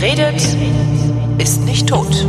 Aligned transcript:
Redet, 0.00 0.56
ist 1.38 1.64
nicht 1.64 1.88
tot. 1.88 2.24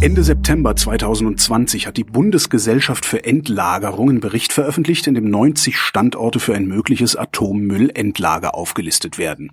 Ende 0.00 0.24
September 0.24 0.74
2020 0.74 1.86
hat 1.86 1.98
die 1.98 2.04
Bundesgesellschaft 2.04 3.04
für 3.04 3.22
Endlagerung 3.22 4.08
einen 4.08 4.20
Bericht 4.20 4.54
veröffentlicht, 4.54 5.06
in 5.06 5.14
dem 5.14 5.28
90 5.28 5.76
Standorte 5.76 6.40
für 6.40 6.54
ein 6.54 6.64
mögliches 6.64 7.16
Atommüllendlager 7.16 8.54
aufgelistet 8.54 9.18
werden. 9.18 9.52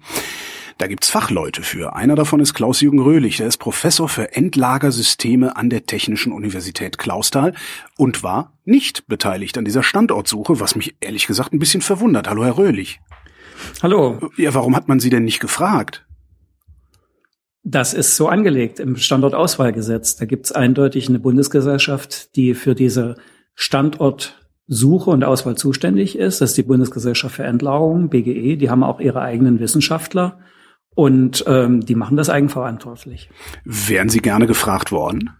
Da 0.77 0.87
gibt's 0.87 1.09
Fachleute 1.09 1.63
für. 1.63 1.97
Einer 1.97 2.15
davon 2.15 2.39
ist 2.39 2.53
Klaus-Jürgen 2.53 2.99
Röhlich. 2.99 3.35
Der 3.35 3.47
ist 3.47 3.57
Professor 3.57 4.07
für 4.07 4.37
Endlagersysteme 4.37 5.57
an 5.57 5.69
der 5.69 5.85
Technischen 5.85 6.31
Universität 6.31 6.97
Clausthal 6.97 7.53
und 7.97 8.23
war 8.23 8.53
nicht 8.63 9.05
beteiligt 9.07 9.57
an 9.57 9.65
dieser 9.65 9.83
Standortsuche, 9.83 10.61
was 10.61 10.77
mich 10.77 10.95
ehrlich 11.01 11.27
gesagt 11.27 11.51
ein 11.51 11.59
bisschen 11.59 11.81
verwundert. 11.81 12.29
Hallo, 12.29 12.45
Herr 12.45 12.57
Röhlich. 12.57 13.01
Hallo. 13.81 14.19
Ja, 14.37 14.53
warum 14.53 14.75
hat 14.75 14.87
man 14.87 14.99
Sie 14.99 15.09
denn 15.09 15.23
nicht 15.23 15.39
gefragt? 15.39 16.05
Das 17.63 17.93
ist 17.93 18.15
so 18.15 18.27
angelegt 18.27 18.79
im 18.79 18.95
Standortauswahlgesetz. 18.95 20.15
Da 20.15 20.25
gibt's 20.25 20.51
eindeutig 20.51 21.09
eine 21.09 21.19
Bundesgesellschaft, 21.19 22.35
die 22.35 22.53
für 22.53 22.73
diese 22.73 23.15
Standortsuche 23.53 25.09
und 25.09 25.23
Auswahl 25.23 25.55
zuständig 25.55 26.17
ist. 26.17 26.41
Das 26.41 26.51
ist 26.51 26.57
die 26.57 26.63
Bundesgesellschaft 26.63 27.35
für 27.35 27.43
Endlagerung, 27.43 28.09
BGE. 28.09 28.55
Die 28.57 28.69
haben 28.69 28.83
auch 28.83 28.99
ihre 28.99 29.21
eigenen 29.21 29.59
Wissenschaftler. 29.59 30.39
Und 30.95 31.43
ähm, 31.47 31.85
die 31.85 31.95
machen 31.95 32.17
das 32.17 32.29
eigenverantwortlich. 32.29 33.29
Wären 33.63 34.09
Sie 34.09 34.19
gerne 34.19 34.47
gefragt 34.47 34.91
worden? 34.91 35.31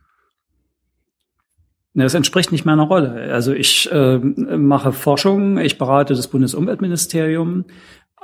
Das 1.96 2.14
entspricht 2.14 2.52
nicht 2.52 2.66
meiner 2.66 2.84
Rolle. 2.84 3.34
Also 3.34 3.52
ich 3.52 3.92
äh, 3.92 4.20
mache 4.20 4.94
Forschung, 4.94 5.58
ich 5.58 5.78
berate 5.78 6.14
das 6.14 6.28
Bundesumweltministerium 6.28 7.66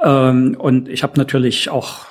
ähm, 0.03 0.55
und 0.59 0.89
ich 0.89 1.03
habe 1.03 1.17
natürlich 1.17 1.69
auch 1.69 2.05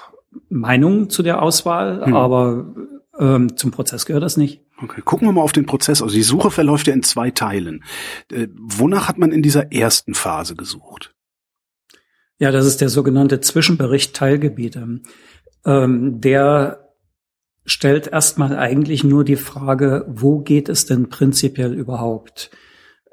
Meinungen 0.49 1.11
zu 1.11 1.23
der 1.23 1.43
Auswahl, 1.43 2.05
hm. 2.05 2.15
aber 2.15 2.75
ähm, 3.19 3.57
zum 3.57 3.71
Prozess 3.71 4.07
gehört 4.07 4.25
das 4.25 4.37
nicht. 4.37 4.63
Okay, 4.83 5.03
gucken 5.05 5.29
wir 5.29 5.33
mal 5.33 5.43
auf 5.43 5.53
den 5.53 5.67
Prozess. 5.67 6.03
Also 6.03 6.15
die 6.15 6.23
Suche 6.23 6.51
verläuft 6.51 6.87
ja 6.87 6.95
in 6.95 7.03
zwei 7.03 7.31
Teilen. 7.31 7.85
Äh, 8.33 8.49
wonach 8.53 9.09
hat 9.09 9.19
man 9.19 9.31
in 9.31 9.43
dieser 9.43 9.73
ersten 9.73 10.15
Phase 10.15 10.57
gesucht? 10.57 11.15
Ja, 12.39 12.51
das 12.51 12.67
ist 12.67 12.81
der 12.81 12.89
sogenannte 12.89 13.41
Zwischenbericht 13.41 14.15
Teilgebiete. 14.17 15.01
Ähm, 15.65 16.21
der 16.21 16.91
stellt 17.65 18.09
erstmal 18.09 18.57
eigentlich 18.59 19.05
nur 19.05 19.25
die 19.25 19.37
Frage, 19.37 20.05
wo 20.09 20.41
geht 20.41 20.69
es 20.69 20.87
denn 20.87 21.09
prinzipiell 21.09 21.73
überhaupt? 21.73 22.51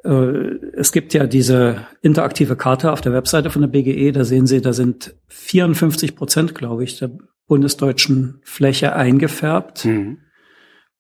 Äh, 0.03 0.57
es 0.73 0.91
gibt 0.91 1.13
ja 1.13 1.27
diese 1.27 1.88
interaktive 2.02 2.55
Karte 2.55 2.91
auf 2.91 3.02
der 3.02 3.13
Webseite 3.13 3.49
von 3.49 3.61
der 3.61 3.69
BGE, 3.69 4.11
da 4.11 4.23
sehen 4.23 4.47
Sie, 4.47 4.61
da 4.61 4.73
sind 4.73 5.16
54 5.27 6.16
Prozent, 6.16 6.55
glaube 6.55 6.83
ich, 6.83 6.99
der 6.99 7.11
bundesdeutschen 7.47 8.39
Fläche 8.43 8.95
eingefärbt. 8.95 9.85
Mhm. 9.85 10.19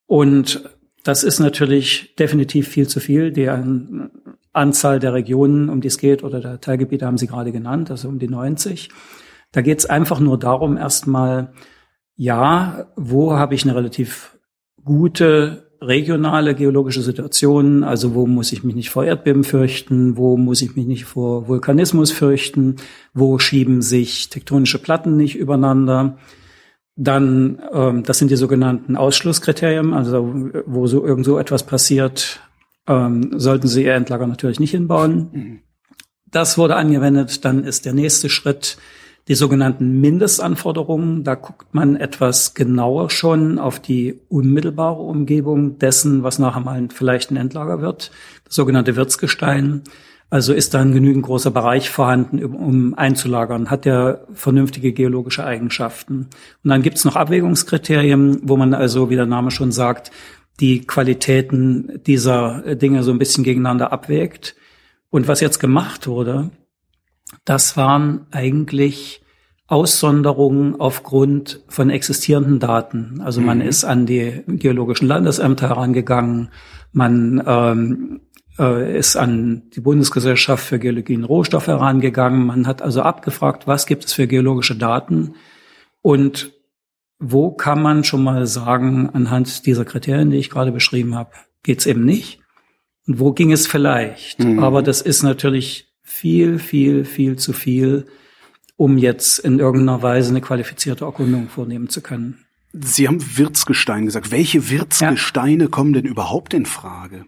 Und 0.05 0.69
das 1.03 1.23
ist 1.23 1.39
natürlich 1.39 2.15
definitiv 2.15 2.67
viel 2.67 2.87
zu 2.87 2.99
viel. 2.99 3.31
Die 3.31 3.49
Anzahl 4.53 4.99
der 4.99 5.13
Regionen, 5.13 5.69
um 5.69 5.81
die 5.81 5.87
es 5.87 5.97
geht, 5.97 6.23
oder 6.23 6.41
der 6.41 6.59
Teilgebiete 6.59 7.05
haben 7.05 7.17
Sie 7.17 7.27
gerade 7.27 7.51
genannt, 7.51 7.89
also 7.89 8.09
um 8.09 8.19
die 8.19 8.27
90. 8.27 8.89
Da 9.51 9.61
geht 9.61 9.79
es 9.79 9.85
einfach 9.85 10.19
nur 10.19 10.37
darum, 10.37 10.77
erstmal, 10.77 11.53
ja, 12.15 12.91
wo 12.95 13.33
habe 13.33 13.55
ich 13.55 13.63
eine 13.63 13.75
relativ 13.75 14.37
gute 14.83 15.70
regionale 15.81 16.53
geologische 16.53 17.01
Situation, 17.01 17.83
also 17.83 18.13
wo 18.13 18.27
muss 18.27 18.51
ich 18.51 18.63
mich 18.63 18.75
nicht 18.75 18.91
vor 18.91 19.03
Erdbeben 19.03 19.43
fürchten, 19.43 20.15
wo 20.15 20.37
muss 20.37 20.61
ich 20.61 20.75
mich 20.75 20.85
nicht 20.85 21.05
vor 21.05 21.47
Vulkanismus 21.47 22.11
fürchten, 22.11 22.75
wo 23.13 23.39
schieben 23.39 23.81
sich 23.81 24.29
tektonische 24.29 24.79
Platten 24.79 25.17
nicht 25.17 25.35
übereinander. 25.35 26.17
Dann, 26.95 27.61
ähm, 27.73 28.03
das 28.03 28.19
sind 28.19 28.29
die 28.29 28.35
sogenannten 28.35 28.95
Ausschlusskriterien, 28.95 29.93
also 29.93 30.51
wo 30.67 30.85
so 30.85 31.03
irgend 31.03 31.25
so 31.25 31.39
etwas 31.39 31.65
passiert, 31.65 32.41
ähm, 32.87 33.31
sollten 33.37 33.67
Sie 33.67 33.83
Ihr 33.83 33.95
Endlager 33.95 34.27
natürlich 34.27 34.59
nicht 34.59 34.71
hinbauen. 34.71 35.61
Das 36.29 36.57
wurde 36.57 36.75
angewendet. 36.75 37.43
Dann 37.43 37.63
ist 37.63 37.85
der 37.85 37.93
nächste 37.93 38.29
Schritt 38.29 38.77
die 39.27 39.35
sogenannten 39.35 40.01
Mindestanforderungen. 40.01 41.23
Da 41.23 41.35
guckt 41.35 41.73
man 41.73 41.95
etwas 41.95 42.53
genauer 42.53 43.09
schon 43.09 43.59
auf 43.59 43.79
die 43.79 44.19
unmittelbare 44.29 45.01
Umgebung 45.01 45.77
dessen, 45.77 46.23
was 46.23 46.39
nachher 46.39 46.61
mal 46.61 46.87
vielleicht 46.93 47.31
ein 47.31 47.37
Endlager 47.37 47.81
wird. 47.81 48.11
Das 48.45 48.55
sogenannte 48.55 48.95
Wirtsgestein. 48.95 49.83
Also 50.29 50.53
ist 50.53 50.73
da 50.73 50.79
ein 50.79 50.93
genügend 50.93 51.25
großer 51.25 51.51
Bereich 51.51 51.89
vorhanden, 51.89 52.43
um 52.43 52.93
einzulagern? 52.93 53.69
Hat 53.69 53.83
der 53.83 54.25
vernünftige 54.33 54.93
geologische 54.93 55.43
Eigenschaften? 55.43 56.29
Und 56.63 56.69
dann 56.69 56.81
gibt's 56.81 57.03
noch 57.03 57.17
Abwägungskriterien, 57.17 58.39
wo 58.43 58.55
man 58.55 58.73
also, 58.73 59.09
wie 59.09 59.17
der 59.17 59.25
Name 59.25 59.51
schon 59.51 59.73
sagt, 59.73 60.11
die 60.61 60.87
Qualitäten 60.87 61.99
dieser 62.05 62.75
Dinge 62.75 63.03
so 63.03 63.11
ein 63.11 63.19
bisschen 63.19 63.43
gegeneinander 63.43 63.91
abwägt. 63.91 64.55
Und 65.09 65.27
was 65.27 65.41
jetzt 65.41 65.59
gemacht 65.59 66.07
wurde, 66.07 66.51
das 67.45 67.77
waren 67.77 68.27
eigentlich 68.31 69.21
Aussonderungen 69.67 70.79
aufgrund 70.79 71.63
von 71.69 71.89
existierenden 71.89 72.59
Daten. 72.59 73.21
Also 73.23 73.39
man 73.39 73.59
mhm. 73.59 73.65
ist 73.65 73.85
an 73.85 74.05
die 74.05 74.43
geologischen 74.47 75.07
Landesämter 75.07 75.69
herangegangen, 75.69 76.49
man 76.91 77.41
ähm, 77.45 78.21
äh, 78.59 78.97
ist 78.97 79.15
an 79.15 79.69
die 79.73 79.79
Bundesgesellschaft 79.79 80.65
für 80.65 80.77
Geologie 80.77 81.15
und 81.15 81.23
Rohstoffe 81.23 81.67
herangegangen, 81.67 82.45
man 82.45 82.67
hat 82.67 82.81
also 82.81 83.01
abgefragt, 83.01 83.65
was 83.65 83.85
gibt 83.85 84.05
es 84.05 84.13
für 84.13 84.27
geologische 84.27 84.75
Daten 84.75 85.35
und 86.01 86.51
wo 87.17 87.51
kann 87.51 87.81
man 87.81 88.03
schon 88.03 88.23
mal 88.23 88.47
sagen, 88.47 89.09
anhand 89.13 89.65
dieser 89.65 89.85
Kriterien, 89.85 90.31
die 90.31 90.37
ich 90.37 90.49
gerade 90.49 90.71
beschrieben 90.71 91.15
habe, 91.15 91.31
geht's 91.63 91.85
eben 91.85 92.03
nicht? 92.03 92.39
Und 93.07 93.19
wo 93.19 93.31
ging 93.31 93.51
es 93.51 93.67
vielleicht? 93.67 94.43
Mhm. 94.43 94.59
Aber 94.59 94.81
das 94.81 95.01
ist 95.01 95.23
natürlich 95.23 95.90
viel, 96.21 96.59
viel, 96.59 97.03
viel 97.03 97.35
zu 97.35 97.51
viel, 97.51 98.05
um 98.77 98.99
jetzt 98.99 99.39
in 99.39 99.57
irgendeiner 99.57 100.03
Weise 100.03 100.29
eine 100.29 100.39
qualifizierte 100.39 101.05
Erkundung 101.05 101.49
vornehmen 101.49 101.89
zu 101.89 102.01
können. 102.01 102.45
Sie 102.73 103.07
haben 103.07 103.37
Wirtsgestein 103.37 104.05
gesagt. 104.05 104.29
Welche 104.29 104.69
Wirtsgesteine 104.69 105.63
ja. 105.63 105.69
kommen 105.69 105.93
denn 105.93 106.05
überhaupt 106.05 106.53
in 106.53 106.67
Frage? 106.67 107.25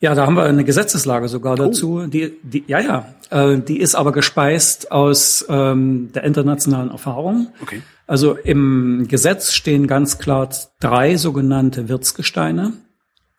Ja, 0.00 0.14
da 0.14 0.24
haben 0.24 0.34
wir 0.34 0.44
eine 0.44 0.64
Gesetzeslage 0.64 1.28
sogar 1.28 1.52
oh. 1.52 1.56
dazu. 1.56 2.00
Oh. 2.02 2.06
Die, 2.06 2.32
die, 2.42 2.64
ja, 2.66 2.80
ja, 2.80 3.14
äh, 3.28 3.58
die 3.58 3.78
ist 3.78 3.94
aber 3.94 4.12
gespeist 4.12 4.90
aus 4.90 5.44
ähm, 5.50 6.10
der 6.14 6.24
internationalen 6.24 6.90
Erfahrung. 6.90 7.48
Okay. 7.60 7.82
Also 8.06 8.34
im 8.34 9.08
Gesetz 9.08 9.52
stehen 9.52 9.86
ganz 9.86 10.18
klar 10.18 10.48
drei 10.80 11.18
sogenannte 11.18 11.90
Wirtsgesteine. 11.90 12.72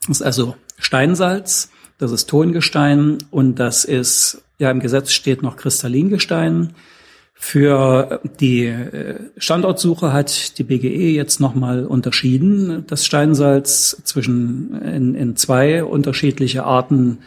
Das 0.08 0.18
ist 0.18 0.22
also 0.22 0.56
Steinsalz, 0.78 1.72
das 1.98 2.12
ist 2.12 2.30
Tongestein 2.30 3.18
und 3.32 3.60
das 3.60 3.86
ist, 3.86 4.44
ja, 4.58 4.72
im 4.72 4.80
Gesetz 4.80 5.12
steht 5.12 5.42
noch 5.42 5.58
Kristallingestein. 5.58 6.74
Für 7.34 8.22
die 8.40 8.66
äh, 8.66 9.20
Standortsuche 9.38 10.14
hat 10.14 10.58
die 10.58 10.64
BGE 10.64 11.12
jetzt 11.12 11.40
nochmal 11.40 11.86
unterschieden, 11.86 12.86
das 12.88 13.06
Steinsalz 13.06 14.02
zwischen 14.04 14.82
in, 14.82 15.16
in 15.16 15.36
zwei 15.36 15.84
unterschiedliche 15.84 16.64
Arten 16.64 17.20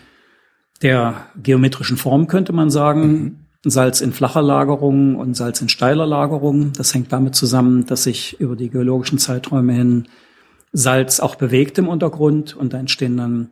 der 0.83 1.27
geometrischen 1.43 1.97
Form, 1.97 2.29
könnte 2.29 2.53
man 2.53 2.71
sagen. 2.71 3.13
Mhm. 3.13 3.37
Salz 3.69 4.01
in 4.01 4.13
flacher 4.13 4.43
Lagerung 4.43 5.17
und 5.17 5.37
Salz 5.37 5.61
in 5.61 5.69
steiler 5.69 6.07
Lagerung. 6.07 6.73
Das 6.77 6.95
hängt 6.95 7.13
damit 7.13 7.35
zusammen, 7.35 7.85
dass 7.87 8.05
sich 8.05 8.39
über 8.41 8.55
die 8.55 8.71
geologischen 8.71 9.19
Zeiträume 9.19 9.73
hin 9.73 10.09
Salz 10.73 11.21
auch 11.21 11.35
bewegt 11.35 11.79
im 11.79 11.89
Untergrund 11.89 12.57
und 12.57 12.73
da 12.73 12.79
entstehen 12.79 13.17
dann 13.17 13.51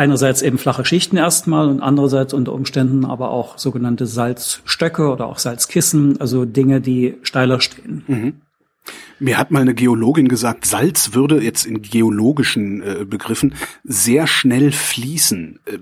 einerseits 0.00 0.40
eben 0.40 0.56
flache 0.56 0.86
Schichten 0.86 1.18
erstmal 1.18 1.68
und 1.68 1.82
andererseits 1.82 2.32
unter 2.32 2.54
Umständen 2.54 3.04
aber 3.04 3.30
auch 3.30 3.58
sogenannte 3.58 4.06
Salzstöcke 4.06 5.10
oder 5.10 5.26
auch 5.26 5.38
Salzkissen, 5.38 6.18
also 6.18 6.46
Dinge, 6.46 6.80
die 6.80 7.18
steiler 7.22 7.60
stehen. 7.60 8.04
Mhm. 8.06 8.40
Mir 9.18 9.36
hat 9.36 9.50
mal 9.50 9.60
eine 9.60 9.74
Geologin 9.74 10.28
gesagt, 10.28 10.64
Salz 10.64 11.12
würde 11.12 11.42
jetzt 11.42 11.66
in 11.66 11.82
geologischen 11.82 12.80
äh, 12.82 13.04
Begriffen 13.04 13.54
sehr 13.84 14.26
schnell 14.26 14.72
fließen. 14.72 15.60
Äh, 15.66 15.78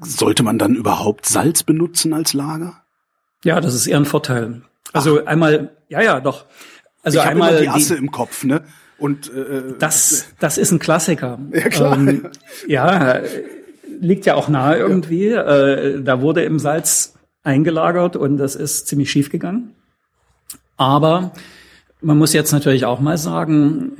sollte 0.00 0.42
man 0.42 0.58
dann 0.58 0.74
überhaupt 0.74 1.24
Salz 1.24 1.62
benutzen 1.62 2.12
als 2.12 2.32
Lager? 2.32 2.82
Ja, 3.44 3.60
das 3.60 3.74
ist 3.74 3.86
eher 3.86 3.98
ein 3.98 4.04
Vorteil. 4.04 4.62
Also 4.92 5.20
Ach. 5.22 5.26
einmal, 5.28 5.76
ja, 5.88 6.02
ja, 6.02 6.20
doch. 6.20 6.46
Also 7.04 7.18
ich 7.20 7.24
einmal 7.24 7.60
die 7.60 7.68
Asse 7.68 7.94
die, 7.94 8.00
im 8.00 8.10
Kopf, 8.10 8.42
ne? 8.42 8.64
Und 8.98 9.32
äh, 9.32 9.74
das, 9.78 10.26
das 10.38 10.58
ist 10.58 10.72
ein 10.72 10.78
Klassiker. 10.78 11.38
Ja, 11.52 11.68
klar. 11.68 11.96
Ähm, 11.96 12.28
ja, 12.66 13.20
liegt 14.00 14.26
ja 14.26 14.34
auch 14.34 14.48
nahe 14.48 14.78
irgendwie. 14.78 15.28
Ja. 15.28 15.42
Äh, 15.42 16.02
da 16.02 16.20
wurde 16.20 16.42
im 16.42 16.58
Salz 16.58 17.14
eingelagert 17.42 18.16
und 18.16 18.36
das 18.36 18.54
ist 18.56 18.88
ziemlich 18.88 19.10
schief 19.10 19.30
gegangen. 19.30 19.74
Aber 20.76 21.32
man 22.00 22.18
muss 22.18 22.32
jetzt 22.32 22.52
natürlich 22.52 22.84
auch 22.84 23.00
mal 23.00 23.18
sagen, 23.18 23.92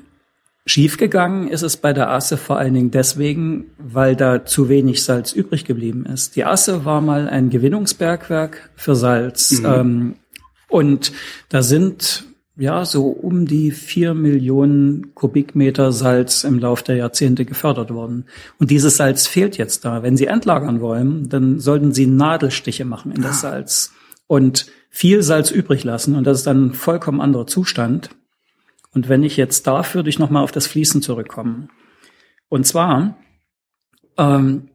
schiefgegangen 0.67 1.49
ist 1.49 1.63
es 1.63 1.77
bei 1.77 1.93
der 1.93 2.11
Asse 2.11 2.37
vor 2.37 2.59
allen 2.59 2.75
Dingen 2.75 2.91
deswegen, 2.91 3.71
weil 3.79 4.15
da 4.17 4.45
zu 4.45 4.69
wenig 4.69 5.03
Salz 5.03 5.33
übrig 5.33 5.65
geblieben 5.65 6.07
ist. 6.07 6.37
Die 6.37 6.45
Asse 6.45 6.85
war 6.85 7.01
mal 7.01 7.29
ein 7.29 7.51
Gewinnungsbergwerk 7.51 8.71
für 8.77 8.95
Salz. 8.95 9.61
Mhm. 9.61 9.67
Ähm, 9.67 10.15
Und 10.69 11.13
da 11.49 11.63
sind 11.63 12.25
ja 12.59 12.85
so 12.85 13.07
um 13.09 13.47
die 13.47 13.71
vier 13.71 14.15
Millionen 14.15 15.15
Kubikmeter 15.15 15.93
Salz 15.93 16.45
im 16.45 16.59
Lauf 16.59 16.83
der 16.83 16.97
Jahrzehnte 16.97 17.45
gefördert 17.45 17.93
worden. 17.95 18.27
Und 18.59 18.71
dieses 18.71 18.97
Salz 18.97 19.27
fehlt 19.27 19.57
jetzt 19.57 19.85
da. 19.85 20.03
Wenn 20.03 20.17
Sie 20.17 20.27
entlagern 20.27 20.81
wollen, 20.81 21.29
dann 21.29 21.61
sollten 21.61 21.93
Sie 21.93 22.07
Nadelstiche 22.07 22.85
machen 22.85 23.13
in 23.13 23.23
das 23.23 23.41
Salz 23.41 23.93
und 24.27 24.67
viel 24.91 25.23
Salz 25.23 25.51
übrig 25.51 25.85
lassen. 25.85 26.17
Und 26.17 26.25
das 26.25 26.39
ist 26.39 26.47
dann 26.47 26.67
ein 26.67 26.75
vollkommen 26.75 27.21
anderer 27.21 27.47
Zustand. 27.47 28.11
Und 28.93 29.09
wenn 29.09 29.23
ich 29.23 29.37
jetzt 29.37 29.67
darf, 29.67 29.95
würde 29.95 30.09
ich 30.09 30.19
nochmal 30.19 30.43
auf 30.43 30.53
das 30.53 30.67
Fließen 30.67 31.01
zurückkommen. 31.01 31.69
Und 32.49 32.67
zwar, 32.67 33.19
ähm, 34.17 34.69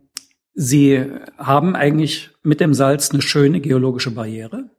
Sie 0.55 1.03
haben 1.37 1.75
eigentlich 1.75 2.29
mit 2.43 2.59
dem 2.59 2.75
Salz 2.75 3.11
eine 3.11 3.23
schöne 3.23 3.59
geologische 3.59 4.11
Barriere. 4.11 4.69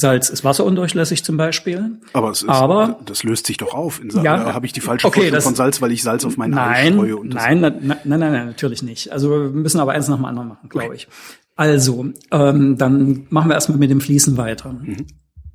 Salz 0.00 0.30
ist 0.30 0.42
wasserundurchlässig 0.42 1.22
zum 1.24 1.36
Beispiel. 1.36 1.98
Aber, 2.12 2.30
es 2.30 2.42
ist, 2.42 2.48
Aber 2.48 2.98
das 3.04 3.22
löst 3.22 3.46
sich 3.46 3.58
doch 3.58 3.74
auf. 3.74 4.00
In 4.02 4.10
Sa 4.10 4.22
Ja, 4.22 4.52
habe 4.54 4.66
ich 4.66 4.72
die 4.72 4.80
falsche 4.80 5.06
okay, 5.06 5.20
Vorstellung 5.20 5.42
von 5.42 5.54
Salz, 5.54 5.80
weil 5.80 5.92
ich 5.92 6.02
Salz 6.02 6.24
auf 6.24 6.36
meinen 6.36 6.52
Nein, 6.54 6.94
streue? 6.94 7.16
Und 7.16 7.34
nein, 7.34 7.60
na- 7.60 7.70
nein, 7.70 7.98
nein, 8.04 8.18
nein, 8.18 8.46
natürlich 8.46 8.82
nicht. 8.82 9.12
Also 9.12 9.30
wir 9.30 9.38
müssen 9.50 9.78
aber 9.78 9.92
eins 9.92 10.08
nach 10.08 10.16
dem 10.16 10.24
anderen 10.24 10.48
machen, 10.48 10.68
glaube 10.68 10.94
ich. 10.96 11.06
Also, 11.54 12.06
ähm, 12.30 12.78
dann 12.78 13.26
machen 13.28 13.48
wir 13.50 13.54
erstmal 13.54 13.78
mit 13.78 13.90
dem 13.90 14.00
Fließen 14.00 14.36
weiter. 14.36 14.72
Mhm. 14.72 15.06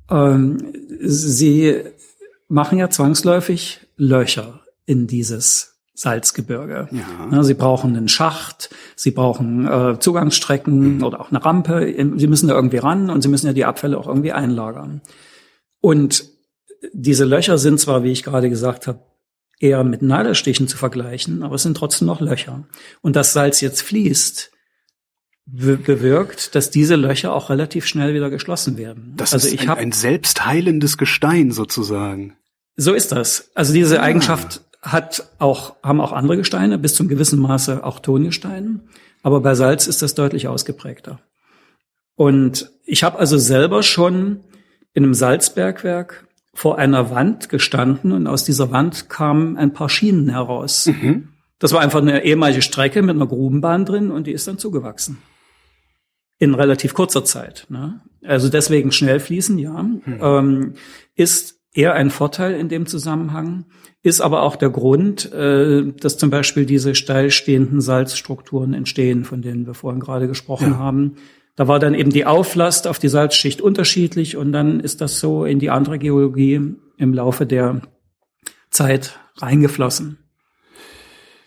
Ähm, 0.08 0.58
Sie 1.00 1.82
machen 2.48 2.78
ja 2.78 2.88
zwangsläufig 2.88 3.80
Löcher 3.96 4.60
in 4.86 5.06
dieses 5.08 5.75
Salzgebirge. 5.96 6.88
Ja. 6.92 7.28
Ja, 7.32 7.42
Sie 7.42 7.54
brauchen 7.54 7.96
einen 7.96 8.08
Schacht, 8.08 8.70
Sie 8.94 9.10
brauchen 9.10 9.66
äh, 9.66 9.98
Zugangsstrecken 9.98 11.02
oder 11.02 11.20
auch 11.20 11.30
eine 11.30 11.44
Rampe. 11.44 11.92
Sie 12.16 12.26
müssen 12.26 12.48
da 12.48 12.54
irgendwie 12.54 12.76
ran 12.78 13.10
und 13.10 13.22
Sie 13.22 13.28
müssen 13.28 13.46
ja 13.46 13.52
die 13.54 13.64
Abfälle 13.64 13.98
auch 13.98 14.06
irgendwie 14.06 14.32
einlagern. 14.32 15.00
Und 15.80 16.24
diese 16.92 17.24
Löcher 17.24 17.58
sind 17.58 17.80
zwar, 17.80 18.04
wie 18.04 18.12
ich 18.12 18.22
gerade 18.22 18.50
gesagt 18.50 18.86
habe, 18.86 19.00
eher 19.58 19.82
mit 19.84 20.02
Nadelstichen 20.02 20.68
zu 20.68 20.76
vergleichen, 20.76 21.42
aber 21.42 21.54
es 21.54 21.62
sind 21.62 21.78
trotzdem 21.78 22.06
noch 22.06 22.20
Löcher. 22.20 22.64
Und 23.00 23.16
das 23.16 23.32
Salz 23.32 23.62
jetzt 23.62 23.80
fließt, 23.80 24.50
be- 25.46 25.78
bewirkt, 25.78 26.54
dass 26.54 26.70
diese 26.70 26.96
Löcher 26.96 27.32
auch 27.32 27.48
relativ 27.48 27.86
schnell 27.86 28.12
wieder 28.12 28.28
geschlossen 28.28 28.76
werden. 28.76 29.14
Das 29.16 29.32
also 29.32 29.46
ist 29.48 29.54
ich 29.54 29.62
ein, 29.62 29.68
habe 29.68 29.80
ein 29.80 29.92
selbstheilendes 29.92 30.98
Gestein 30.98 31.52
sozusagen. 31.52 32.36
so 32.76 32.92
ist 32.92 33.12
das. 33.12 33.50
Also 33.54 33.72
diese 33.72 34.02
Eigenschaft 34.02 34.60
hat 34.86 35.28
auch, 35.38 35.76
haben 35.82 36.00
auch 36.00 36.12
andere 36.12 36.36
Gesteine, 36.36 36.78
bis 36.78 36.94
zum 36.94 37.08
gewissen 37.08 37.40
Maße 37.40 37.84
auch 37.84 37.98
Tongesteine. 37.98 38.80
Aber 39.22 39.40
bei 39.40 39.54
Salz 39.54 39.86
ist 39.86 40.02
das 40.02 40.14
deutlich 40.14 40.48
ausgeprägter. 40.48 41.18
Und 42.14 42.70
ich 42.84 43.02
habe 43.02 43.18
also 43.18 43.36
selber 43.36 43.82
schon 43.82 44.40
in 44.94 45.04
einem 45.04 45.14
Salzbergwerk 45.14 46.26
vor 46.54 46.78
einer 46.78 47.10
Wand 47.10 47.48
gestanden 47.48 48.12
und 48.12 48.26
aus 48.26 48.44
dieser 48.44 48.70
Wand 48.70 49.10
kamen 49.10 49.58
ein 49.58 49.74
paar 49.74 49.90
Schienen 49.90 50.30
heraus. 50.30 50.86
Das 51.58 51.72
war 51.72 51.80
einfach 51.80 52.00
eine 52.00 52.24
ehemalige 52.24 52.62
Strecke 52.62 53.02
mit 53.02 53.16
einer 53.16 53.26
Grubenbahn 53.26 53.84
drin 53.84 54.10
und 54.10 54.26
die 54.26 54.32
ist 54.32 54.46
dann 54.46 54.58
zugewachsen. 54.58 55.18
In 56.38 56.54
relativ 56.54 56.94
kurzer 56.94 57.24
Zeit. 57.24 57.66
Ne? 57.68 58.00
Also 58.22 58.48
deswegen 58.48 58.92
schnell 58.92 59.20
fließen, 59.20 59.58
ja. 59.58 59.84
Ähm, 60.20 60.74
ist 61.14 61.55
eher 61.76 61.94
ein 61.94 62.10
Vorteil 62.10 62.54
in 62.54 62.68
dem 62.68 62.86
Zusammenhang, 62.86 63.66
ist 64.02 64.20
aber 64.20 64.42
auch 64.42 64.56
der 64.56 64.70
Grund, 64.70 65.32
äh, 65.32 65.92
dass 66.00 66.16
zum 66.16 66.30
Beispiel 66.30 66.66
diese 66.66 66.94
steil 66.94 67.30
stehenden 67.30 67.80
Salzstrukturen 67.80 68.74
entstehen, 68.74 69.24
von 69.24 69.42
denen 69.42 69.66
wir 69.66 69.74
vorhin 69.74 70.00
gerade 70.00 70.28
gesprochen 70.28 70.78
haben. 70.78 71.16
Da 71.56 71.68
war 71.68 71.78
dann 71.78 71.94
eben 71.94 72.10
die 72.10 72.26
Auflast 72.26 72.86
auf 72.86 72.98
die 72.98 73.08
Salzschicht 73.08 73.60
unterschiedlich 73.60 74.36
und 74.36 74.52
dann 74.52 74.80
ist 74.80 75.00
das 75.00 75.20
so 75.20 75.44
in 75.44 75.58
die 75.58 75.70
andere 75.70 75.98
Geologie 75.98 76.74
im 76.98 77.14
Laufe 77.14 77.46
der 77.46 77.80
Zeit 78.70 79.18
reingeflossen. 79.38 80.18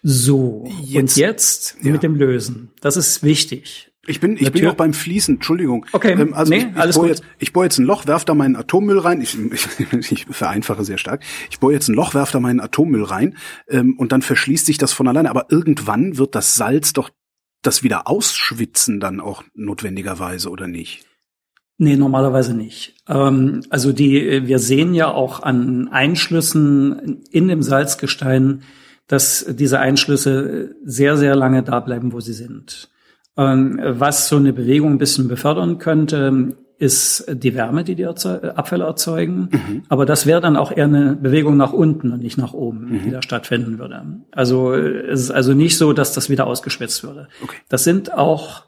So, 0.02 0.66
Jetzt- 0.81 0.96
und 0.96 1.16
jetzt 1.18 1.76
ja. 1.81 1.92
mit 1.92 2.04
dem 2.04 2.16
Lösen. 2.16 2.72
Das 2.81 2.98
ist 2.98 3.22
wichtig. 3.22 3.88
Ich 4.07 4.19
bin, 4.19 4.38
ich 4.38 4.51
bin 4.51 4.63
noch 4.63 4.75
beim 4.75 4.94
Fließen, 4.94 5.36
Entschuldigung. 5.36 5.86
Okay, 5.92 6.13
Ähm, 6.13 6.34
also 6.34 6.51
nee, 6.51 6.60
ich, 6.60 6.66
ich, 6.66 6.78
alles 6.78 6.96
bohre 6.96 7.10
gut. 7.10 7.18
jetzt, 7.18 7.28
ich 7.38 7.54
bohre 7.54 7.66
jetzt 7.66 7.78
ein 7.78 7.86
Loch, 7.86 8.07
werf 8.07 8.25
da 8.25 8.34
meinen 8.34 8.56
Atommüll 8.56 9.00
rein. 9.00 9.22
Ich, 9.22 9.38
ich, 9.94 10.12
ich 10.12 10.25
vereinfache 10.25 10.84
sehr 10.84 10.98
stark. 10.98 11.22
Ich 11.50 11.60
bohre 11.60 11.74
jetzt 11.74 11.90
ein 11.90 11.96
Loch, 11.96 12.13
werf 12.13 12.31
da 12.31 12.40
meinen 12.40 12.60
Atommüll 12.60 13.04
rein 13.04 13.36
ähm, 13.68 13.96
und 13.98 14.12
dann 14.12 14.22
verschließt 14.22 14.66
sich 14.66 14.78
das 14.78 14.94
von 14.94 15.07
alleine. 15.07 15.30
Aber 15.30 15.48
irgendwann 15.50 16.18
wird 16.18 16.34
das 16.34 16.56
Salz 16.56 16.94
doch 16.94 17.10
das 17.62 17.84
wieder 17.84 18.07
ausschwitzen 18.07 19.00
dann 19.00 19.19
auch 19.19 19.44
notwendigerweise, 19.54 20.50
oder 20.50 20.68
nicht? 20.68 21.06
Nee, 21.78 21.95
normalerweise 21.95 22.54
nicht. 22.54 22.95
Ähm, 23.07 23.63
also 23.69 23.94
die, 23.94 24.48
wir 24.48 24.60
sehen 24.60 24.94
ja 24.94 25.12
auch 25.12 25.44
an 25.44 25.88
Einschlüssen 25.90 27.24
in 27.31 27.48
dem 27.48 27.62
Salzgestein, 27.62 28.63
dass 29.07 29.45
diese 29.50 29.80
Einschlüsse 29.80 30.75
sehr, 30.84 31.18
sehr 31.18 31.36
lange 31.36 31.63
da 31.63 31.80
bleiben, 31.80 32.13
wo 32.13 32.19
sie 32.19 32.34
sind. 32.34 32.90
Ähm, 33.39 33.80
was 33.81 34.27
so 34.27 34.36
eine 34.36 34.51
Bewegung 34.51 34.91
ein 34.91 34.97
bisschen 34.97 35.30
befördern 35.30 35.77
könnte, 35.77 36.56
ist 36.77 37.25
die 37.31 37.56
Wärme, 37.56 37.83
die 37.86 37.95
die 37.95 38.06
Abfälle 38.06 38.83
erzeugen. 38.83 39.50
Aber 39.89 40.06
das 40.06 40.25
wäre 40.25 40.41
dann 40.41 40.57
auch 40.57 40.71
eher 40.75 40.86
eine 40.86 41.15
Bewegung 41.15 41.57
nach 41.57 41.74
unten 41.74 42.12
und 42.12 42.21
nicht 42.21 42.38
nach 42.38 42.53
oben, 42.53 43.01
die 43.03 43.12
da 43.12 43.21
stattfinden 43.21 43.80
würde. 43.80 44.01
Also 44.31 44.74
es 44.74 45.21
ist 45.21 45.31
also 45.31 45.53
nicht 45.53 45.77
so, 45.77 45.94
dass 45.94 46.13
das 46.13 46.30
wieder 46.30 46.47
ausgeschwitzt 46.47 47.03
würde. 47.03 47.27
Okay. 47.44 47.57
Das 47.68 47.83
sind 47.83 48.13
auch 48.13 48.63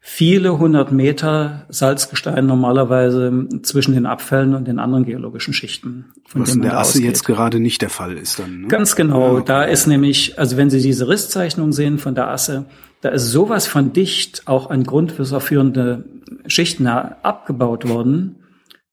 viele 0.00 0.58
hundert 0.58 0.90
Meter 0.90 1.66
Salzgestein 1.68 2.46
normalerweise 2.46 3.46
zwischen 3.62 3.94
den 3.94 4.06
Abfällen 4.06 4.54
und 4.54 4.66
den 4.66 4.78
anderen 4.78 5.04
geologischen 5.04 5.54
Schichten, 5.54 6.06
von 6.26 6.42
Was 6.42 6.54
in 6.54 6.62
der 6.62 6.78
Asse 6.78 6.90
ausgeht. 6.90 7.04
jetzt 7.04 7.24
gerade 7.24 7.60
nicht 7.60 7.82
der 7.82 7.90
Fall 7.90 8.16
ist 8.16 8.38
dann. 8.38 8.62
Ne? 8.62 8.68
Ganz 8.68 8.96
genau. 8.96 9.40
Da 9.40 9.64
ist 9.64 9.86
nämlich, 9.86 10.38
also 10.38 10.56
wenn 10.56 10.70
Sie 10.70 10.80
diese 10.80 11.08
Risszeichnung 11.08 11.72
sehen 11.72 11.98
von 11.98 12.14
der 12.14 12.28
Asse, 12.30 12.64
da 13.00 13.10
ist 13.10 13.30
sowas 13.30 13.66
von 13.66 13.92
dicht 13.92 14.46
auch 14.46 14.70
an 14.70 14.84
Grundwasser 14.84 15.40
führende 15.40 16.04
Schichten 16.46 16.86
abgebaut 16.86 17.88
worden. 17.88 18.36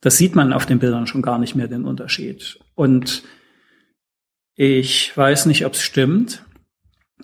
Das 0.01 0.17
sieht 0.17 0.35
man 0.35 0.53
auf 0.53 0.65
den 0.65 0.79
Bildern 0.79 1.07
schon 1.07 1.21
gar 1.21 1.39
nicht 1.39 1.55
mehr 1.55 1.67
den 1.67 1.85
Unterschied. 1.85 2.59
Und 2.75 3.23
ich 4.55 5.15
weiß 5.17 5.47
nicht, 5.47 5.65
ob 5.65 5.73
es 5.73 5.81
stimmt, 5.81 6.43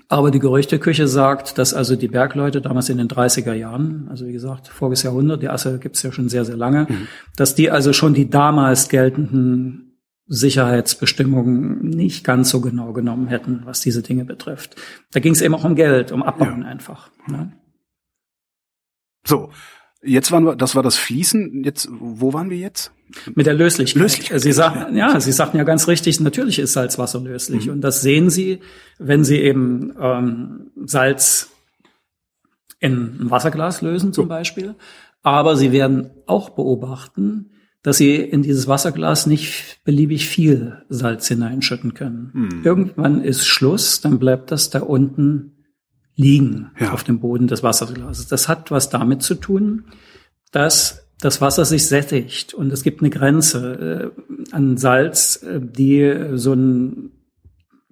aber 0.08 0.32
die 0.32 0.40
Gerüchteküche 0.40 1.08
sagt, 1.08 1.58
dass 1.58 1.74
also 1.74 1.96
die 1.96 2.08
Bergleute 2.08 2.62
damals 2.62 2.90
in 2.90 2.98
den 2.98 3.08
30er 3.08 3.54
Jahren, 3.54 4.08
also 4.10 4.26
wie 4.26 4.34
gesagt, 4.34 4.68
voriges 4.68 5.04
Jahrhundert, 5.04 5.42
die 5.42 5.50
Asse 5.50 5.80
gibt's 5.80 6.04
ja 6.04 6.12
schon 6.12 6.28
sehr, 6.28 6.44
sehr 6.44 6.58
lange, 6.58 6.88
dass 7.38 7.56
die 7.56 7.72
also 7.72 7.94
schon 7.94 8.14
die 8.14 8.30
damals 8.30 8.90
geltenden 8.90 9.91
Sicherheitsbestimmungen 10.34 11.82
nicht 11.82 12.24
ganz 12.24 12.50
so 12.50 12.62
genau 12.62 12.94
genommen 12.94 13.28
hätten, 13.28 13.64
was 13.66 13.82
diese 13.82 14.02
Dinge 14.02 14.24
betrifft. 14.24 14.78
Da 15.12 15.20
ging 15.20 15.34
es 15.34 15.42
eben 15.42 15.54
auch 15.54 15.66
um 15.66 15.76
Geld, 15.76 16.14
um 16.14 16.24
Abbauen 16.24 16.64
einfach. 16.64 17.12
Ne? 17.28 17.52
So, 19.28 19.50
jetzt 20.02 20.32
waren 20.32 20.46
wir, 20.46 20.56
das 20.56 20.74
war 20.74 20.84
das 20.84 20.96
Fließen. 20.96 21.66
Jetzt, 21.66 21.90
wo 21.92 22.32
waren 22.32 22.50
wir 22.50 22.58
jetzt? 22.58 22.94
Mit 23.36 23.46
der 23.46 23.56
Löslichkeit. 23.56 24.02
Löslichkeit, 24.02 24.40
Sie 24.40 24.54
sagten, 24.54 24.96
ja, 24.96 25.20
Sie 25.20 25.34
sagten 25.34 25.58
ja 25.58 25.66
ganz 25.66 25.90
richtig, 25.90 26.22
natürlich 26.22 26.60
ist 26.60 26.72
Salzwasser 26.72 27.20
löslich. 27.20 27.66
Mhm. 27.66 27.74
Und 27.74 27.82
das 27.82 28.02
sehen 28.02 28.30
Sie, 28.30 28.62
wenn 29.00 29.26
Sie 29.26 29.38
eben 29.38 29.94
ähm, 30.00 30.72
Salz 30.86 31.52
in 32.80 33.18
ein 33.20 33.30
Wasserglas 33.30 33.82
lösen 33.82 34.14
zum 34.14 34.30
Beispiel. 34.30 34.76
Aber 35.24 35.58
Sie 35.58 35.74
werden 35.74 36.12
auch 36.26 36.52
beobachten, 36.52 37.52
dass 37.84 37.98
Sie 37.98 38.16
in 38.16 38.42
dieses 38.44 38.68
Wasserglas 38.68 39.26
nicht 39.26 39.80
beliebig 39.84 40.28
viel 40.28 40.84
Salz 40.90 41.28
hineinschütten 41.28 41.94
können. 41.94 42.30
Mhm. 42.34 42.62
Irgendwann 42.64 43.22
ist 43.24 43.46
Schluss, 43.46 44.02
dann 44.02 44.20
bleibt 44.20 44.52
das 44.52 44.70
da 44.70 44.80
unten 44.82 45.54
liegen 46.16 46.72
Ja. 46.80 46.92
auf 46.92 47.04
dem 47.04 47.20
Boden 47.20 47.48
des 47.48 47.64
Wasserglases. 47.64 48.28
Das 48.28 48.48
hat 48.48 48.70
was 48.70 48.90
damit 48.90 49.24
zu 49.24 49.36
tun, 49.36 49.86
dass 50.52 51.08
das 51.20 51.40
Wasser 51.42 51.66
sich 51.66 51.88
sättigt 51.88 52.54
und 52.54 52.72
es 52.74 52.84
gibt 52.84 53.02
eine 53.02 53.10
Grenze 53.10 54.12
äh, 54.52 54.56
an 54.56 54.78
Salz, 54.78 55.42
äh, 55.44 55.60
die 55.62 56.32
so 56.34 56.54
ein 56.54 57.12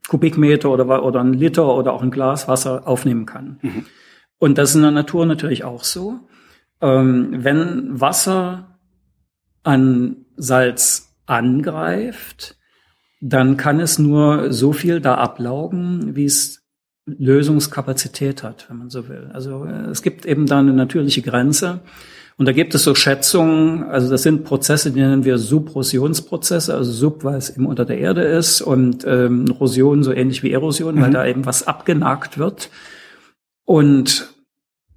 Kubikmeter 0.08 0.69
oder, 0.72 1.03
oder 1.03 1.19
ein 1.22 1.34
Liter 1.34 1.75
oder 1.75 1.93
auch 1.93 2.01
ein 2.01 2.10
Glas 2.12 2.48
Wasser 2.48 2.88
aufnehmen 2.88 3.25
kann. 3.27 3.60
Und 4.39 4.58
das 4.58 4.72
ist 4.72 4.75
in 4.77 4.81
der 4.81 4.91
Natur 4.91 5.25
natürlich 5.27 5.63
auch 5.63 5.84
so. 5.84 6.19
Ähm, 6.81 7.43
wenn 7.43 8.01
Wasser 8.01 8.68
an 9.69 10.25
Salz 10.35 11.13
angreift, 11.27 12.57
dann 13.21 13.55
kann 13.55 13.79
es 13.79 13.99
nur 13.99 14.51
so 14.51 14.73
viel 14.73 14.99
da 14.99 15.15
ablaugen, 15.15 16.15
wie 16.15 16.25
es 16.25 16.63
Lösungskapazität 17.05 18.41
hat, 18.41 18.65
wenn 18.69 18.77
man 18.77 18.89
so 18.89 19.07
will. 19.07 19.29
Also 19.33 19.65
äh, 19.65 19.89
es 19.91 20.01
gibt 20.01 20.25
eben 20.25 20.47
da 20.47 20.59
eine 20.59 20.73
natürliche 20.73 21.21
Grenze. 21.21 21.81
Und 22.38 22.47
da 22.47 22.51
gibt 22.51 22.73
es 22.73 22.83
so 22.83 22.95
Schätzungen, 22.95 23.83
also 23.83 24.09
das 24.09 24.23
sind 24.23 24.45
Prozesse, 24.45 24.91
die 24.91 25.01
nennen 25.01 25.25
wir 25.25 25.38
Subrosionsprozesse, 25.38 26.73
also 26.73 26.91
Sub, 26.91 27.23
weil 27.23 27.38
es 27.38 27.49
eben 27.49 27.65
unter 27.65 27.83
der 27.83 27.97
Erde 27.97 28.23
ist 28.23 28.61
und 28.61 29.05
ähm, 29.05 29.45
Rosion 29.59 30.03
so 30.03 30.13
ähnlich 30.13 30.41
wie 30.41 30.51
Erosion, 30.51 31.01
weil 31.01 31.11
da 31.11 31.25
eben 31.25 31.45
was 31.45 31.67
abgenagt 31.67 32.38
wird. 32.38 32.69
Und 33.65 34.33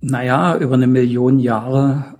naja, 0.01 0.57
über 0.57 0.75
eine 0.75 0.87
Million 0.87 1.41
Jahre 1.41 2.15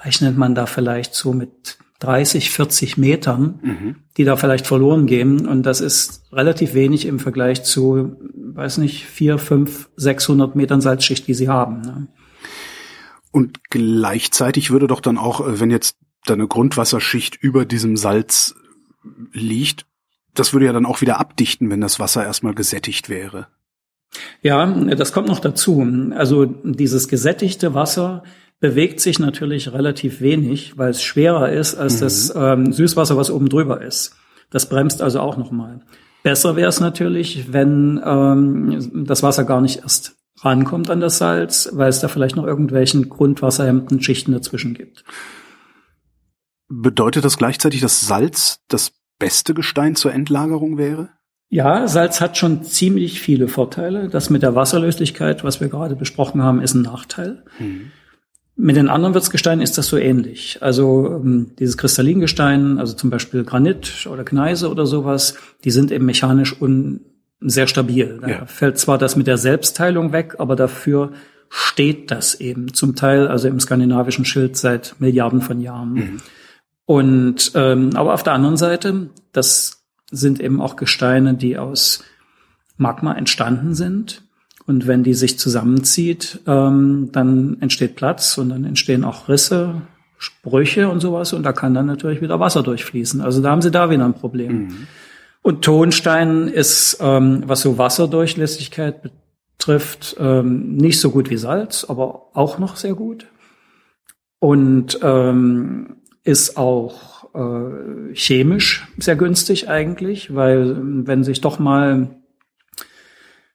rechnet 0.00 0.38
man 0.38 0.54
da 0.54 0.66
vielleicht 0.66 1.14
so 1.14 1.34
mit 1.34 1.78
30, 2.04 2.50
40 2.50 2.98
Metern, 2.98 3.60
mhm. 3.62 3.96
die 4.16 4.24
da 4.24 4.36
vielleicht 4.36 4.66
verloren 4.66 5.06
gehen. 5.06 5.46
Und 5.46 5.64
das 5.64 5.80
ist 5.80 6.24
relativ 6.32 6.74
wenig 6.74 7.06
im 7.06 7.18
Vergleich 7.18 7.64
zu, 7.64 8.16
weiß 8.34 8.78
nicht, 8.78 9.06
vier, 9.06 9.38
fünf, 9.38 9.88
600 9.96 10.54
Metern 10.54 10.80
Salzschicht, 10.80 11.26
die 11.26 11.34
sie 11.34 11.48
haben. 11.48 11.80
Ne? 11.80 12.08
Und 13.30 13.70
gleichzeitig 13.70 14.70
würde 14.70 14.86
doch 14.86 15.00
dann 15.00 15.18
auch, 15.18 15.40
äh, 15.46 15.60
wenn 15.60 15.70
jetzt 15.70 15.96
da 16.26 16.34
eine 16.34 16.46
Grundwasserschicht 16.46 17.36
über 17.36 17.64
diesem 17.64 17.96
Salz 17.96 18.54
liegt, 19.32 19.86
das 20.34 20.52
würde 20.52 20.66
ja 20.66 20.72
dann 20.72 20.86
auch 20.86 21.00
wieder 21.00 21.20
abdichten, 21.20 21.70
wenn 21.70 21.80
das 21.80 22.00
Wasser 22.00 22.24
erstmal 22.24 22.54
gesättigt 22.54 23.08
wäre. 23.08 23.48
Ja, 24.42 24.66
das 24.66 25.12
kommt 25.12 25.28
noch 25.28 25.40
dazu. 25.40 25.86
Also 26.14 26.44
dieses 26.44 27.08
gesättigte 27.08 27.74
Wasser 27.74 28.22
bewegt 28.64 28.98
sich 28.98 29.18
natürlich 29.18 29.74
relativ 29.74 30.22
wenig, 30.22 30.78
weil 30.78 30.88
es 30.88 31.02
schwerer 31.02 31.52
ist 31.52 31.74
als 31.74 31.96
mhm. 31.96 32.00
das 32.00 32.32
ähm, 32.34 32.72
Süßwasser, 32.72 33.14
was 33.14 33.30
oben 33.30 33.50
drüber 33.50 33.82
ist. 33.82 34.16
Das 34.48 34.70
bremst 34.70 35.02
also 35.02 35.20
auch 35.20 35.36
nochmal. 35.36 35.80
Besser 36.22 36.56
wäre 36.56 36.70
es 36.70 36.80
natürlich, 36.80 37.52
wenn 37.52 38.00
ähm, 38.02 39.04
das 39.06 39.22
Wasser 39.22 39.44
gar 39.44 39.60
nicht 39.60 39.80
erst 39.82 40.16
rankommt 40.40 40.88
an 40.88 41.02
das 41.02 41.18
Salz, 41.18 41.68
weil 41.74 41.90
es 41.90 42.00
da 42.00 42.08
vielleicht 42.08 42.36
noch 42.36 42.46
irgendwelchen 42.46 43.10
grundwasserhemmenden 43.10 44.00
Schichten 44.00 44.32
dazwischen 44.32 44.72
gibt. 44.72 45.04
Bedeutet 46.70 47.22
das 47.22 47.36
gleichzeitig, 47.36 47.82
dass 47.82 48.00
Salz 48.00 48.60
das 48.68 48.92
beste 49.18 49.52
Gestein 49.52 49.94
zur 49.94 50.14
Endlagerung 50.14 50.78
wäre? 50.78 51.10
Ja, 51.50 51.86
Salz 51.86 52.22
hat 52.22 52.38
schon 52.38 52.62
ziemlich 52.62 53.20
viele 53.20 53.46
Vorteile. 53.46 54.08
Das 54.08 54.30
mit 54.30 54.42
der 54.42 54.54
Wasserlöslichkeit, 54.54 55.44
was 55.44 55.60
wir 55.60 55.68
gerade 55.68 55.96
besprochen 55.96 56.42
haben, 56.42 56.62
ist 56.62 56.72
ein 56.72 56.80
Nachteil. 56.80 57.44
Mhm. 57.58 57.90
Mit 58.56 58.76
den 58.76 58.88
anderen 58.88 59.14
Wirtsgesteinen 59.14 59.62
ist 59.62 59.78
das 59.78 59.88
so 59.88 59.96
ähnlich. 59.96 60.58
Also 60.60 61.06
ähm, 61.06 61.52
dieses 61.58 61.76
Kristallingestein, 61.76 62.78
also 62.78 62.94
zum 62.94 63.10
Beispiel 63.10 63.42
Granit 63.44 64.06
oder 64.10 64.24
Gneise 64.24 64.70
oder 64.70 64.86
sowas, 64.86 65.36
die 65.64 65.72
sind 65.72 65.90
eben 65.90 66.06
mechanisch 66.06 66.60
un 66.60 67.00
sehr 67.40 67.66
stabil. 67.66 68.18
Da 68.20 68.28
ja. 68.28 68.46
fällt 68.46 68.78
zwar 68.78 68.96
das 68.96 69.16
mit 69.16 69.26
der 69.26 69.38
Selbstteilung 69.38 70.12
weg, 70.12 70.36
aber 70.38 70.56
dafür 70.56 71.12
steht 71.48 72.10
das 72.10 72.34
eben 72.36 72.72
zum 72.74 72.96
Teil, 72.96 73.28
also 73.28 73.48
im 73.48 73.60
skandinavischen 73.60 74.24
Schild 74.24 74.56
seit 74.56 74.96
Milliarden 74.98 75.40
von 75.40 75.60
Jahren. 75.60 75.94
Mhm. 75.94 76.20
Und 76.86 77.52
ähm, 77.54 77.90
aber 77.94 78.14
auf 78.14 78.22
der 78.22 78.32
anderen 78.32 78.56
Seite, 78.56 79.10
das 79.32 79.84
sind 80.10 80.40
eben 80.40 80.60
auch 80.60 80.76
Gesteine, 80.76 81.34
die 81.34 81.58
aus 81.58 82.02
Magma 82.76 83.14
entstanden 83.14 83.74
sind. 83.74 84.23
Und 84.66 84.86
wenn 84.86 85.02
die 85.02 85.14
sich 85.14 85.38
zusammenzieht, 85.38 86.40
ähm, 86.46 87.10
dann 87.12 87.58
entsteht 87.60 87.96
Platz 87.96 88.38
und 88.38 88.48
dann 88.48 88.64
entstehen 88.64 89.04
auch 89.04 89.28
Risse, 89.28 89.82
Sprüche 90.16 90.88
und 90.88 91.00
sowas. 91.00 91.32
Und 91.34 91.42
da 91.42 91.52
kann 91.52 91.74
dann 91.74 91.86
natürlich 91.86 92.22
wieder 92.22 92.40
Wasser 92.40 92.62
durchfließen. 92.62 93.20
Also 93.20 93.42
da 93.42 93.50
haben 93.50 93.62
sie 93.62 93.70
da 93.70 93.90
wieder 93.90 94.04
ein 94.04 94.14
Problem. 94.14 94.52
Mhm. 94.52 94.86
Und 95.42 95.62
Tonstein 95.62 96.48
ist, 96.48 96.98
ähm, 97.00 97.42
was 97.46 97.60
so 97.60 97.76
Wasserdurchlässigkeit 97.76 99.02
betrifft, 99.02 100.16
ähm, 100.18 100.76
nicht 100.76 100.98
so 100.98 101.10
gut 101.10 101.28
wie 101.28 101.36
Salz, 101.36 101.84
aber 101.86 102.34
auch 102.34 102.58
noch 102.58 102.76
sehr 102.76 102.94
gut. 102.94 103.26
Und 104.38 104.98
ähm, 105.02 105.96
ist 106.22 106.56
auch 106.56 107.34
äh, 107.34 108.14
chemisch 108.14 108.88
sehr 108.96 109.16
günstig 109.16 109.68
eigentlich, 109.68 110.34
weil 110.34 110.78
wenn 111.06 111.24
sich 111.24 111.42
doch 111.42 111.58
mal 111.58 112.08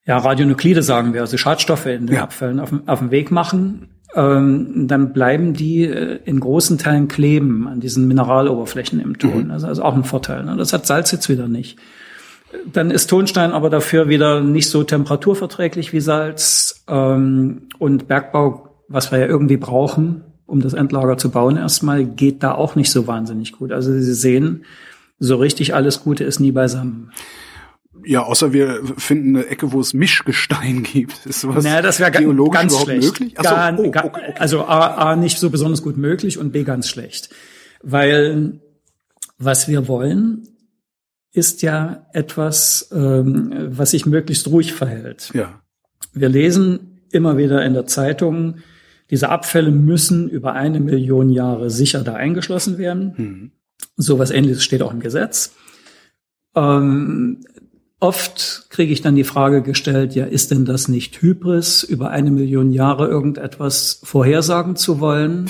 ja, 0.06 0.18
Radionuklide 0.18 0.82
sagen 0.82 1.14
wir, 1.14 1.22
also 1.22 1.38
Schadstoffe 1.38 1.86
in 1.86 2.08
den 2.08 2.16
ja. 2.16 2.24
Abfällen 2.24 2.60
auf, 2.60 2.74
auf 2.86 3.00
den 3.00 3.12
Weg 3.12 3.32
machen, 3.32 3.90
ähm, 4.16 4.88
dann 4.88 5.14
bleiben 5.14 5.54
die 5.54 5.84
äh, 5.84 6.20
in 6.26 6.40
großen 6.40 6.78
Teilen 6.78 7.08
kleben 7.08 7.68
an 7.68 7.80
diesen 7.80 8.08
Mineraloberflächen 8.08 9.00
im 9.00 9.20
Ton. 9.20 9.46
Mhm. 9.46 9.52
Also, 9.52 9.68
also 9.68 9.84
auch 9.84 9.96
ein 9.96 10.04
Vorteil. 10.04 10.44
Ne? 10.46 10.56
Das 10.58 10.74
hat 10.74 10.88
Salz 10.88 11.12
jetzt 11.12 11.30
wieder 11.30 11.48
nicht. 11.48 11.78
Dann 12.74 12.90
ist 12.90 13.08
Tonstein 13.08 13.52
aber 13.52 13.70
dafür 13.70 14.10
wieder 14.10 14.42
nicht 14.42 14.70
so 14.70 14.84
temperaturverträglich 14.84 15.94
wie 15.94 16.00
Salz. 16.00 16.84
Ähm, 16.88 17.68
und 17.78 18.08
Bergbau, 18.08 18.70
was 18.88 19.12
wir 19.12 19.20
ja 19.20 19.28
irgendwie 19.28 19.58
brauchen, 19.58 20.24
um 20.48 20.62
das 20.62 20.74
Endlager 20.74 21.18
zu 21.18 21.30
bauen 21.30 21.58
erstmal, 21.58 22.04
geht 22.06 22.42
da 22.42 22.56
auch 22.56 22.76
nicht 22.76 22.90
so 22.90 23.06
wahnsinnig 23.06 23.52
gut. 23.52 23.72
Also 23.72 23.94
Sie 23.94 24.14
sehen, 24.14 24.66
so 25.20 25.36
richtig 25.36 25.76
alles 25.76 26.02
Gute 26.02 26.24
ist 26.24 26.40
nie 26.40 26.52
beisammen. 26.52 27.12
Ja, 28.06 28.24
außer 28.24 28.54
wir 28.54 28.82
finden 28.98 29.36
eine 29.36 29.48
Ecke, 29.48 29.72
wo 29.72 29.80
es 29.80 29.94
Mischgestein 29.94 30.84
gibt. 30.94 31.26
Ist 31.26 31.42
sowas 31.42 31.64
naja, 31.64 31.82
das 31.82 32.00
wäre 32.00 32.12
geologisch 32.12 32.60
ganz 32.60 32.72
überhaupt 32.72 32.90
schlecht. 32.90 33.04
möglich? 33.06 33.34
Ach 33.38 33.44
gar, 33.44 33.80
oh, 33.80 33.86
okay, 33.86 34.02
okay. 34.04 34.34
Also 34.40 34.66
A, 34.66 35.12
A 35.12 35.16
nicht 35.16 35.40
so 35.40 35.50
besonders 35.50 35.82
gut 35.82 35.98
möglich 35.98 36.38
und 36.38 36.52
B 36.52 36.64
ganz 36.64 36.88
schlecht. 36.90 37.30
Weil 37.82 38.60
was 39.38 39.68
wir 39.68 39.88
wollen, 39.88 40.48
ist 41.32 41.62
ja 41.62 42.08
etwas, 42.14 42.90
ähm, 42.92 43.54
was 43.70 43.92
sich 43.92 44.06
möglichst 44.06 44.48
ruhig 44.48 44.74
verhält. 44.74 45.32
Ja. 45.34 45.62
Wir 46.14 46.30
lesen 46.30 47.02
immer 47.12 47.38
wieder 47.38 47.64
in 47.66 47.74
der 47.74 47.86
Zeitung, 47.86 48.58
diese 49.10 49.30
Abfälle 49.30 49.72
müssen 49.72 50.30
über 50.30 50.54
eine 50.54 50.80
Million 50.80 51.30
Jahre 51.30 51.70
sicher 51.70 52.04
da 52.04 52.14
eingeschlossen 52.14 52.78
werden. 52.78 53.14
Mhm. 53.18 53.52
So 53.96 54.20
was 54.20 54.32
ähnliches 54.32 54.64
steht 54.64 54.82
auch 54.82 54.94
im 54.94 55.00
Gesetz. 55.00 55.56
Ähm, 56.56 57.44
oft 58.00 58.68
kriege 58.70 58.94
ich 58.94 59.02
dann 59.02 59.16
die 59.16 59.24
Frage 59.24 59.62
gestellt, 59.62 60.16
ja, 60.16 60.26
ist 60.26 60.52
denn 60.52 60.66
das 60.66 60.88
nicht 60.88 61.22
Hybris, 61.22 61.84
über 61.84 62.10
eine 62.10 62.32
Million 62.32 62.72
Jahre 62.72 63.08
irgendetwas 63.08 64.02
vorhersagen 64.04 64.76
zu 64.76 65.00
wollen? 65.00 65.50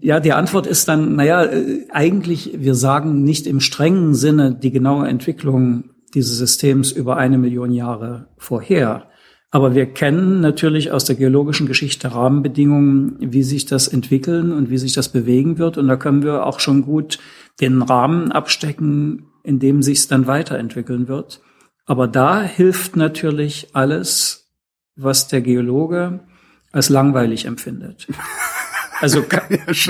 Ja, 0.00 0.18
die 0.18 0.32
Antwort 0.32 0.66
ist 0.66 0.88
dann, 0.88 1.14
naja, 1.14 1.44
äh, 1.44 1.86
eigentlich, 1.90 2.52
wir 2.56 2.74
sagen 2.74 3.22
nicht 3.22 3.46
im 3.46 3.60
strengen 3.60 4.14
Sinne 4.14 4.54
die 4.54 4.72
genaue 4.72 5.06
Entwicklung 5.06 5.90
dieses 6.14 6.38
Systems 6.38 6.90
über 6.90 7.16
eine 7.16 7.38
Million 7.38 7.70
Jahre 7.70 8.28
vorher. 8.36 9.08
Aber 9.52 9.74
wir 9.74 9.86
kennen 9.86 10.40
natürlich 10.40 10.90
aus 10.90 11.04
der 11.04 11.14
geologischen 11.14 11.66
Geschichte 11.66 12.12
Rahmenbedingungen, 12.12 13.16
wie 13.20 13.44
sich 13.44 13.64
das 13.64 13.86
entwickeln 13.86 14.52
und 14.52 14.70
wie 14.70 14.78
sich 14.78 14.92
das 14.92 15.08
bewegen 15.08 15.58
wird. 15.58 15.78
Und 15.78 15.86
da 15.86 15.96
können 15.96 16.24
wir 16.24 16.44
auch 16.44 16.58
schon 16.58 16.82
gut 16.82 17.18
den 17.60 17.80
Rahmen 17.80 18.32
abstecken, 18.32 19.26
in 19.46 19.60
dem 19.60 19.80
sich 19.80 19.98
es 19.98 20.08
dann 20.08 20.26
weiterentwickeln 20.26 21.06
wird. 21.06 21.40
Aber 21.86 22.08
da 22.08 22.42
hilft 22.42 22.96
natürlich 22.96 23.68
alles, 23.74 24.50
was 24.96 25.28
der 25.28 25.40
Geologe 25.40 26.20
als 26.72 26.88
langweilig 26.88 27.46
empfindet. 27.46 28.06
Also 28.98 29.24
keine 29.24 29.58
das, 29.66 29.88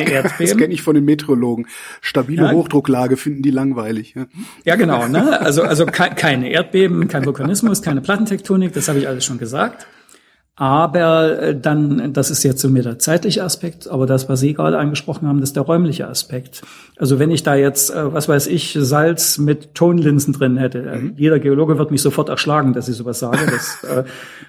Erdbeben. 0.00 0.34
Das 0.38 0.56
kenne 0.58 0.74
ich 0.74 0.82
von 0.82 0.94
den 0.94 1.06
Meteorologen. 1.06 1.66
Stabile 2.02 2.42
ja. 2.42 2.52
Hochdrucklage 2.52 3.16
finden 3.16 3.42
die 3.42 3.50
langweilig. 3.50 4.12
Ja, 4.14 4.26
ja 4.64 4.76
genau. 4.76 5.08
Ne? 5.08 5.40
Also, 5.40 5.62
also 5.62 5.86
keine 5.86 6.50
Erdbeben, 6.50 7.08
kein 7.08 7.24
Vulkanismus, 7.24 7.80
keine 7.80 8.02
Plattentektonik, 8.02 8.74
das 8.74 8.88
habe 8.88 8.98
ich 8.98 9.08
alles 9.08 9.24
schon 9.24 9.38
gesagt. 9.38 9.86
Aber 10.60 11.40
äh, 11.40 11.58
dann, 11.58 12.12
das 12.12 12.30
ist 12.30 12.42
jetzt 12.42 12.60
so 12.60 12.68
mir 12.68 12.82
der 12.82 12.98
zeitliche 12.98 13.42
Aspekt, 13.42 13.88
aber 13.88 14.04
das, 14.04 14.28
was 14.28 14.40
Sie 14.40 14.52
gerade 14.52 14.76
angesprochen 14.78 15.26
haben, 15.26 15.40
das 15.40 15.48
ist 15.48 15.56
der 15.56 15.62
räumliche 15.62 16.06
Aspekt. 16.06 16.60
Also 16.98 17.18
wenn 17.18 17.30
ich 17.30 17.42
da 17.42 17.54
jetzt, 17.54 17.88
äh, 17.88 18.12
was 18.12 18.28
weiß 18.28 18.46
ich, 18.48 18.76
Salz 18.78 19.38
mit 19.38 19.74
Tonlinsen 19.74 20.34
drin 20.34 20.58
hätte, 20.58 20.80
äh, 20.80 20.98
mhm. 20.98 21.14
jeder 21.16 21.38
Geologe 21.38 21.78
wird 21.78 21.90
mich 21.90 22.02
sofort 22.02 22.28
erschlagen, 22.28 22.74
dass 22.74 22.90
ich 22.90 22.96
sowas 22.96 23.20
sage. 23.20 23.38
Das, 23.50 23.84
äh, 23.84 24.04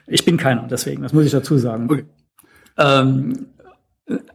ich 0.06 0.26
bin 0.26 0.36
keiner, 0.36 0.68
deswegen, 0.70 1.02
das 1.02 1.14
muss 1.14 1.24
ich 1.24 1.32
dazu 1.32 1.58
sagen. 1.58 1.86
Okay. 1.90 2.04
Ähm, 2.78 3.46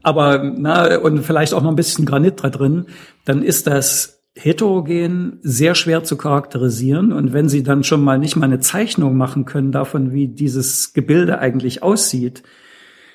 aber 0.02 0.42
na, 0.42 0.96
und 0.96 1.24
vielleicht 1.24 1.52
auch 1.52 1.60
noch 1.60 1.68
ein 1.68 1.76
bisschen 1.76 2.06
Granit 2.06 2.42
da 2.42 2.48
drin, 2.48 2.86
dann 3.26 3.42
ist 3.42 3.66
das 3.66 4.15
heterogen 4.36 5.38
sehr 5.42 5.74
schwer 5.74 6.04
zu 6.04 6.16
charakterisieren. 6.16 7.12
Und 7.12 7.32
wenn 7.32 7.48
Sie 7.48 7.62
dann 7.62 7.84
schon 7.84 8.04
mal 8.04 8.18
nicht 8.18 8.36
mal 8.36 8.46
eine 8.46 8.60
Zeichnung 8.60 9.16
machen 9.16 9.46
können 9.46 9.72
davon, 9.72 10.12
wie 10.12 10.28
dieses 10.28 10.92
Gebilde 10.92 11.38
eigentlich 11.38 11.82
aussieht, 11.82 12.42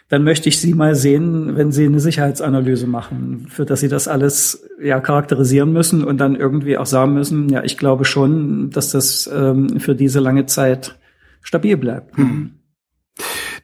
dann 0.09 0.23
möchte 0.23 0.49
ich 0.49 0.59
Sie 0.59 0.73
mal 0.73 0.95
sehen, 0.95 1.55
wenn 1.55 1.71
Sie 1.71 1.85
eine 1.85 1.99
Sicherheitsanalyse 1.99 2.87
machen, 2.87 3.45
für 3.49 3.65
das 3.65 3.79
Sie 3.79 3.87
das 3.87 4.07
alles 4.07 4.67
ja 4.81 4.99
charakterisieren 4.99 5.71
müssen 5.71 6.03
und 6.03 6.17
dann 6.17 6.35
irgendwie 6.35 6.77
auch 6.77 6.85
sagen 6.85 7.13
müssen, 7.13 7.47
ja, 7.49 7.63
ich 7.63 7.77
glaube 7.77 8.03
schon, 8.03 8.71
dass 8.71 8.89
das 8.89 9.29
ähm, 9.33 9.79
für 9.79 9.95
diese 9.95 10.19
lange 10.19 10.47
Zeit 10.47 10.99
stabil 11.41 11.77
bleibt. 11.77 12.17
Hm 12.17 12.55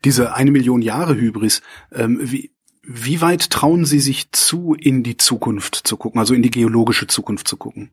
diese 0.04 0.36
eine 0.36 0.52
Million 0.52 0.82
Jahre 0.82 1.16
Hybris, 1.16 1.62
ähm, 1.92 2.20
wie, 2.22 2.52
wie 2.88 3.20
weit 3.22 3.50
trauen 3.50 3.84
Sie 3.86 4.00
sich 4.00 4.32
zu, 4.32 4.74
in 4.74 5.04
die 5.04 5.18
Zukunft 5.18 5.76
zu 5.76 5.98
gucken, 5.98 6.20
also 6.20 6.34
in 6.34 6.42
die 6.42 6.52
geologische 6.52 7.08
Zukunft 7.08 7.48
zu 7.48 7.58
gucken? 7.58 7.92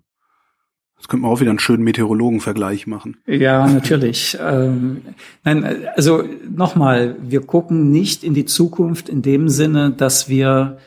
Das 0.97 1.09
könnte 1.09 1.23
man 1.23 1.33
auch 1.33 1.41
wieder 1.41 1.51
einen 1.51 1.59
schönen 1.59 1.83
Meteorologenvergleich 1.83 2.87
machen. 2.87 3.17
Ja, 3.27 3.67
natürlich. 3.67 4.39
ähm, 4.41 5.03
nein, 5.43 5.87
also 5.97 6.23
nochmal, 6.49 7.17
wir 7.21 7.41
gucken 7.41 7.91
nicht 7.91 8.23
in 8.23 8.35
die 8.35 8.47
Zukunft 8.47 9.09
in 9.09 9.21
dem 9.21 9.49
Sinne, 9.49 9.91
dass 9.91 10.29
wir 10.29 10.79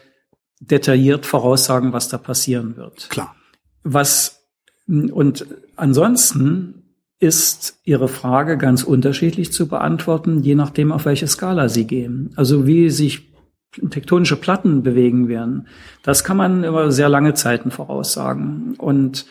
detailliert 0.60 1.26
voraussagen, 1.26 1.92
was 1.92 2.08
da 2.08 2.18
passieren 2.18 2.78
wird. 2.78 3.10
Klar. 3.10 3.36
Was 3.84 4.48
und 4.88 5.46
ansonsten 5.76 6.96
ist 7.20 7.80
Ihre 7.84 8.08
Frage 8.08 8.58
ganz 8.58 8.84
unterschiedlich 8.84 9.52
zu 9.52 9.68
beantworten, 9.68 10.44
je 10.44 10.56
nachdem, 10.56 10.92
auf 10.92 11.06
welche 11.06 11.28
Skala 11.28 11.68
Sie 11.68 11.86
gehen. 11.86 12.32
Also 12.36 12.68
wie 12.68 12.90
sich 12.90 13.27
tektonische 13.90 14.38
Platten 14.38 14.84
bewegen 14.84 15.28
werden, 15.28 15.68
das 16.04 16.24
kann 16.24 16.38
man 16.38 16.64
über 16.64 16.92
sehr 16.92 17.10
lange 17.10 17.34
Zeiten 17.34 17.72
voraussagen. 17.72 18.76
Und 18.78 19.26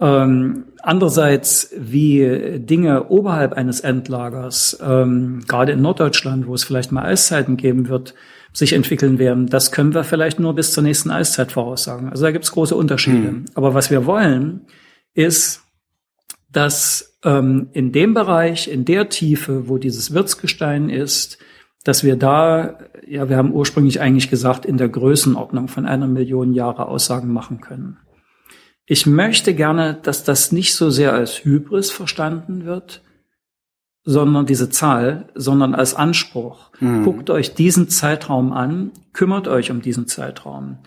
ähm, 0.00 0.66
andererseits, 0.82 1.72
wie 1.76 2.60
Dinge 2.60 3.08
oberhalb 3.08 3.54
eines 3.54 3.80
Endlagers, 3.80 4.78
ähm, 4.80 5.40
gerade 5.48 5.72
in 5.72 5.82
Norddeutschland, 5.82 6.46
wo 6.46 6.54
es 6.54 6.64
vielleicht 6.64 6.92
mal 6.92 7.04
Eiszeiten 7.04 7.56
geben 7.56 7.88
wird, 7.88 8.14
sich 8.52 8.72
entwickeln 8.72 9.18
werden, 9.18 9.46
das 9.46 9.72
können 9.72 9.94
wir 9.94 10.04
vielleicht 10.04 10.38
nur 10.38 10.54
bis 10.54 10.72
zur 10.72 10.82
nächsten 10.82 11.10
Eiszeit 11.10 11.52
voraussagen. 11.52 12.10
Also 12.10 12.24
da 12.24 12.30
gibt 12.30 12.44
es 12.44 12.52
große 12.52 12.74
Unterschiede. 12.74 13.32
Mhm. 13.32 13.44
Aber 13.54 13.74
was 13.74 13.90
wir 13.90 14.06
wollen, 14.06 14.66
ist, 15.14 15.62
dass 16.50 17.18
ähm, 17.24 17.68
in 17.72 17.92
dem 17.92 18.14
Bereich, 18.14 18.68
in 18.68 18.84
der 18.84 19.08
Tiefe, 19.08 19.68
wo 19.68 19.78
dieses 19.78 20.14
Wirtsgestein 20.14 20.88
ist, 20.88 21.38
dass 21.84 22.04
wir 22.04 22.16
da, 22.16 22.78
ja, 23.06 23.28
wir 23.28 23.36
haben 23.36 23.52
ursprünglich 23.52 24.00
eigentlich 24.00 24.30
gesagt, 24.30 24.66
in 24.66 24.76
der 24.76 24.88
Größenordnung 24.88 25.68
von 25.68 25.86
einer 25.86 26.06
Million 26.06 26.52
Jahre 26.52 26.86
Aussagen 26.86 27.32
machen 27.32 27.60
können. 27.60 27.98
Ich 28.84 29.06
möchte 29.06 29.54
gerne, 29.54 29.98
dass 30.02 30.24
das 30.24 30.50
nicht 30.50 30.74
so 30.74 30.90
sehr 30.90 31.12
als 31.12 31.44
Hybris 31.44 31.90
verstanden 31.90 32.64
wird, 32.64 33.02
sondern 34.02 34.46
diese 34.46 34.70
Zahl, 34.70 35.28
sondern 35.34 35.74
als 35.74 35.94
Anspruch. 35.94 36.70
Mhm. 36.80 37.04
Guckt 37.04 37.28
euch 37.28 37.54
diesen 37.54 37.90
Zeitraum 37.90 38.52
an, 38.54 38.92
kümmert 39.12 39.46
euch 39.48 39.70
um 39.70 39.82
diesen 39.82 40.06
Zeitraum. 40.06 40.78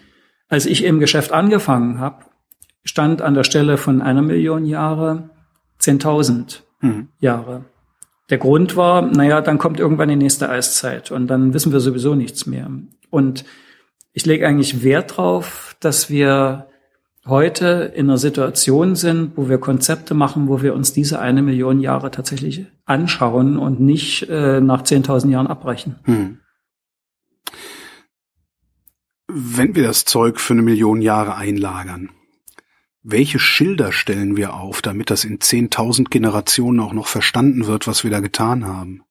Als 0.47 0.65
ich 0.65 0.83
im 0.83 0.99
Geschäft 0.99 1.31
angefangen 1.31 1.99
habe, 1.99 2.25
stand 2.83 3.21
an 3.21 3.35
der 3.35 3.43
Stelle 3.43 3.77
von 3.77 4.01
einer 4.01 4.23
Million 4.23 4.65
Jahre 4.65 5.29
10.000 5.79 6.61
mhm. 6.81 7.09
Jahre. 7.19 7.65
Der 8.31 8.37
Grund 8.37 8.77
war, 8.77 9.01
naja, 9.01 9.41
dann 9.41 9.57
kommt 9.57 9.79
irgendwann 9.79 10.07
die 10.07 10.15
nächste 10.15 10.49
Eiszeit 10.49 11.11
und 11.11 11.27
dann 11.27 11.53
wissen 11.53 11.73
wir 11.73 11.81
sowieso 11.81 12.15
nichts 12.15 12.45
mehr. 12.45 12.71
Und 13.09 13.43
ich 14.13 14.25
lege 14.25 14.47
eigentlich 14.47 14.83
Wert 14.83 15.17
drauf, 15.17 15.75
dass 15.81 16.09
wir 16.09 16.67
heute 17.25 17.91
in 17.93 18.09
einer 18.09 18.17
Situation 18.17 18.95
sind, 18.95 19.33
wo 19.35 19.49
wir 19.49 19.57
Konzepte 19.57 20.13
machen, 20.13 20.47
wo 20.47 20.61
wir 20.61 20.73
uns 20.73 20.93
diese 20.93 21.19
eine 21.19 21.41
Million 21.41 21.81
Jahre 21.81 22.09
tatsächlich 22.09 22.65
anschauen 22.85 23.57
und 23.57 23.81
nicht 23.81 24.29
äh, 24.29 24.61
nach 24.61 24.83
10.000 24.83 25.29
Jahren 25.29 25.47
abbrechen. 25.47 25.97
Hm. 26.03 26.37
Wenn 29.27 29.75
wir 29.75 29.83
das 29.83 30.05
Zeug 30.05 30.39
für 30.39 30.53
eine 30.53 30.61
Million 30.61 31.01
Jahre 31.01 31.35
einlagern, 31.35 32.09
welche 33.03 33.39
Schilder 33.39 33.91
stellen 33.91 34.37
wir 34.37 34.53
auf, 34.53 34.81
damit 34.81 35.09
das 35.09 35.23
in 35.23 35.39
10.000 35.39 36.09
Generationen 36.09 36.79
auch 36.79 36.93
noch 36.93 37.07
verstanden 37.07 37.65
wird, 37.67 37.87
was 37.87 38.03
wir 38.03 38.11
da 38.11 38.19
getan 38.19 38.65
haben? 38.65 39.03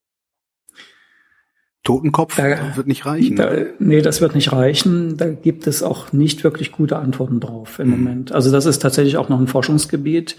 Totenkopf 1.83 2.35
da, 2.35 2.75
wird 2.75 2.87
nicht 2.87 3.05
reichen. 3.05 3.35
Da, 3.35 3.51
nee, 3.79 4.01
das 4.01 4.21
wird 4.21 4.35
nicht 4.35 4.51
reichen. 4.51 5.17
Da 5.17 5.29
gibt 5.29 5.65
es 5.65 5.81
auch 5.81 6.13
nicht 6.13 6.43
wirklich 6.43 6.71
gute 6.71 6.97
Antworten 6.97 7.39
drauf 7.39 7.79
im 7.79 7.87
mhm. 7.87 7.91
Moment. 7.91 8.31
Also 8.31 8.51
das 8.51 8.65
ist 8.65 8.79
tatsächlich 8.79 9.17
auch 9.17 9.29
noch 9.29 9.39
ein 9.39 9.47
Forschungsgebiet. 9.47 10.37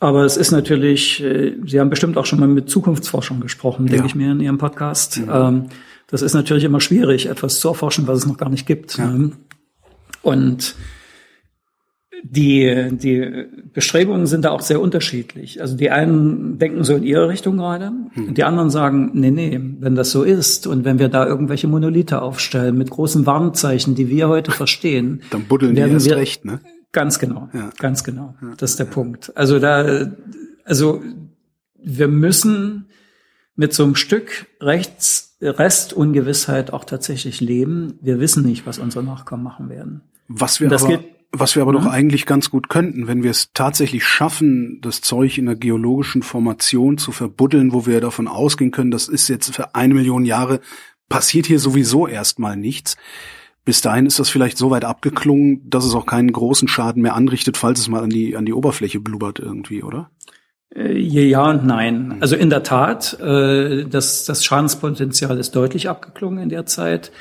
Aber 0.00 0.24
es 0.24 0.38
ist 0.38 0.50
natürlich, 0.50 1.22
äh, 1.22 1.56
Sie 1.66 1.78
haben 1.78 1.90
bestimmt 1.90 2.16
auch 2.16 2.24
schon 2.24 2.40
mal 2.40 2.48
mit 2.48 2.70
Zukunftsforschung 2.70 3.40
gesprochen, 3.40 3.86
denke 3.86 4.04
ja. 4.04 4.06
ich 4.06 4.14
mir 4.14 4.32
in 4.32 4.40
Ihrem 4.40 4.56
Podcast. 4.56 5.20
Mhm. 5.20 5.30
Ähm, 5.30 5.64
das 6.06 6.22
ist 6.22 6.32
natürlich 6.32 6.64
immer 6.64 6.80
schwierig, 6.80 7.26
etwas 7.26 7.60
zu 7.60 7.68
erforschen, 7.68 8.06
was 8.06 8.20
es 8.20 8.26
noch 8.26 8.38
gar 8.38 8.48
nicht 8.48 8.66
gibt. 8.66 8.96
Ja. 8.96 9.06
Ne? 9.10 9.32
Und 10.22 10.74
die, 12.22 12.88
die 12.92 13.46
Bestrebungen 13.72 14.26
sind 14.26 14.44
da 14.44 14.50
auch 14.50 14.60
sehr 14.60 14.80
unterschiedlich. 14.80 15.60
Also 15.60 15.76
die 15.76 15.90
einen 15.90 16.58
denken 16.58 16.84
so 16.84 16.94
in 16.94 17.02
ihre 17.02 17.28
Richtung 17.28 17.56
gerade, 17.56 17.92
hm. 18.12 18.34
die 18.34 18.44
anderen 18.44 18.70
sagen, 18.70 19.10
nee, 19.14 19.30
nee, 19.30 19.60
wenn 19.80 19.94
das 19.94 20.10
so 20.10 20.22
ist 20.22 20.66
und 20.66 20.84
wenn 20.84 20.98
wir 20.98 21.08
da 21.08 21.26
irgendwelche 21.26 21.68
Monolithe 21.68 22.22
aufstellen 22.22 22.76
mit 22.76 22.90
großen 22.90 23.26
Warnzeichen, 23.26 23.94
die 23.94 24.08
wir 24.08 24.28
heute 24.28 24.50
verstehen, 24.50 25.22
dann 25.30 25.44
buddeln 25.44 25.74
die 25.74 25.80
erst 25.80 26.06
wir, 26.06 26.16
recht, 26.16 26.44
ne? 26.44 26.60
Ganz 26.92 27.20
genau, 27.20 27.48
ja. 27.52 27.70
ganz 27.78 28.02
genau. 28.02 28.34
Ja. 28.42 28.54
Das 28.56 28.70
ist 28.70 28.78
der 28.80 28.86
ja. 28.86 28.92
Punkt. 28.92 29.36
Also 29.36 29.60
da, 29.60 30.10
also 30.64 31.02
wir 31.82 32.08
müssen 32.08 32.86
mit 33.54 33.72
so 33.72 33.84
einem 33.84 33.94
Stück 33.94 34.46
Rechts, 34.60 35.36
Restungewissheit 35.40 36.72
auch 36.72 36.84
tatsächlich 36.84 37.40
leben. 37.40 37.98
Wir 38.02 38.20
wissen 38.20 38.44
nicht, 38.44 38.66
was 38.66 38.78
unsere 38.78 39.04
Nachkommen 39.04 39.42
machen 39.42 39.68
werden. 39.68 40.02
Was 40.28 40.60
wir 40.60 40.68
das 40.68 40.84
aber, 40.84 41.00
was 41.32 41.54
wir 41.54 41.62
aber 41.62 41.72
mhm. 41.72 41.76
doch 41.76 41.86
eigentlich 41.86 42.26
ganz 42.26 42.50
gut 42.50 42.68
könnten, 42.68 43.06
wenn 43.06 43.22
wir 43.22 43.30
es 43.30 43.52
tatsächlich 43.52 44.04
schaffen, 44.04 44.80
das 44.80 45.00
Zeug 45.00 45.38
in 45.38 45.46
der 45.46 45.56
geologischen 45.56 46.22
Formation 46.22 46.98
zu 46.98 47.12
verbuddeln, 47.12 47.72
wo 47.72 47.86
wir 47.86 48.00
davon 48.00 48.28
ausgehen 48.28 48.70
können, 48.70 48.90
das 48.90 49.08
ist 49.08 49.28
jetzt 49.28 49.54
für 49.54 49.74
eine 49.74 49.94
Million 49.94 50.24
Jahre, 50.24 50.60
passiert 51.08 51.46
hier 51.46 51.58
sowieso 51.58 52.06
erstmal 52.06 52.56
nichts. 52.56 52.96
Bis 53.64 53.80
dahin 53.80 54.06
ist 54.06 54.18
das 54.18 54.30
vielleicht 54.30 54.58
so 54.58 54.70
weit 54.70 54.84
abgeklungen, 54.84 55.68
dass 55.68 55.84
es 55.84 55.94
auch 55.94 56.06
keinen 56.06 56.32
großen 56.32 56.66
Schaden 56.66 57.02
mehr 57.02 57.14
anrichtet, 57.14 57.56
falls 57.56 57.78
es 57.78 57.88
mal 57.88 58.02
an 58.02 58.10
die, 58.10 58.36
an 58.36 58.46
die 58.46 58.54
Oberfläche 58.54 59.00
blubbert 59.00 59.38
irgendwie, 59.38 59.82
oder? 59.82 60.10
Äh, 60.74 60.98
ja 60.98 61.50
und 61.50 61.66
nein. 61.66 62.16
Also 62.20 62.36
in 62.36 62.50
der 62.50 62.62
Tat, 62.62 63.18
äh, 63.20 63.84
das, 63.84 64.24
das 64.24 64.44
Schadenspotenzial 64.44 65.38
ist 65.38 65.54
deutlich 65.54 65.88
abgeklungen 65.88 66.42
in 66.42 66.48
der 66.48 66.66
Zeit. 66.66 67.12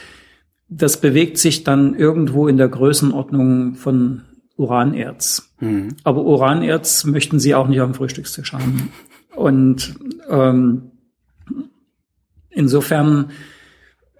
Das 0.70 1.02
bewegt 1.02 1.38
sich 1.38 1.64
dann 1.64 1.96
irgendwo 1.96 2.48
in 2.48 2.58
der 2.58 2.70
Größenordnung 2.70 3.76
von 3.76 4.22
Uranerz. 4.56 5.52
Mhm. 5.60 5.96
Aber 6.04 6.24
Uranerz 6.24 7.06
möchten 7.06 7.40
Sie 7.40 7.56
auch 7.56 7.68
nicht 7.68 7.82
auf 7.82 7.90
dem 7.90 7.96
Frühstückstisch 7.96 8.54
haben. 8.54 8.92
Und 9.36 9.96
ähm, 10.30 10.92
insofern, 12.50 13.32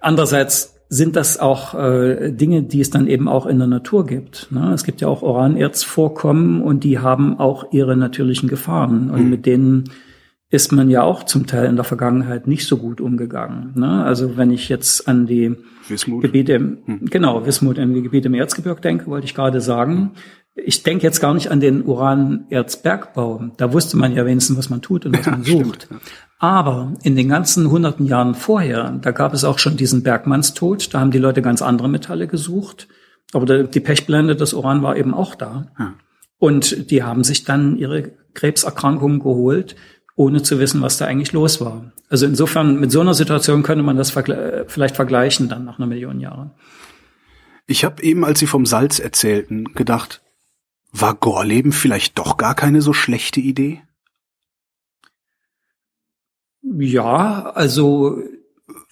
andererseits 0.00 0.80
sind 0.88 1.14
das 1.14 1.38
auch 1.38 1.74
äh, 1.74 2.32
Dinge, 2.32 2.64
die 2.64 2.80
es 2.80 2.90
dann 2.90 3.06
eben 3.06 3.28
auch 3.28 3.46
in 3.46 3.58
der 3.58 3.68
Natur 3.68 4.06
gibt. 4.06 4.48
Ne? 4.50 4.72
Es 4.74 4.82
gibt 4.82 5.00
ja 5.00 5.06
auch 5.06 5.22
Uranerzvorkommen 5.22 6.62
und 6.62 6.82
die 6.82 6.98
haben 6.98 7.38
auch 7.38 7.72
ihre 7.72 7.96
natürlichen 7.96 8.48
Gefahren. 8.48 9.08
Und 9.10 9.24
mhm. 9.24 9.30
mit 9.30 9.46
denen 9.46 9.84
ist 10.50 10.72
man 10.72 10.90
ja 10.90 11.02
auch 11.02 11.22
zum 11.22 11.46
Teil 11.46 11.66
in 11.66 11.76
der 11.76 11.84
Vergangenheit 11.84 12.48
nicht 12.48 12.66
so 12.66 12.76
gut 12.76 13.00
umgegangen. 13.00 13.72
Ne? 13.76 14.04
Also 14.04 14.36
wenn 14.36 14.50
ich 14.50 14.68
jetzt 14.68 15.06
an 15.06 15.26
die 15.26 15.54
Wismut. 15.90 16.22
Gebiete, 16.22 16.54
im, 16.54 16.78
hm. 16.84 17.06
genau, 17.06 17.44
Wismut, 17.44 17.78
an 17.78 17.94
die 17.94 18.02
Gebiete 18.02 18.28
im 18.28 18.34
Erzgebirge 18.34 18.80
denke, 18.80 19.06
wollte 19.06 19.26
ich 19.26 19.34
gerade 19.34 19.60
sagen. 19.60 20.12
Ich 20.54 20.82
denke 20.82 21.04
jetzt 21.04 21.20
gar 21.20 21.34
nicht 21.34 21.50
an 21.50 21.60
den 21.60 21.84
Uranerzbergbau. 21.84 23.52
Da 23.56 23.72
wusste 23.72 23.96
man 23.96 24.14
ja 24.14 24.26
wenigstens, 24.26 24.58
was 24.58 24.70
man 24.70 24.82
tut 24.82 25.06
und 25.06 25.18
was 25.18 25.26
man 25.30 25.44
sucht. 25.44 25.84
Stimmt, 25.84 26.02
ja. 26.02 26.10
Aber 26.38 26.94
in 27.02 27.16
den 27.16 27.28
ganzen 27.28 27.70
hunderten 27.70 28.06
Jahren 28.06 28.34
vorher, 28.34 28.98
da 29.02 29.10
gab 29.10 29.34
es 29.34 29.44
auch 29.44 29.58
schon 29.58 29.76
diesen 29.76 30.02
Bergmannstod. 30.02 30.92
Da 30.94 31.00
haben 31.00 31.10
die 31.10 31.18
Leute 31.18 31.42
ganz 31.42 31.60
andere 31.60 31.88
Metalle 31.88 32.26
gesucht. 32.26 32.88
Aber 33.32 33.64
die 33.64 33.80
Pechblende 33.80 34.34
des 34.34 34.54
Uran 34.54 34.82
war 34.82 34.96
eben 34.96 35.14
auch 35.14 35.34
da. 35.34 35.70
Ja. 35.78 35.94
Und 36.38 36.90
die 36.90 37.02
haben 37.02 37.22
sich 37.22 37.44
dann 37.44 37.76
ihre 37.76 38.12
Krebserkrankungen 38.32 39.20
geholt 39.20 39.76
ohne 40.20 40.42
zu 40.42 40.58
wissen, 40.58 40.82
was 40.82 40.98
da 40.98 41.06
eigentlich 41.06 41.32
los 41.32 41.62
war. 41.62 41.92
Also 42.10 42.26
insofern, 42.26 42.78
mit 42.78 42.92
so 42.92 43.00
einer 43.00 43.14
Situation 43.14 43.62
könnte 43.62 43.82
man 43.82 43.96
das 43.96 44.10
vergle 44.10 44.66
vielleicht 44.68 44.94
vergleichen 44.94 45.48
dann 45.48 45.64
nach 45.64 45.78
einer 45.78 45.86
Million 45.86 46.20
Jahre. 46.20 46.50
Ich 47.66 47.84
habe 47.84 48.02
eben, 48.02 48.22
als 48.22 48.38
Sie 48.38 48.46
vom 48.46 48.66
Salz 48.66 48.98
erzählten, 48.98 49.72
gedacht, 49.72 50.20
war 50.92 51.14
Gorleben 51.14 51.72
vielleicht 51.72 52.18
doch 52.18 52.36
gar 52.36 52.54
keine 52.54 52.82
so 52.82 52.92
schlechte 52.92 53.40
Idee? 53.40 53.82
Ja, 56.62 57.50
also 57.54 58.22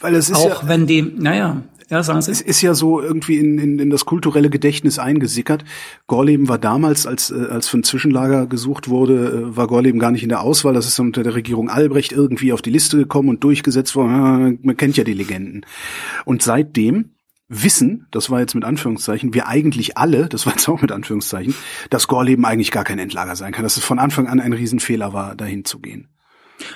weil 0.00 0.14
es 0.14 0.30
ist 0.30 0.36
auch 0.36 0.62
ja, 0.62 0.68
wenn 0.68 0.86
die, 0.86 1.02
naja, 1.02 1.62
ja, 1.90 2.02
sagen 2.02 2.20
Sie. 2.20 2.30
Es 2.30 2.40
ist 2.40 2.60
ja 2.60 2.74
so 2.74 3.00
irgendwie 3.00 3.38
in, 3.38 3.58
in, 3.58 3.78
in 3.78 3.90
das 3.90 4.04
kulturelle 4.04 4.50
Gedächtnis 4.50 4.98
eingesickert. 4.98 5.64
Gorleben 6.06 6.48
war 6.48 6.58
damals, 6.58 7.06
als, 7.06 7.30
äh, 7.30 7.46
als 7.50 7.68
für 7.68 7.78
ein 7.78 7.84
Zwischenlager 7.84 8.46
gesucht 8.46 8.88
wurde, 8.88 9.28
äh, 9.28 9.56
war 9.56 9.66
Gorleben 9.66 9.98
gar 9.98 10.10
nicht 10.10 10.22
in 10.22 10.28
der 10.28 10.42
Auswahl. 10.42 10.74
Das 10.74 10.86
ist 10.86 10.98
unter 10.98 11.22
der 11.22 11.34
Regierung 11.34 11.70
Albrecht 11.70 12.12
irgendwie 12.12 12.52
auf 12.52 12.62
die 12.62 12.70
Liste 12.70 12.98
gekommen 12.98 13.30
und 13.30 13.42
durchgesetzt 13.42 13.96
worden. 13.96 14.58
Man 14.62 14.76
kennt 14.76 14.96
ja 14.96 15.04
die 15.04 15.14
Legenden. 15.14 15.64
Und 16.24 16.42
seitdem 16.42 17.12
wissen, 17.48 18.06
das 18.10 18.28
war 18.28 18.40
jetzt 18.40 18.54
mit 18.54 18.64
Anführungszeichen, 18.64 19.32
wir 19.32 19.48
eigentlich 19.48 19.96
alle, 19.96 20.28
das 20.28 20.44
war 20.44 20.52
jetzt 20.52 20.68
auch 20.68 20.82
mit 20.82 20.92
Anführungszeichen, 20.92 21.54
dass 21.88 22.06
Gorleben 22.06 22.44
eigentlich 22.44 22.70
gar 22.70 22.84
kein 22.84 22.98
Endlager 22.98 23.36
sein 23.36 23.52
kann, 23.52 23.62
dass 23.62 23.78
es 23.78 23.84
von 23.84 23.98
Anfang 23.98 24.26
an 24.26 24.40
ein 24.40 24.52
Riesenfehler 24.52 25.14
war, 25.14 25.34
dahin 25.34 25.64
zu 25.64 25.80
gehen. 25.80 26.08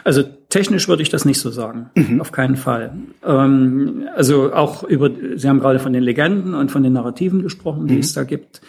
Also 0.04 0.22
technisch 0.48 0.88
würde 0.88 1.02
ich 1.02 1.08
das 1.08 1.24
nicht 1.24 1.40
so 1.40 1.50
sagen, 1.50 1.90
mhm. 1.94 2.20
auf 2.20 2.32
keinen 2.32 2.56
Fall. 2.56 2.92
Ähm, 3.24 4.08
also 4.14 4.52
auch 4.52 4.82
über, 4.84 5.10
Sie 5.36 5.48
haben 5.48 5.60
gerade 5.60 5.78
von 5.78 5.92
den 5.92 6.02
Legenden 6.02 6.54
und 6.54 6.70
von 6.70 6.82
den 6.82 6.92
Narrativen 6.92 7.42
gesprochen, 7.42 7.86
die 7.86 7.94
mhm. 7.94 8.00
es 8.00 8.12
da 8.12 8.24
gibt. 8.24 8.60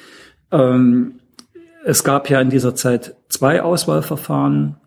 Ähm, 0.52 1.20
es 1.86 2.04
gab 2.04 2.30
ja 2.30 2.40
in 2.40 2.50
dieser 2.50 2.76
Zeit 2.76 3.16
zwei 3.30 3.62
Auswahlverfahren, 3.62 4.78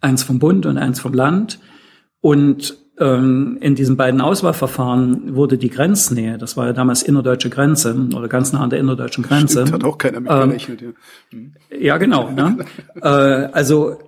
eins 0.00 0.22
vom 0.22 0.38
Bund 0.38 0.66
und 0.66 0.78
eins 0.78 1.00
vom 1.00 1.12
Land. 1.12 1.60
Und 2.20 2.76
ähm, 2.98 3.58
in 3.60 3.74
diesen 3.74 3.96
beiden 3.96 4.20
Auswahlverfahren 4.20 5.36
wurde 5.36 5.56
die 5.56 5.70
Grenznähe, 5.70 6.36
das 6.38 6.56
war 6.56 6.66
ja 6.66 6.72
damals 6.72 7.02
innerdeutsche 7.02 7.50
Grenze 7.50 7.94
oder 8.14 8.28
ganz 8.28 8.52
nah 8.52 8.60
an 8.60 8.70
der 8.70 8.80
innerdeutschen 8.80 9.22
Grenze. 9.22 9.66
Stimmt, 9.66 9.72
hat 9.72 9.84
auch 9.84 9.98
keiner 9.98 10.20
mit 10.20 10.30
gerechnet. 10.30 10.82
Ähm, 11.32 11.52
ja. 11.70 11.78
ja, 11.78 11.98
genau. 11.98 12.30
ne? 12.30 12.58
äh, 12.96 13.08
also 13.08 13.98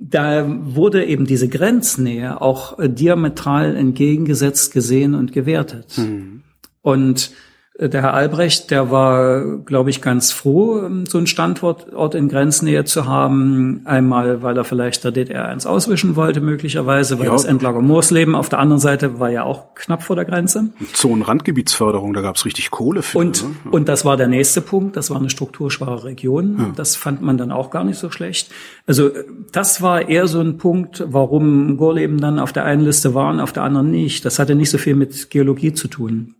da 0.00 0.46
wurde 0.48 1.04
eben 1.04 1.26
diese 1.26 1.48
Grenznähe 1.48 2.40
auch 2.40 2.78
äh, 2.78 2.88
diametral 2.88 3.76
entgegengesetzt 3.76 4.72
gesehen 4.72 5.14
und 5.14 5.32
gewertet. 5.32 5.98
Mhm. 5.98 6.42
Und 6.82 7.32
der 7.80 8.02
Herr 8.02 8.14
Albrecht, 8.14 8.72
der 8.72 8.90
war, 8.90 9.40
glaube 9.58 9.90
ich, 9.90 10.02
ganz 10.02 10.32
froh, 10.32 10.80
ähm, 10.84 11.06
so 11.06 11.16
einen 11.16 11.28
Standort 11.28 12.14
in 12.16 12.28
Grenznähe 12.28 12.84
zu 12.84 13.06
haben. 13.06 13.82
Einmal, 13.84 14.42
weil 14.42 14.56
er 14.56 14.64
vielleicht 14.64 15.04
der 15.04 15.12
DDR 15.12 15.46
eins 15.46 15.64
auswischen 15.64 16.16
wollte, 16.16 16.40
möglicherweise, 16.40 17.20
weil 17.20 17.26
ja. 17.26 17.32
das 17.32 17.44
Endlager 17.44 17.80
Moorsleben 17.80 18.34
auf 18.34 18.48
der 18.48 18.58
anderen 18.58 18.80
Seite 18.80 19.20
war 19.20 19.30
ja 19.30 19.44
auch 19.44 19.74
knapp 19.76 20.02
vor 20.02 20.16
der 20.16 20.24
Grenze. 20.24 20.70
Zonenrandgebietsförderung, 20.92 22.14
da 22.14 22.20
gab 22.20 22.34
es 22.34 22.44
richtig 22.44 22.72
Kohle 22.72 23.02
für. 23.02 23.18
Und, 23.18 23.44
ne? 23.44 23.70
und 23.70 23.88
das 23.88 24.04
war 24.04 24.16
der 24.16 24.28
nächste 24.28 24.60
Punkt, 24.60 24.96
das 24.96 25.10
war 25.10 25.18
eine 25.18 25.30
strukturschwache 25.30 26.02
Region. 26.02 26.56
Ja. 26.58 26.72
Das 26.74 26.96
fand 26.96 27.22
man 27.22 27.38
dann 27.38 27.52
auch 27.52 27.70
gar 27.70 27.84
nicht 27.84 27.98
so 27.98 28.10
schlecht. 28.10 28.50
Also 28.88 29.10
das 29.52 29.82
war 29.82 30.08
eher 30.08 30.26
so 30.26 30.40
ein 30.40 30.58
Punkt, 30.58 31.04
warum 31.06 31.76
Gorleben 31.76 32.20
dann 32.20 32.40
auf 32.40 32.52
der 32.52 32.64
einen 32.64 32.82
Liste 32.82 33.14
war 33.14 33.30
und 33.30 33.38
auf 33.38 33.52
der 33.52 33.62
anderen 33.62 33.92
nicht. 33.92 34.24
Das 34.24 34.40
hatte 34.40 34.56
nicht 34.56 34.70
so 34.70 34.78
viel 34.78 34.96
mit 34.96 35.30
Geologie 35.30 35.72
zu 35.72 35.86
tun 35.86 36.34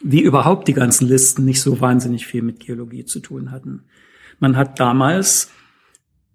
wie 0.00 0.20
überhaupt 0.20 0.68
die 0.68 0.74
ganzen 0.74 1.06
Listen 1.08 1.44
nicht 1.44 1.60
so 1.60 1.80
wahnsinnig 1.80 2.26
viel 2.26 2.42
mit 2.42 2.60
Geologie 2.60 3.04
zu 3.04 3.20
tun 3.20 3.50
hatten. 3.50 3.84
Man 4.38 4.56
hat 4.56 4.78
damals 4.78 5.50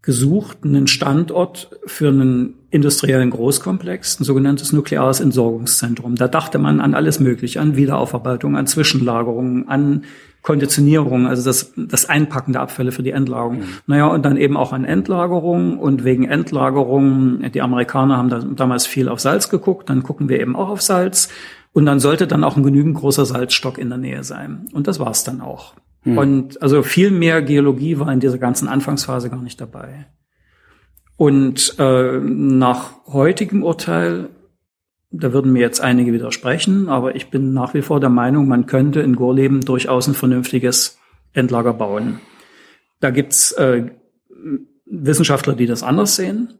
gesucht, 0.03 0.59
einen 0.63 0.87
Standort 0.87 1.71
für 1.85 2.09
einen 2.09 2.55
industriellen 2.69 3.29
Großkomplex, 3.29 4.19
ein 4.19 4.25
sogenanntes 4.25 4.73
nukleares 4.73 5.21
Entsorgungszentrum. 5.21 6.15
Da 6.15 6.27
dachte 6.27 6.59
man 6.59 6.81
an 6.81 6.93
alles 6.93 7.21
Mögliche, 7.21 7.61
an 7.61 7.77
Wiederaufarbeitung, 7.77 8.57
an 8.57 8.67
Zwischenlagerung, 8.67 9.69
an 9.69 10.03
Konditionierung, 10.41 11.25
also 11.25 11.41
das, 11.45 11.71
das 11.77 12.09
Einpacken 12.09 12.51
der 12.51 12.61
Abfälle 12.61 12.91
für 12.91 13.01
die 13.01 13.11
Endlagerung. 13.11 13.59
Mhm. 13.59 13.67
Naja, 13.87 14.07
und 14.07 14.25
dann 14.25 14.35
eben 14.35 14.57
auch 14.57 14.73
an 14.73 14.83
Endlagerung 14.83 15.79
und 15.79 16.03
wegen 16.03 16.25
Endlagerung, 16.25 17.49
die 17.51 17.61
Amerikaner 17.61 18.17
haben 18.17 18.29
da 18.29 18.39
damals 18.39 18.85
viel 18.85 19.07
auf 19.07 19.21
Salz 19.21 19.49
geguckt, 19.49 19.89
dann 19.89 20.03
gucken 20.03 20.27
wir 20.27 20.41
eben 20.41 20.57
auch 20.57 20.67
auf 20.67 20.81
Salz. 20.81 21.29
Und 21.71 21.85
dann 21.85 22.01
sollte 22.01 22.27
dann 22.27 22.43
auch 22.43 22.57
ein 22.57 22.63
genügend 22.63 22.95
großer 22.95 23.25
Salzstock 23.25 23.77
in 23.77 23.87
der 23.87 23.97
Nähe 23.97 24.23
sein. 24.25 24.67
Und 24.73 24.87
das 24.87 24.99
war 24.99 25.09
es 25.11 25.23
dann 25.23 25.39
auch. 25.39 25.73
Hm. 26.03 26.17
Und 26.17 26.61
also 26.61 26.83
viel 26.83 27.11
mehr 27.11 27.41
Geologie 27.41 27.99
war 27.99 28.11
in 28.11 28.19
dieser 28.19 28.37
ganzen 28.37 28.67
Anfangsphase 28.67 29.29
gar 29.29 29.41
nicht 29.41 29.59
dabei. 29.59 30.07
Und 31.15 31.75
äh, 31.79 32.19
nach 32.19 33.05
heutigem 33.07 33.63
Urteil, 33.63 34.29
da 35.11 35.31
würden 35.31 35.53
mir 35.53 35.59
jetzt 35.59 35.79
einige 35.79 36.11
widersprechen, 36.11 36.89
aber 36.89 37.15
ich 37.15 37.29
bin 37.29 37.53
nach 37.53 37.73
wie 37.73 37.81
vor 37.81 37.99
der 37.99 38.09
Meinung, 38.09 38.47
man 38.47 38.65
könnte 38.65 39.01
in 39.01 39.15
Gorleben 39.15 39.61
durchaus 39.61 40.07
ein 40.07 40.15
vernünftiges 40.15 40.97
Endlager 41.33 41.73
bauen. 41.73 42.19
Da 42.99 43.11
gibt's 43.11 43.51
äh, 43.53 43.91
Wissenschaftler, 44.85 45.55
die 45.55 45.67
das 45.67 45.83
anders 45.83 46.15
sehen. 46.15 46.55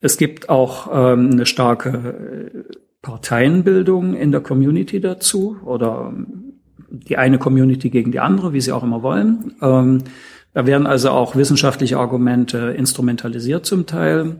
Es 0.00 0.16
gibt 0.16 0.48
auch 0.48 0.88
ähm, 0.92 1.30
eine 1.32 1.46
starke 1.46 2.64
Parteienbildung 3.02 4.14
in 4.14 4.32
der 4.32 4.40
Community 4.40 5.00
dazu 5.00 5.58
oder 5.64 6.12
die 6.92 7.16
eine 7.16 7.38
Community 7.38 7.90
gegen 7.90 8.12
die 8.12 8.20
andere, 8.20 8.52
wie 8.52 8.60
sie 8.60 8.72
auch 8.72 8.82
immer 8.82 9.02
wollen. 9.02 9.54
Ähm, 9.62 9.98
da 10.54 10.66
werden 10.66 10.86
also 10.86 11.10
auch 11.10 11.34
wissenschaftliche 11.34 11.98
Argumente 11.98 12.58
instrumentalisiert 12.76 13.64
zum 13.64 13.86
Teil. 13.86 14.36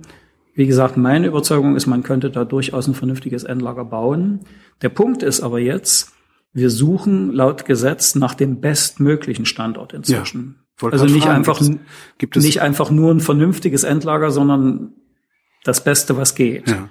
Wie 0.55 0.67
gesagt, 0.67 0.99
meine 0.99 1.27
Überzeugung 1.27 1.77
ist, 1.77 1.87
man 1.87 2.03
könnte 2.03 2.31
da 2.31 2.45
durchaus 2.45 2.87
ein 2.87 2.95
vernünftiges 2.95 3.45
Endlager 3.45 3.87
bauen. 3.87 4.41
Der 4.83 4.91
Punkt 4.91 5.23
ist 5.23 5.41
aber 5.41 5.59
jetzt, 5.59 6.13
wir 6.53 6.69
suchen 6.69 7.33
laut 7.33 7.65
Gesetz 7.65 8.15
nach 8.15 8.35
dem 8.35 8.61
bestmöglichen 8.61 9.47
Standort 9.47 9.95
inzwischen. 9.95 10.57
Ja, 10.83 10.89
also 10.91 11.07
nicht 11.07 11.25
fragen, 11.25 11.37
einfach, 11.37 11.59
gibt 11.59 11.71
es, 11.71 12.19
gibt 12.19 12.37
es 12.37 12.45
nicht 12.45 12.61
einfach 12.61 12.91
nur 12.91 13.11
ein 13.11 13.21
vernünftiges 13.21 13.85
Endlager, 13.85 14.31
sondern 14.31 14.93
das 15.65 15.83
Beste, 15.83 16.19
was 16.19 16.35
geht. 16.35 16.69
Ja. 16.69 16.91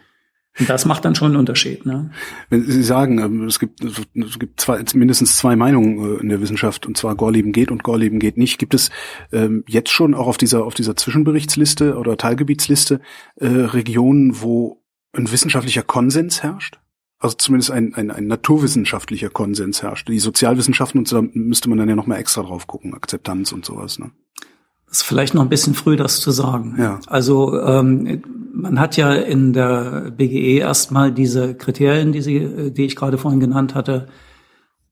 Und 0.59 0.69
das 0.69 0.85
macht 0.85 1.05
dann 1.05 1.15
schon 1.15 1.29
einen 1.29 1.37
Unterschied. 1.37 1.85
Ne? 1.85 2.11
Wenn 2.49 2.63
Sie 2.63 2.83
sagen, 2.83 3.19
ähm, 3.19 3.45
es 3.45 3.59
gibt, 3.59 3.83
es 3.83 4.39
gibt 4.39 4.59
zwei, 4.59 4.83
mindestens 4.93 5.37
zwei 5.37 5.55
Meinungen 5.55 6.17
äh, 6.17 6.21
in 6.21 6.29
der 6.29 6.41
Wissenschaft, 6.41 6.85
und 6.85 6.97
zwar 6.97 7.15
Gorleben 7.15 7.53
geht 7.53 7.71
und 7.71 7.83
Gorleben 7.83 8.19
geht 8.19 8.37
nicht. 8.37 8.59
Gibt 8.59 8.73
es 8.73 8.89
ähm, 9.31 9.63
jetzt 9.67 9.91
schon 9.91 10.13
auch 10.13 10.27
auf 10.27 10.37
dieser, 10.37 10.65
auf 10.65 10.73
dieser 10.73 10.95
Zwischenberichtsliste 10.95 11.97
oder 11.97 12.17
Teilgebietsliste 12.17 12.99
äh, 13.35 13.47
Regionen, 13.47 14.41
wo 14.41 14.83
ein 15.13 15.31
wissenschaftlicher 15.31 15.83
Konsens 15.83 16.43
herrscht? 16.43 16.79
Also 17.19 17.37
zumindest 17.37 17.71
ein, 17.71 17.93
ein, 17.93 18.11
ein 18.11 18.27
naturwissenschaftlicher 18.27 19.29
Konsens 19.29 19.83
herrscht. 19.83 20.09
Die 20.09 20.19
Sozialwissenschaften 20.19 20.99
und 20.99 21.07
so, 21.07 21.21
da 21.21 21.27
müsste 21.33 21.69
man 21.69 21.77
dann 21.77 21.87
ja 21.87 21.95
nochmal 21.95 22.19
extra 22.19 22.41
drauf 22.41 22.67
gucken, 22.67 22.93
Akzeptanz 22.93 23.51
und 23.51 23.63
sowas. 23.63 23.99
Ne? 23.99 24.11
Das 24.91 24.97
ist 24.97 25.03
vielleicht 25.03 25.33
noch 25.33 25.41
ein 25.41 25.47
bisschen 25.47 25.73
früh, 25.73 25.95
das 25.95 26.19
zu 26.19 26.31
sagen. 26.31 26.75
Ja. 26.77 26.99
Also 27.07 27.57
ähm, 27.61 28.21
man 28.51 28.77
hat 28.77 28.97
ja 28.97 29.13
in 29.13 29.53
der 29.53 30.11
BGE 30.11 30.57
erstmal 30.59 31.13
diese 31.13 31.55
Kriterien, 31.55 32.11
die, 32.11 32.21
sie, 32.21 32.73
die 32.73 32.87
ich 32.87 32.97
gerade 32.97 33.17
vorhin 33.17 33.39
genannt 33.39 33.73
hatte, 33.73 34.09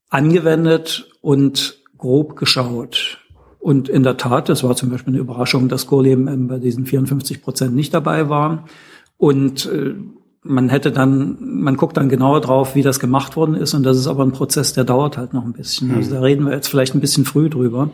angewendet 0.10 1.12
und 1.20 1.80
grob 1.98 2.38
geschaut. 2.38 3.18
Und 3.60 3.90
in 3.90 4.04
der 4.04 4.16
Tat, 4.16 4.48
das 4.48 4.64
war 4.64 4.78
zum 4.78 4.90
Beispiel 4.90 5.14
eine 5.14 5.22
Überraschung, 5.22 5.68
dass 5.68 5.86
Gorleben 5.86 6.48
bei 6.48 6.60
diesen 6.60 6.86
54 6.86 7.42
Prozent 7.42 7.76
nicht 7.76 7.94
dabei 7.94 8.30
war. 8.30 8.64
Und 9.18 9.66
äh, 9.66 9.96
man 10.44 10.70
hätte 10.70 10.94
dann, 10.94 11.38
man 11.42 11.76
guckt 11.76 11.98
dann 11.98 12.08
genauer 12.08 12.40
drauf, 12.40 12.74
wie 12.74 12.84
das 12.84 13.02
gemacht 13.02 13.36
worden 13.36 13.56
ist. 13.56 13.74
Und 13.74 13.84
das 13.84 13.98
ist 13.98 14.08
aber 14.08 14.24
ein 14.24 14.32
Prozess, 14.32 14.72
der 14.72 14.86
dauert 14.86 15.18
halt 15.18 15.34
noch 15.34 15.44
ein 15.44 15.52
bisschen. 15.52 15.90
Mhm. 15.90 15.96
Also 15.96 16.12
da 16.12 16.22
reden 16.22 16.46
wir 16.46 16.54
jetzt 16.54 16.70
vielleicht 16.70 16.96
ein 16.96 17.02
bisschen 17.02 17.26
früh 17.26 17.50
drüber. 17.50 17.90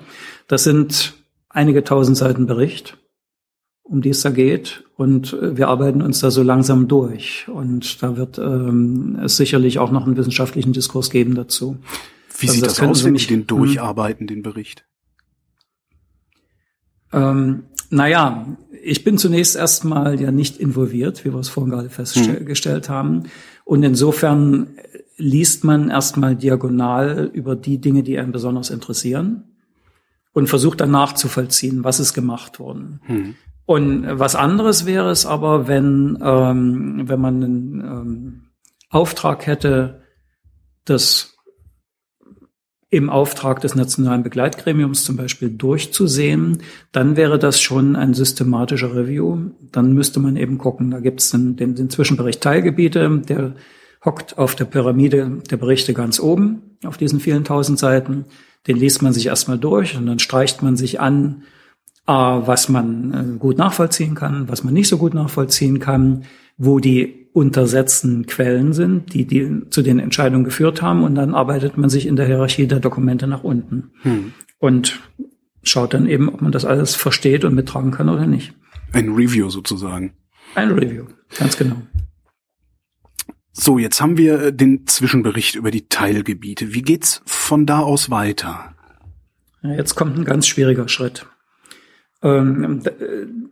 Das 0.48 0.64
sind 0.64 1.16
einige 1.56 1.84
tausend 1.84 2.18
Seiten 2.18 2.46
Bericht, 2.46 2.98
um 3.82 4.02
die 4.02 4.10
es 4.10 4.22
da 4.22 4.30
geht. 4.30 4.84
Und 4.98 5.34
äh, 5.34 5.58
wir 5.58 5.70
arbeiten 5.70 6.02
uns 6.02 6.20
da 6.20 6.30
so 6.30 6.44
langsam 6.44 6.88
durch. 6.88 7.48
Und 7.48 8.04
da 8.04 8.18
wird 8.18 8.38
ähm, 8.38 9.18
es 9.24 9.38
sicherlich 9.38 9.80
auch 9.80 9.92
noch 9.92 10.06
einen 10.06 10.18
wissenschaftlichen 10.18 10.74
Diskurs 10.74 11.10
geben 11.10 11.34
dazu. 11.34 11.78
Wie 12.38 12.48
also 12.48 12.54
sieht 12.54 12.66
das, 12.66 12.76
das 12.76 12.88
aus, 12.88 13.04
wenn 13.04 13.18
Sie 13.18 13.28
den 13.28 13.42
hm? 13.42 13.48
durcharbeiten, 13.48 14.28
den 14.28 14.44
Bericht? 14.44 14.86
Ähm, 17.14 17.64
naja, 17.90 18.58
ich 18.84 19.04
bin 19.04 19.18
zunächst 19.18 19.56
erstmal 19.56 20.20
ja 20.20 20.32
nicht 20.32 20.58
involviert, 20.58 21.24
wie 21.24 21.34
wir 21.34 21.40
es 21.40 21.50
vorhin 21.50 21.72
gerade 21.72 21.90
festgestellt 21.90 22.90
hm. 22.90 22.94
haben. 22.94 23.24
Und 23.64 23.84
insofern 23.84 24.68
liest 25.18 25.64
man 25.64 25.90
erstmal 25.90 26.36
diagonal 26.36 27.32
über 27.34 27.56
die 27.56 27.80
Dinge, 27.80 28.04
die 28.04 28.20
einen 28.20 28.34
besonders 28.34 28.70
interessieren 28.70 29.55
und 30.36 30.48
versucht 30.48 30.82
dann 30.82 30.92
nachzuvollziehen, 30.92 31.86
was 31.86 32.02
ist 32.02 32.14
gemacht 32.14 32.60
worden. 32.60 33.00
Hm. 33.06 33.36
Und 33.66 34.06
was 34.20 34.36
anderes 34.36 34.86
wäre 34.86 35.10
es 35.10 35.26
aber, 35.26 35.70
wenn, 35.70 36.20
ähm, 36.22 37.04
wenn 37.06 37.22
man 37.22 37.44
einen 37.44 37.80
ähm, 37.80 38.42
Auftrag 38.90 39.48
hätte, 39.48 40.02
das 40.84 41.38
im 42.90 43.10
Auftrag 43.10 43.62
des 43.62 43.76
nationalen 43.76 44.24
Begleitgremiums 44.24 45.06
zum 45.06 45.16
Beispiel 45.16 45.50
durchzusehen, 45.50 46.62
dann 46.92 47.16
wäre 47.16 47.40
das 47.40 47.62
schon 47.62 47.96
ein 47.96 48.14
systematischer 48.14 48.94
Review. 48.94 49.52
Dann 49.72 49.94
müsste 49.94 50.20
man 50.20 50.36
eben 50.36 50.58
gucken, 50.58 50.92
da 50.92 51.00
gibt 51.00 51.22
es 51.22 51.32
den, 51.32 51.56
den, 51.56 51.76
den 51.76 51.90
Zwischenbericht 51.90 52.42
Teilgebiete, 52.42 53.22
der 53.28 53.56
hockt 54.04 54.38
auf 54.38 54.56
der 54.56 54.66
Pyramide 54.66 55.42
der 55.50 55.58
Berichte 55.58 55.94
ganz 55.94 56.20
oben 56.20 56.78
auf 56.84 56.98
diesen 56.98 57.22
vielen 57.22 57.46
tausend 57.46 57.80
Seiten 57.80 58.26
den 58.68 58.78
liest 58.78 59.02
man 59.02 59.14
sich 59.14 59.28
erstmal 59.28 59.58
durch 59.58 59.96
und 59.98 60.06
dann 60.06 60.20
streicht 60.20 60.62
man 60.64 60.76
sich 60.76 61.00
an, 61.00 61.44
äh, 62.08 62.12
was 62.12 62.70
man 62.70 63.14
äh, 63.14 63.40
gut 63.40 63.58
nachvollziehen 63.58 64.16
kann, 64.16 64.48
was 64.50 64.64
man 64.64 64.74
nicht 64.74 64.88
so 64.88 64.98
gut 64.98 65.14
nachvollziehen 65.14 65.80
kann, 65.80 66.24
wo 66.58 66.80
die 66.80 67.26
untersetzten 67.34 68.28
Quellen 68.28 68.72
sind, 68.72 69.14
die, 69.14 69.26
die 69.26 69.70
zu 69.70 69.82
den 69.82 70.00
Entscheidungen 70.00 70.46
geführt 70.46 70.82
haben 70.82 71.04
und 71.04 71.16
dann 71.16 71.36
arbeitet 71.36 71.78
man 71.78 71.90
sich 71.90 72.08
in 72.08 72.16
der 72.16 72.26
Hierarchie 72.28 72.68
der 72.68 72.80
Dokumente 72.80 73.28
nach 73.28 73.44
unten 73.44 73.92
hm. 74.04 74.34
und 74.58 75.02
schaut 75.62 75.94
dann 75.94 76.08
eben, 76.08 76.30
ob 76.30 76.42
man 76.42 76.54
das 76.54 76.64
alles 76.64 76.96
versteht 76.96 77.44
und 77.44 77.54
mittragen 77.54 77.92
kann 77.92 78.08
oder 78.08 78.26
nicht. 78.26 78.54
Ein 78.94 79.10
Review 79.10 79.50
sozusagen. 79.50 80.14
Ein 80.54 80.72
Review, 80.72 81.06
ganz 81.38 81.58
genau. 81.58 81.76
So, 83.58 83.80
jetzt 83.80 84.02
haben 84.02 84.18
wir 84.18 84.42
äh, 84.42 84.54
den 84.54 84.86
Zwischenbericht 84.86 85.56
über 85.56 85.72
die 85.72 85.88
Teilgebiete. 85.88 86.74
Wie 86.74 86.82
geht's 86.82 87.22
von 87.26 87.66
da 87.66 87.80
aus 87.80 88.10
weiter? 88.10 88.76
Jetzt 89.64 89.96
kommt 89.96 90.18
ein 90.18 90.26
ganz 90.26 90.46
schwieriger 90.46 90.90
Schritt. 90.90 91.26
Ähm, 92.22 92.84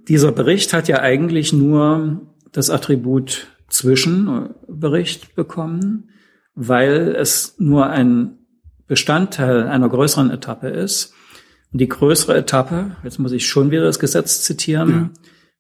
dieser 0.08 0.32
Bericht 0.34 0.74
hat 0.74 0.88
ja 0.90 1.00
eigentlich 1.00 1.54
nur 1.54 2.22
das 2.52 2.70
Attribut 2.70 3.48
Zwischenbericht 3.70 5.36
bekommen, 5.36 6.10
weil 6.54 7.16
es 7.18 7.56
nur 7.58 7.90
ein 7.90 8.38
Bestandteil 8.88 9.68
einer 9.68 9.90
größeren 9.90 10.30
Etappe 10.30 10.68
ist. 10.68 11.14
Und 11.72 11.80
die 11.80 11.88
größere 11.88 12.38
Etappe, 12.38 12.98
jetzt 13.04 13.20
muss 13.20 13.32
ich 13.32 13.48
schon 13.48 13.72
wieder 13.72 13.84
das 13.84 14.00
Gesetz 14.00 14.44
zitieren, 14.44 14.90
ja. 14.90 15.10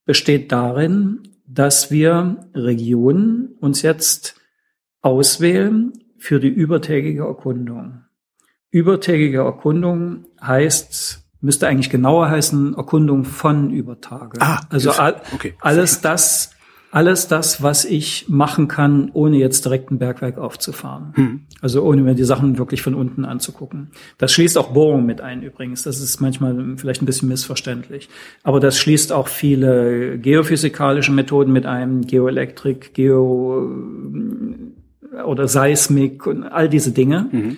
besteht 0.05 0.51
darin, 0.51 1.32
dass 1.45 1.91
wir 1.91 2.49
Regionen 2.53 3.55
uns 3.59 3.81
jetzt 3.81 4.35
auswählen 5.01 5.93
für 6.17 6.39
die 6.39 6.49
übertägige 6.49 7.23
Erkundung. 7.23 8.05
Übertägige 8.71 9.39
Erkundung 9.39 10.25
heißt, 10.41 11.23
Müsste 11.43 11.67
eigentlich 11.67 11.89
genauer 11.89 12.29
heißen 12.29 12.73
Erkundung 12.75 13.25
von 13.25 13.69
Übertage. 13.69 14.37
Ah, 14.39 14.61
also 14.69 14.91
okay. 14.91 15.53
alles 15.59 15.99
das, 15.99 16.51
alles 16.93 17.27
das, 17.27 17.63
was 17.63 17.85
ich 17.85 18.29
machen 18.29 18.67
kann, 18.67 19.09
ohne 19.13 19.37
jetzt 19.37 19.65
direkt 19.65 19.89
ein 19.89 19.97
Bergwerk 19.97 20.37
aufzufahren. 20.37 21.13
Hm. 21.15 21.41
Also 21.59 21.81
ohne 21.81 22.03
mir 22.03 22.13
die 22.13 22.23
Sachen 22.23 22.59
wirklich 22.59 22.83
von 22.83 22.93
unten 22.93 23.25
anzugucken. 23.25 23.89
Das 24.19 24.31
schließt 24.31 24.59
auch 24.59 24.73
Bohrung 24.73 25.03
mit 25.03 25.19
ein 25.19 25.41
übrigens. 25.41 25.81
Das 25.81 25.99
ist 25.99 26.21
manchmal 26.21 26.77
vielleicht 26.77 27.01
ein 27.01 27.07
bisschen 27.07 27.29
missverständlich. 27.29 28.09
Aber 28.43 28.59
das 28.59 28.77
schließt 28.77 29.11
auch 29.11 29.27
viele 29.27 30.19
geophysikalische 30.19 31.11
Methoden 31.11 31.51
mit 31.51 31.65
ein, 31.65 32.01
Geoelektrik, 32.01 32.93
Geo 32.93 33.71
oder 35.25 35.47
Seismik 35.47 36.27
und 36.27 36.43
all 36.43 36.69
diese 36.69 36.91
Dinge. 36.91 37.27
Mhm. 37.31 37.57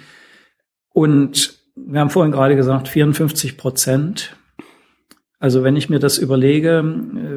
Und 0.94 1.60
wir 1.76 2.00
haben 2.00 2.10
vorhin 2.10 2.32
gerade 2.32 2.56
gesagt, 2.56 2.88
54 2.88 3.58
Prozent. 3.58 4.38
Also 5.40 5.64
wenn 5.64 5.76
ich 5.76 5.90
mir 5.90 6.00
das 6.00 6.18
überlege, 6.18 6.84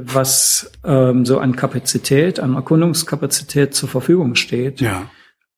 was 0.04 0.70
ähm, 0.84 1.26
so 1.26 1.38
an 1.38 1.56
Kapazität, 1.56 2.38
an 2.40 2.54
Erkundungskapazität 2.54 3.74
zur 3.74 3.88
Verfügung 3.88 4.34
steht, 4.36 4.80
Ja. 4.80 5.10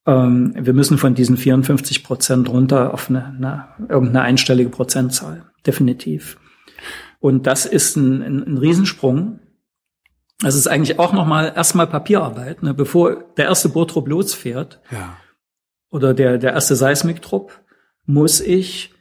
ähm, 0.07 0.55
wir 0.59 0.72
müssen 0.72 0.96
von 0.98 1.14
diesen 1.14 1.37
54 1.37 2.03
Prozent 2.03 2.48
runter 2.48 2.94
auf 2.94 3.11
eine, 3.11 3.26
eine, 3.26 3.68
irgendeine 3.88 4.22
einstellige 4.22 4.70
Prozentzahl. 4.70 5.44
Definitiv. 5.66 6.38
Und 7.18 7.46
das 7.46 7.66
ist 7.66 7.96
ein, 7.96 8.22
ein, 8.22 8.42
ein 8.55 8.59
Riesensprung. 8.59 9.40
Das 10.40 10.55
ist 10.55 10.66
eigentlich 10.66 10.98
auch 10.98 11.12
nochmal 11.12 11.53
erstmal 11.55 11.87
Papierarbeit. 11.87 12.62
Ne? 12.62 12.72
Bevor 12.72 13.22
der 13.37 13.44
erste 13.44 13.68
Bohrtrupp 13.68 14.09
losfährt 14.09 14.81
Ja. 14.90 15.18
oder 15.90 16.14
der, 16.14 16.38
der 16.38 16.55
erste 16.55 16.74
Seismiktrupp, 16.76 17.61
muss 18.07 18.40
ich 18.40 18.94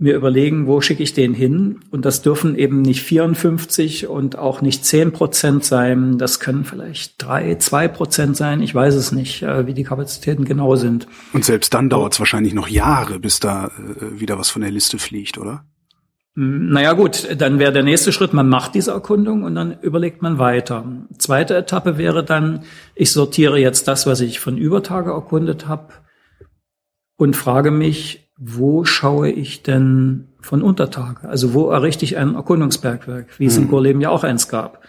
mir 0.00 0.14
überlegen, 0.14 0.66
wo 0.66 0.80
schicke 0.80 1.02
ich 1.02 1.12
den 1.12 1.34
hin? 1.34 1.80
Und 1.90 2.06
das 2.06 2.22
dürfen 2.22 2.56
eben 2.56 2.80
nicht 2.80 3.02
54 3.02 4.08
und 4.08 4.38
auch 4.38 4.62
nicht 4.62 4.84
10 4.84 5.12
Prozent 5.12 5.64
sein. 5.64 6.16
Das 6.16 6.40
können 6.40 6.64
vielleicht 6.64 7.14
drei, 7.18 7.56
zwei 7.56 7.86
Prozent 7.86 8.36
sein. 8.36 8.62
Ich 8.62 8.74
weiß 8.74 8.94
es 8.94 9.12
nicht, 9.12 9.42
äh, 9.42 9.66
wie 9.66 9.74
die 9.74 9.84
Kapazitäten 9.84 10.46
genau 10.46 10.74
sind. 10.76 11.06
Und 11.34 11.44
selbst 11.44 11.74
dann 11.74 11.90
dauert 11.90 12.14
es 12.14 12.18
wahrscheinlich 12.18 12.54
noch 12.54 12.68
Jahre, 12.68 13.18
bis 13.18 13.40
da 13.40 13.66
äh, 13.66 14.18
wieder 14.18 14.38
was 14.38 14.48
von 14.48 14.62
der 14.62 14.70
Liste 14.70 14.98
fliegt, 14.98 15.36
oder? 15.36 15.64
Mm, 16.34 16.72
Naja 16.72 16.94
gut, 16.94 17.28
dann 17.36 17.58
wäre 17.58 17.72
der 17.72 17.82
nächste 17.82 18.12
Schritt, 18.12 18.32
man 18.32 18.48
macht 18.48 18.74
diese 18.74 18.92
Erkundung 18.92 19.42
und 19.42 19.54
dann 19.54 19.80
überlegt 19.82 20.22
man 20.22 20.38
weiter. 20.38 20.84
Zweite 21.18 21.54
Etappe 21.54 21.98
wäre 21.98 22.24
dann, 22.24 22.64
ich 22.94 23.12
sortiere 23.12 23.58
jetzt 23.58 23.86
das, 23.86 24.06
was 24.06 24.22
ich 24.22 24.40
von 24.40 24.56
Übertage 24.56 25.10
erkundet 25.10 25.68
habe 25.68 25.92
und 27.16 27.36
frage 27.36 27.70
mich, 27.70 28.29
wo 28.42 28.86
schaue 28.86 29.30
ich 29.30 29.62
denn 29.62 30.28
von 30.40 30.62
Untertage? 30.62 31.28
Also 31.28 31.52
wo 31.52 31.70
errichte 31.70 32.06
ich 32.06 32.16
ein 32.16 32.34
Erkundungsbergwerk, 32.34 33.38
wie 33.38 33.44
es 33.44 33.58
in 33.58 33.68
Gorleben 33.68 34.00
ja 34.00 34.08
auch 34.08 34.24
eins 34.24 34.48
gab, 34.48 34.82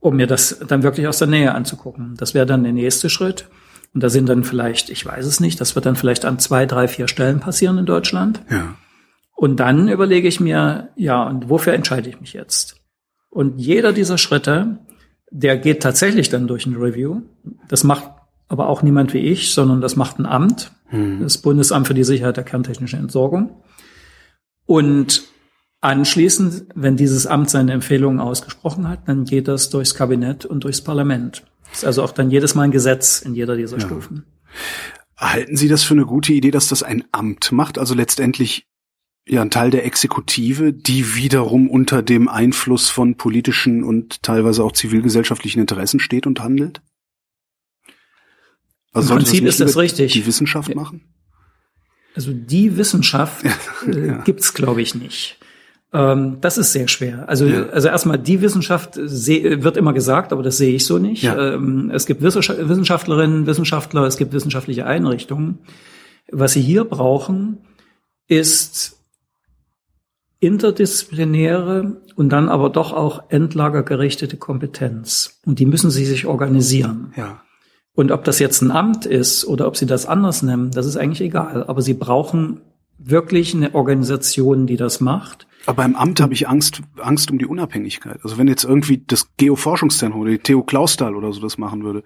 um 0.00 0.16
mir 0.16 0.26
das 0.26 0.58
dann 0.66 0.82
wirklich 0.82 1.06
aus 1.06 1.18
der 1.18 1.28
Nähe 1.28 1.54
anzugucken. 1.54 2.16
Das 2.16 2.34
wäre 2.34 2.44
dann 2.44 2.64
der 2.64 2.72
nächste 2.72 3.08
Schritt. 3.08 3.48
Und 3.94 4.02
da 4.02 4.08
sind 4.08 4.28
dann 4.28 4.42
vielleicht, 4.42 4.90
ich 4.90 5.06
weiß 5.06 5.24
es 5.26 5.38
nicht, 5.38 5.60
das 5.60 5.76
wird 5.76 5.86
dann 5.86 5.94
vielleicht 5.94 6.24
an 6.24 6.40
zwei, 6.40 6.66
drei, 6.66 6.88
vier 6.88 7.06
Stellen 7.06 7.38
passieren 7.38 7.78
in 7.78 7.86
Deutschland. 7.86 8.42
Ja. 8.50 8.74
Und 9.36 9.60
dann 9.60 9.88
überlege 9.88 10.26
ich 10.26 10.40
mir, 10.40 10.88
ja, 10.96 11.22
und 11.22 11.48
wofür 11.48 11.74
entscheide 11.74 12.08
ich 12.08 12.20
mich 12.20 12.32
jetzt? 12.32 12.80
Und 13.30 13.60
jeder 13.60 13.92
dieser 13.92 14.18
Schritte, 14.18 14.80
der 15.30 15.56
geht 15.56 15.82
tatsächlich 15.82 16.30
dann 16.30 16.48
durch 16.48 16.66
ein 16.66 16.74
Review. 16.74 17.22
Das 17.68 17.84
macht 17.84 18.10
aber 18.52 18.68
auch 18.68 18.82
niemand 18.82 19.14
wie 19.14 19.18
ich, 19.18 19.52
sondern 19.54 19.80
das 19.80 19.96
macht 19.96 20.18
ein 20.18 20.26
Amt, 20.26 20.72
das 21.20 21.38
Bundesamt 21.38 21.86
für 21.86 21.94
die 21.94 22.04
Sicherheit 22.04 22.36
der 22.36 22.44
kerntechnischen 22.44 22.98
Entsorgung. 22.98 23.62
Und 24.66 25.22
anschließend, 25.80 26.66
wenn 26.74 26.98
dieses 26.98 27.26
Amt 27.26 27.48
seine 27.48 27.72
Empfehlungen 27.72 28.20
ausgesprochen 28.20 28.86
hat, 28.88 29.08
dann 29.08 29.24
geht 29.24 29.48
das 29.48 29.70
durchs 29.70 29.94
Kabinett 29.94 30.44
und 30.44 30.64
durchs 30.64 30.82
Parlament. 30.82 31.44
Das 31.70 31.78
ist 31.78 31.84
also 31.86 32.02
auch 32.02 32.12
dann 32.12 32.30
jedes 32.30 32.54
Mal 32.54 32.64
ein 32.64 32.70
Gesetz 32.72 33.22
in 33.22 33.34
jeder 33.34 33.56
dieser 33.56 33.80
Stufen. 33.80 34.26
Halten 35.16 35.56
Sie 35.56 35.68
das 35.68 35.82
für 35.82 35.94
eine 35.94 36.04
gute 36.04 36.34
Idee, 36.34 36.50
dass 36.50 36.68
das 36.68 36.82
ein 36.82 37.04
Amt 37.10 37.52
macht, 37.52 37.78
also 37.78 37.94
letztendlich 37.94 38.66
ja 39.26 39.40
ein 39.40 39.50
Teil 39.50 39.70
der 39.70 39.86
Exekutive, 39.86 40.74
die 40.74 41.14
wiederum 41.14 41.70
unter 41.70 42.02
dem 42.02 42.28
Einfluss 42.28 42.90
von 42.90 43.16
politischen 43.16 43.82
und 43.82 44.22
teilweise 44.22 44.62
auch 44.62 44.72
zivilgesellschaftlichen 44.72 45.60
Interessen 45.60 46.00
steht 46.00 46.26
und 46.26 46.40
handelt? 46.40 46.82
Also 48.92 49.12
Im 49.14 49.18
Prinzip 49.20 49.44
ist 49.44 49.60
das 49.60 49.76
richtig. 49.76 50.12
Die 50.12 50.26
Wissenschaft 50.26 50.74
machen? 50.74 51.02
Also 52.14 52.32
die 52.32 52.76
Wissenschaft 52.76 53.44
äh, 53.86 54.18
gibt's, 54.24 54.52
glaube 54.54 54.82
ich, 54.82 54.94
nicht. 54.94 55.38
Ähm, 55.94 56.38
das 56.40 56.58
ist 56.58 56.72
sehr 56.72 56.88
schwer. 56.88 57.28
Also, 57.28 57.46
Ja. 57.46 57.66
also 57.70 57.88
erstmal 57.88 58.18
die 58.18 58.40
Wissenschaft 58.42 58.98
seh, 59.02 59.62
wird 59.62 59.76
immer 59.76 59.92
gesagt, 59.92 60.32
aber 60.32 60.42
das 60.42 60.56
sehe 60.58 60.74
ich 60.74 60.84
so 60.86 60.98
nicht. 60.98 61.22
Ja. 61.22 61.54
Ähm, 61.54 61.90
es 61.92 62.06
gibt 62.06 62.22
Wissenschaft- 62.22 62.68
Wissenschaftlerinnen, 62.68 63.46
Wissenschaftler, 63.46 64.02
es 64.04 64.16
gibt 64.16 64.32
wissenschaftliche 64.32 64.86
Einrichtungen. 64.86 65.60
Was 66.30 66.52
sie 66.52 66.60
hier 66.62 66.84
brauchen, 66.84 67.58
ist 68.28 68.98
interdisziplinäre 70.40 72.00
und 72.16 72.30
dann 72.30 72.48
aber 72.48 72.70
doch 72.70 72.92
auch 72.92 73.24
endlagergerichtete 73.30 74.36
Kompetenz. 74.36 75.40
Und 75.46 75.58
die 75.58 75.66
müssen 75.66 75.90
sie 75.90 76.04
sich 76.04 76.26
organisieren. 76.26 77.12
Ja. 77.16 77.42
Und 77.94 78.10
ob 78.10 78.24
das 78.24 78.38
jetzt 78.38 78.62
ein 78.62 78.70
Amt 78.70 79.06
ist 79.06 79.44
oder 79.44 79.66
ob 79.66 79.76
sie 79.76 79.86
das 79.86 80.06
anders 80.06 80.42
nennen, 80.42 80.70
das 80.70 80.86
ist 80.86 80.96
eigentlich 80.96 81.20
egal. 81.20 81.64
Aber 81.64 81.82
sie 81.82 81.94
brauchen 81.94 82.60
wirklich 82.98 83.54
eine 83.54 83.74
Organisation, 83.74 84.66
die 84.66 84.76
das 84.76 85.00
macht. 85.00 85.46
Aber 85.66 85.76
beim 85.76 85.94
Amt 85.94 86.20
habe 86.20 86.32
ich 86.32 86.48
Angst, 86.48 86.82
Angst 87.00 87.30
um 87.30 87.38
die 87.38 87.46
Unabhängigkeit. 87.46 88.18
Also 88.22 88.38
wenn 88.38 88.48
jetzt 88.48 88.64
irgendwie 88.64 89.02
das 89.06 89.28
Geoforschungszentrum 89.36 90.22
oder 90.22 90.30
die 90.30 90.38
Theo 90.38 90.62
Klausthal 90.62 91.14
oder 91.14 91.32
so 91.32 91.40
das 91.40 91.58
machen 91.58 91.84
würde, 91.84 92.02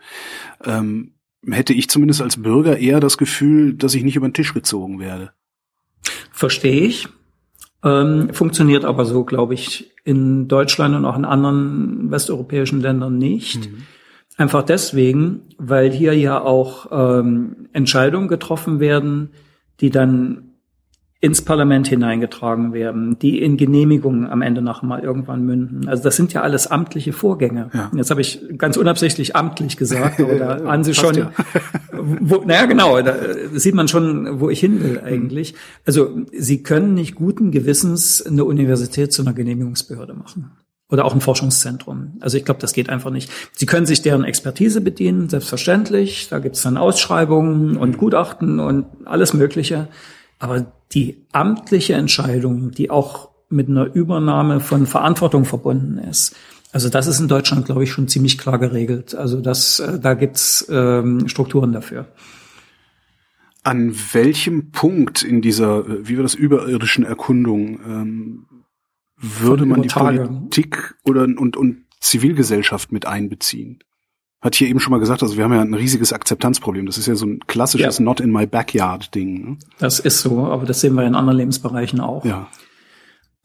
ähm, 0.65 1.13
hätte 1.49 1.73
ich 1.73 1.89
zumindest 1.89 2.21
als 2.21 2.43
Bürger 2.43 2.79
eher 2.79 3.01
das 3.01 3.17
Gefühl, 3.17 3.75
dass 3.75 3.95
ich 3.95 4.03
nicht 4.03 4.17
über 4.17 4.29
den 4.29 4.35
Tisch 4.35 4.53
gezogen 4.53 4.99
werde. 4.99 5.33
Verstehe 6.33 6.81
ich. 6.81 7.09
Ähm, 7.85 8.31
funktioniert 8.33 8.85
aber 8.85 9.05
so, 9.05 9.25
glaube 9.25 9.55
ich, 9.55 9.93
in 10.05 10.49
Deutschland 10.49 10.95
und 10.97 11.05
auch 11.05 11.17
in 11.17 11.25
anderen 11.25 12.11
westeuropäischen 12.11 12.81
Ländern 12.81 13.17
nicht. 13.17 13.69
Einfach 14.37 14.63
deswegen, 14.63 15.43
weil 15.57 15.91
hier 15.91 16.13
ja 16.13 16.41
auch 16.41 16.89
ähm, 16.91 17.69
Entscheidungen 17.73 18.29
getroffen 18.29 18.81
werden, 18.81 19.31
die 19.81 19.91
dann 19.91 20.47
ins 21.21 21.41
Parlament 21.41 21.89
hineingetragen 21.89 22.75
werden, 22.75 23.19
die 23.19 23.41
in 23.41 23.57
Genehmigungen 23.57 24.27
am 24.29 24.43
Ende 24.43 24.61
noch 24.61 24.83
mal 24.83 25.01
irgendwann 25.03 25.45
münden. 25.47 25.89
Also 25.89 26.03
das 26.03 26.17
sind 26.17 26.35
ja 26.35 26.43
alles 26.43 26.67
amtliche 26.67 27.15
Vorgänge. 27.15 27.71
Ja. 27.73 27.91
Jetzt 27.97 28.11
habe 28.11 28.21
ich 28.21 28.41
ganz 28.59 28.77
unabsichtlich 28.77 29.35
amtlich 29.35 29.79
gesagt, 29.79 30.21
aber 30.21 30.35
da 30.35 30.57
an 30.67 30.85
Sie 30.85 30.93
schon, 30.93 31.15
ja. 31.15 31.33
wo, 31.93 32.45
naja 32.45 32.67
genau, 32.67 33.01
da 33.01 33.15
sieht 33.55 33.75
man 33.75 33.89
schon, 33.89 34.41
wo 34.41 34.51
ich 34.51 34.61
hin 34.61 34.85
will 34.85 35.01
eigentlich. 35.03 35.55
Also 35.87 36.11
Sie 36.33 36.63
können 36.63 36.93
nicht 36.93 37.15
guten 37.15 37.51
Gewissens 37.51 38.25
eine 38.25 38.45
Universität 38.45 39.13
zu 39.13 39.23
einer 39.23 39.33
Genehmigungsbehörde 39.33 40.13
machen. 40.13 40.53
Oder 40.89 41.05
auch 41.05 41.15
ein 41.15 41.21
Forschungszentrum. 41.21 42.19
Also 42.21 42.37
ich 42.37 42.45
glaube, 42.45 42.61
das 42.61 42.73
geht 42.73 42.89
einfach 42.89 43.11
nicht. 43.11 43.31
Sie 43.53 43.67
können 43.67 43.87
sich 43.87 44.03
deren 44.03 44.25
Expertise 44.25 44.81
bedienen, 44.81 45.29
selbstverständlich. 45.29 46.29
Da 46.29 46.39
gibt 46.39 46.57
es 46.57 46.63
dann 46.63 46.77
Ausschreibungen 46.77 47.77
und 47.77 47.99
Gutachten 47.99 48.61
und 48.61 48.87
alles 49.05 49.35
Mögliche. 49.35 49.89
Aber 50.39 50.67
die 50.93 51.25
amtliche 51.33 51.95
Entscheidung, 51.95 52.71
die 52.71 52.91
auch 52.91 53.31
mit 53.49 53.69
einer 53.69 53.93
Übernahme 53.93 54.61
von 54.61 54.87
Verantwortung 54.87 55.45
verbunden 55.45 55.99
ist, 55.99 56.37
also 56.77 56.91
das 56.91 57.07
ist 57.07 57.21
in 57.21 57.29
Deutschland, 57.29 57.65
glaube 57.65 57.85
ich, 57.85 57.91
schon 57.91 58.07
ziemlich 58.07 58.37
klar 58.37 58.59
geregelt. 58.59 59.15
Also 59.15 59.41
das, 59.41 59.81
äh, 59.81 59.99
da 59.99 60.13
gibt's 60.13 60.67
ähm, 60.69 61.27
Strukturen 61.27 61.73
dafür. 61.73 62.07
An 63.63 63.95
welchem 64.13 64.73
Punkt 64.73 65.23
in 65.23 65.41
dieser, 65.41 65.79
äh, 65.89 66.07
wie 66.07 66.17
war 66.17 66.23
das, 66.23 66.35
überirdischen 66.35 67.05
Erkundung 67.05 67.81
ähm, 67.87 68.47
würde 69.17 69.67
man 69.67 69.83
die 69.83 69.89
Übertage. 69.89 70.27
Politik 70.27 70.95
oder 71.05 71.23
und, 71.23 71.57
und 71.57 71.85
Zivilgesellschaft 72.01 72.93
mit 72.93 73.07
einbeziehen? 73.07 73.79
Hat 74.41 74.55
hier 74.55 74.69
eben 74.69 74.81
schon 74.81 74.91
mal 74.91 75.01
gesagt, 75.01 75.23
also 75.23 75.37
wir 75.37 75.45
haben 75.45 75.55
ja 75.55 75.63
ein 75.63 75.75
riesiges 75.75 76.13
Akzeptanzproblem. 76.13 76.87
Das 76.87 76.99
ist 76.99 77.07
ja 77.07 77.15
so 77.15 77.27
ein 77.27 77.41
klassisches 77.47 77.99
Ja. 77.99 78.05
Not 78.05 78.21
in 78.21 78.31
my 78.31 78.47
backyard 78.47 79.15
Ding. 79.15 79.51
Ne? 79.51 79.59
Das 79.79 79.99
ist 79.99 80.21
so, 80.21 80.45
aber 80.45 80.67
das 80.67 80.81
sehen 80.81 80.95
wir 80.95 81.05
in 81.05 81.15
anderen 81.15 81.39
Lebensbereichen 81.39 82.01
auch. 82.01 82.25
Ja. 82.25 82.49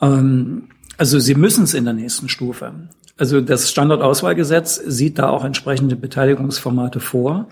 Ähm, 0.02 0.70
also 0.98 1.18
Sie 1.20 1.36
müssen 1.36 1.64
es 1.64 1.74
in 1.74 1.86
der 1.86 1.94
nächsten 1.94 2.30
Stufe. 2.30 2.90
Also 3.18 3.40
das 3.40 3.72
Standortauswahlgesetz 3.72 4.76
sieht 4.76 5.18
da 5.18 5.30
auch 5.30 5.46
entsprechende 5.46 5.96
Beteiligungsformate 5.96 7.00
vor. 7.00 7.48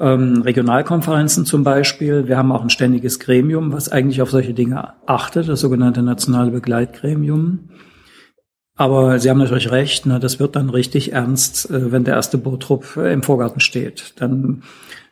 Ähm, 0.00 0.42
Regionalkonferenzen 0.42 1.46
zum 1.46 1.64
Beispiel. 1.64 2.26
Wir 2.26 2.36
haben 2.36 2.52
auch 2.52 2.62
ein 2.62 2.70
ständiges 2.70 3.20
Gremium, 3.20 3.72
was 3.72 3.90
eigentlich 3.90 4.22
auf 4.22 4.30
solche 4.30 4.54
Dinge 4.54 4.94
achtet, 5.06 5.48
das 5.48 5.60
sogenannte 5.60 6.02
nationale 6.02 6.50
Begleitgremium. 6.50 7.70
Aber 8.74 9.18
Sie 9.18 9.28
haben 9.28 9.38
natürlich 9.38 9.70
recht, 9.70 10.06
ne, 10.06 10.18
das 10.18 10.40
wird 10.40 10.56
dann 10.56 10.70
richtig 10.70 11.12
ernst, 11.12 11.70
äh, 11.70 11.92
wenn 11.92 12.04
der 12.04 12.14
erste 12.14 12.38
Bootrupp 12.38 12.96
äh, 12.96 13.12
im 13.12 13.22
Vorgarten 13.22 13.60
steht. 13.60 14.14
Dann 14.20 14.62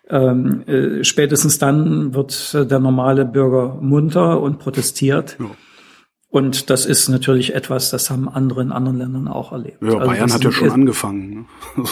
ähm, 0.09 0.63
äh, 0.67 1.05
spätestens 1.05 1.59
dann 1.59 2.15
wird 2.15 2.55
äh, 2.55 2.67
der 2.67 2.81
normale 2.81 3.25
Bürger 3.25 3.79
munter 3.81 4.41
und 4.41 4.59
protestiert. 4.59 5.37
Ja. 5.39 5.51
Und 6.29 6.71
das 6.71 6.87
ist 6.87 7.09
natürlich 7.09 7.55
etwas, 7.55 7.91
das 7.91 8.09
haben 8.09 8.29
andere 8.29 8.63
in 8.63 8.73
anderen 8.73 8.99
Ländern 8.99 9.29
auch 9.29 9.53
erlebt. 9.53 9.83
Ja, 9.83 9.99
also 9.99 10.07
Bayern 10.07 10.33
hat 10.33 10.45
ja 10.45 10.53
schon 10.53 10.71
angefangen. 10.71 11.47
Ne? 11.77 11.85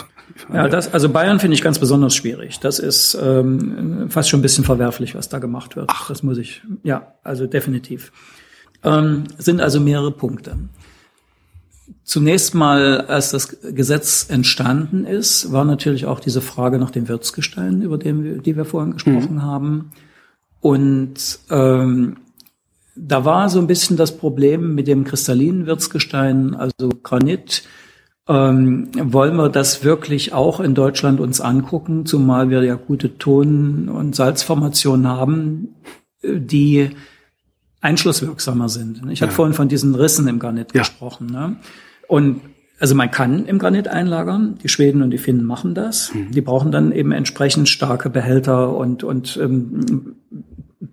Ja, 0.52 0.68
das, 0.68 0.92
also 0.92 1.08
Bayern 1.08 1.40
finde 1.40 1.54
ich 1.54 1.62
ganz 1.62 1.78
besonders 1.78 2.14
schwierig. 2.14 2.60
Das 2.60 2.78
ist 2.78 3.18
ähm, 3.20 4.08
fast 4.10 4.28
schon 4.28 4.40
ein 4.40 4.42
bisschen 4.42 4.64
verwerflich, 4.64 5.14
was 5.14 5.28
da 5.28 5.38
gemacht 5.38 5.76
wird. 5.76 5.90
Ach. 5.92 6.08
Das 6.08 6.22
muss 6.22 6.38
ich, 6.38 6.62
ja, 6.82 7.14
also 7.22 7.46
definitiv. 7.46 8.12
Ähm, 8.82 9.24
sind 9.38 9.60
also 9.60 9.80
mehrere 9.80 10.10
Punkte. 10.10 10.56
Zunächst 12.04 12.54
mal, 12.54 13.02
als 13.02 13.30
das 13.30 13.60
Gesetz 13.62 14.30
entstanden 14.30 15.04
ist, 15.04 15.52
war 15.52 15.64
natürlich 15.64 16.06
auch 16.06 16.20
diese 16.20 16.40
Frage 16.40 16.78
nach 16.78 16.90
dem 16.90 17.08
Wirtsgestein, 17.08 17.82
über 17.82 17.98
den 17.98 18.24
wir, 18.24 18.38
die 18.38 18.56
wir 18.56 18.64
vorhin 18.64 18.92
gesprochen 18.92 19.34
mhm. 19.34 19.42
haben. 19.42 19.92
Und 20.60 21.38
ähm, 21.50 22.16
da 22.96 23.24
war 23.24 23.48
so 23.48 23.58
ein 23.58 23.66
bisschen 23.66 23.96
das 23.96 24.16
Problem 24.16 24.74
mit 24.74 24.86
dem 24.88 25.04
kristallinen 25.04 25.66
Wirtsgestein, 25.66 26.54
also 26.54 26.88
Granit. 27.02 27.64
Ähm, 28.28 28.88
wollen 28.94 29.36
wir 29.36 29.48
das 29.48 29.84
wirklich 29.84 30.34
auch 30.34 30.60
in 30.60 30.74
Deutschland 30.74 31.18
uns 31.18 31.40
angucken, 31.40 32.04
zumal 32.04 32.50
wir 32.50 32.62
ja 32.62 32.74
gute 32.74 33.16
Ton- 33.16 33.88
und 33.88 34.14
Salzformationen 34.14 35.08
haben, 35.08 35.68
die 36.22 36.90
einschlusswirksamer 37.80 38.68
sind. 38.68 39.00
Ich 39.10 39.20
ja. 39.20 39.26
hatte 39.26 39.34
vorhin 39.34 39.54
von 39.54 39.68
diesen 39.68 39.94
Rissen 39.94 40.28
im 40.28 40.38
Granit 40.38 40.74
ja. 40.74 40.80
gesprochen. 40.80 41.28
Ne? 41.28 41.56
Und 42.06 42.40
also 42.80 42.94
man 42.94 43.10
kann 43.10 43.46
im 43.46 43.58
Granit 43.58 43.88
einlagern. 43.88 44.58
Die 44.62 44.68
Schweden 44.68 45.02
und 45.02 45.10
die 45.10 45.18
Finnen 45.18 45.44
machen 45.44 45.74
das. 45.74 46.12
Mhm. 46.14 46.30
Die 46.30 46.40
brauchen 46.40 46.70
dann 46.70 46.92
eben 46.92 47.12
entsprechend 47.12 47.68
starke 47.68 48.10
Behälter 48.10 48.74
und, 48.76 49.02
und 49.04 49.36
ähm, 49.42 50.16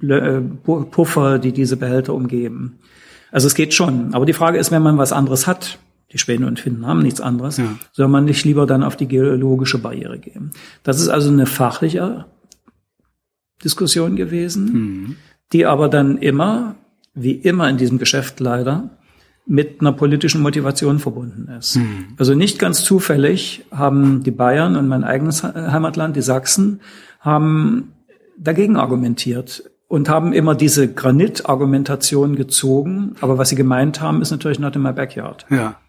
äh, 0.01 0.41
Puffer, 0.41 1.37
die 1.37 1.51
diese 1.51 1.77
Behälter 1.77 2.13
umgeben. 2.13 2.79
Also 3.31 3.47
es 3.47 3.55
geht 3.55 3.73
schon. 3.73 4.13
Aber 4.13 4.25
die 4.25 4.33
Frage 4.33 4.57
ist, 4.57 4.71
wenn 4.71 4.81
man 4.81 4.97
was 4.97 5.11
anderes 5.11 5.45
hat, 5.45 5.77
die 6.11 6.17
Schweden 6.17 6.45
und 6.45 6.59
Finnen 6.59 6.85
haben 6.85 7.01
nichts 7.01 7.21
anderes, 7.21 7.57
ja. 7.57 7.75
soll 7.91 8.07
man 8.07 8.25
nicht 8.25 8.45
lieber 8.45 8.65
dann 8.65 8.83
auf 8.83 8.95
die 8.95 9.07
geologische 9.07 9.79
Barriere 9.79 10.19
gehen. 10.19 10.51
Das 10.83 10.99
ist 10.99 11.09
also 11.09 11.29
eine 11.29 11.45
fachliche 11.45 12.25
Diskussion 13.63 14.15
gewesen, 14.15 14.65
mhm. 14.73 15.15
die 15.51 15.65
aber 15.65 15.89
dann 15.89 16.17
immer, 16.17 16.75
wie 17.13 17.31
immer 17.31 17.69
in 17.69 17.77
diesem 17.77 17.97
Geschäft 17.97 18.39
leider, 18.39 18.91
mit 19.47 19.81
einer 19.81 19.91
politischen 19.91 20.41
Motivation 20.41 20.99
verbunden 20.99 21.49
ist. 21.57 21.75
Mhm. 21.75 22.07
Also 22.17 22.33
nicht 22.33 22.57
ganz 22.59 22.83
zufällig 22.83 23.65
haben 23.71 24.23
die 24.23 24.31
Bayern 24.31 24.75
und 24.75 24.87
mein 24.87 25.03
eigenes 25.03 25.43
Heimatland, 25.43 26.15
die 26.15 26.21
Sachsen, 26.21 26.81
haben 27.19 27.93
dagegen 28.37 28.75
argumentiert 28.75 29.69
und 29.87 30.09
haben 30.09 30.33
immer 30.33 30.55
diese 30.55 30.91
Granit-Argumentation 30.91 32.35
gezogen. 32.35 33.15
Aber 33.21 33.37
was 33.37 33.49
sie 33.49 33.55
gemeint 33.55 34.01
haben, 34.01 34.21
ist 34.21 34.31
natürlich 34.31 34.59
not 34.59 34.75
in 34.75 34.81
my 34.81 34.93
backyard. 34.93 35.45
Ja. 35.49 35.79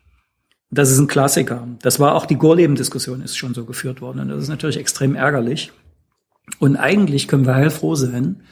Das 0.71 0.91
ist 0.91 0.99
ein 0.99 1.07
Klassiker. 1.07 1.67
Das 1.81 2.01
war 2.01 2.15
auch 2.15 2.27
die 2.27 2.37
Gorleben-Diskussion 2.37 3.23
ist 3.23 3.37
schon 3.37 3.55
so 3.55 3.65
geführt 3.65 4.01
worden. 4.01 4.21
Und 4.21 4.29
das 4.29 4.45
ist 4.45 4.49
natürlich 4.49 4.79
extrem 4.79 5.15
ärgerlich. 5.15 5.73
Und 6.59 6.77
eigentlich 6.77 7.29
können 7.29 7.47
wir 7.47 7.55
heilfroh 7.55 7.95
sein, 7.95 8.43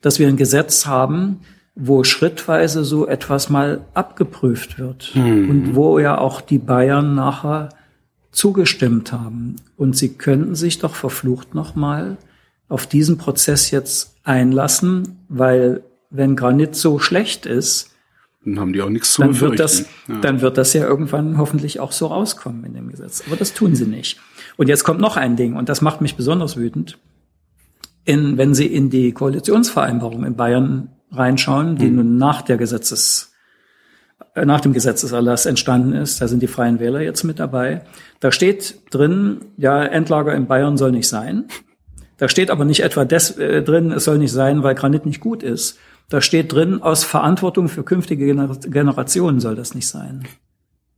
dass 0.00 0.18
wir 0.18 0.28
ein 0.28 0.36
Gesetz 0.36 0.86
haben, 0.86 1.40
wo 1.74 2.04
schrittweise 2.04 2.84
so 2.84 3.06
etwas 3.06 3.48
mal 3.48 3.82
abgeprüft 3.94 4.78
wird 4.78 5.12
mhm. 5.14 5.50
und 5.50 5.74
wo 5.74 5.98
ja 5.98 6.18
auch 6.18 6.40
die 6.40 6.58
Bayern 6.58 7.14
nachher 7.14 7.70
zugestimmt 8.32 9.12
haben. 9.12 9.56
Und 9.76 9.96
sie 9.96 10.14
könnten 10.14 10.54
sich 10.54 10.78
doch 10.78 10.94
verflucht 10.94 11.54
nochmal 11.54 12.16
auf 12.68 12.86
diesen 12.86 13.18
Prozess 13.18 13.70
jetzt 13.70 14.16
einlassen, 14.24 15.24
weil 15.28 15.82
wenn 16.10 16.36
Granit 16.36 16.76
so 16.76 16.98
schlecht 16.98 17.46
ist, 17.46 17.89
dann 18.44 18.58
haben 18.58 18.72
die 18.72 18.80
auch 18.80 18.88
nichts 18.88 19.12
zu 19.12 19.22
dann 19.22 19.38
wird 19.38 19.58
das, 19.58 19.86
ja. 20.08 20.20
dann 20.22 20.40
wird 20.40 20.56
das 20.56 20.72
ja 20.72 20.86
irgendwann 20.86 21.36
hoffentlich 21.36 21.78
auch 21.78 21.92
so 21.92 22.06
rauskommen 22.06 22.64
in 22.64 22.72
dem 22.72 22.88
Gesetz. 22.88 23.22
Aber 23.26 23.36
das 23.36 23.52
tun 23.52 23.74
sie 23.74 23.84
nicht. 23.84 24.18
Und 24.56 24.68
jetzt 24.68 24.84
kommt 24.84 25.00
noch 25.00 25.16
ein 25.16 25.36
Ding, 25.36 25.56
und 25.56 25.68
das 25.68 25.82
macht 25.82 26.00
mich 26.00 26.16
besonders 26.16 26.56
wütend. 26.56 26.98
In, 28.04 28.38
wenn 28.38 28.54
Sie 28.54 28.66
in 28.66 28.88
die 28.88 29.12
Koalitionsvereinbarung 29.12 30.24
in 30.24 30.36
Bayern 30.36 30.88
reinschauen, 31.12 31.76
die 31.76 31.86
hm. 31.86 31.96
nun 31.96 32.16
nach 32.16 32.40
der 32.40 32.56
Gesetzes, 32.56 33.32
äh, 34.34 34.46
nach 34.46 34.60
dem 34.60 34.72
Gesetzeserlass 34.72 35.44
entstanden 35.44 35.92
ist, 35.92 36.22
da 36.22 36.26
sind 36.26 36.42
die 36.42 36.46
Freien 36.46 36.80
Wähler 36.80 37.02
jetzt 37.02 37.24
mit 37.24 37.38
dabei. 37.38 37.82
Da 38.20 38.32
steht 38.32 38.80
drin, 38.90 39.42
ja, 39.58 39.84
Endlager 39.84 40.34
in 40.34 40.46
Bayern 40.46 40.78
soll 40.78 40.92
nicht 40.92 41.08
sein. 41.08 41.44
Da 42.16 42.28
steht 42.28 42.50
aber 42.50 42.64
nicht 42.64 42.82
etwa 42.82 43.04
des, 43.04 43.36
äh, 43.38 43.62
drin, 43.62 43.92
es 43.92 44.04
soll 44.04 44.18
nicht 44.18 44.32
sein, 44.32 44.62
weil 44.62 44.74
Granit 44.74 45.04
nicht 45.04 45.20
gut 45.20 45.42
ist. 45.42 45.78
Da 46.10 46.20
steht 46.20 46.52
drin, 46.52 46.82
aus 46.82 47.04
Verantwortung 47.04 47.68
für 47.68 47.84
künftige 47.84 48.26
Gener 48.26 48.48
Generationen 48.66 49.40
soll 49.40 49.54
das 49.54 49.74
nicht 49.74 49.86
sein. 49.86 50.24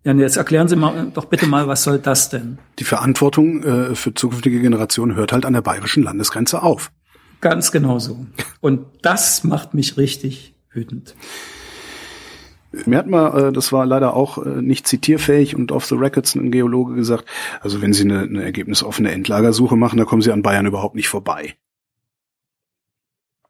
Ja, 0.05 0.14
jetzt 0.14 0.37
erklären 0.37 0.66
Sie 0.66 0.75
mal 0.75 1.12
doch 1.14 1.27
bitte 1.27 1.46
mal, 1.46 1.68
was 1.68 1.85
soll 1.85 1.98
das 1.98 2.31
denn? 2.31 2.59
Die 2.79 2.85
Verantwortung 2.85 3.62
äh, 3.62 3.94
für 3.94 4.14
zukünftige 4.14 4.61
Generationen 4.61 5.14
hört 5.14 5.33
halt 5.33 5.44
an 5.44 5.53
der 5.53 5.61
bayerischen 5.61 6.03
Landesgrenze 6.03 6.62
auf. 6.62 6.90
Ganz 7.40 7.70
genau 7.70 7.98
so. 7.98 8.27
Und 8.61 8.87
das 9.03 9.44
macht 9.44 9.75
mich 9.75 9.96
richtig 9.98 10.55
wütend. 10.70 11.14
Mir 12.87 12.96
hat 12.96 13.07
mal, 13.07 13.48
äh, 13.48 13.53
das 13.53 13.70
war 13.70 13.85
leider 13.85 14.16
auch 14.16 14.38
äh, 14.38 14.62
nicht 14.62 14.88
zitierfähig 14.88 15.55
und 15.55 15.72
off 15.72 15.85
the 15.85 15.94
records 15.94 16.35
ein 16.35 16.51
Geologe 16.51 16.94
gesagt, 16.94 17.27
also 17.61 17.83
wenn 17.83 17.92
Sie 17.92 18.05
eine, 18.05 18.20
eine 18.20 18.42
ergebnisoffene 18.42 19.12
Endlagersuche 19.12 19.77
machen, 19.77 19.98
da 19.98 20.05
kommen 20.05 20.22
Sie 20.22 20.33
an 20.33 20.42
Bayern 20.42 20.66
überhaupt 20.66 20.94
nicht 20.94 21.09
vorbei. 21.09 21.55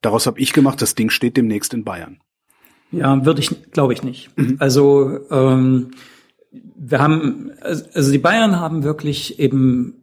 Daraus 0.03 0.27
habe 0.27 0.41
ich 0.41 0.53
gemacht, 0.53 0.83
das 0.83 0.95
Ding 0.95 1.11
steht 1.11 1.37
demnächst 1.37 1.73
in 1.73 1.85
Bayern. 1.85 2.19
Ja, 2.91 3.25
würde 3.25 3.41
ich, 3.41 3.73
glaube 3.73 3.95
ich 3.95 4.03
nicht. 4.03 4.37
Mhm. 4.37 4.57
Also 4.59 5.21
ähm, 5.31 5.93
wir 6.51 6.99
haben, 6.99 7.51
also 7.63 8.13
die 8.13 8.19
Bayern 8.19 8.61
haben 8.61 8.83
wirklich 8.83 9.39
eben 9.39 9.95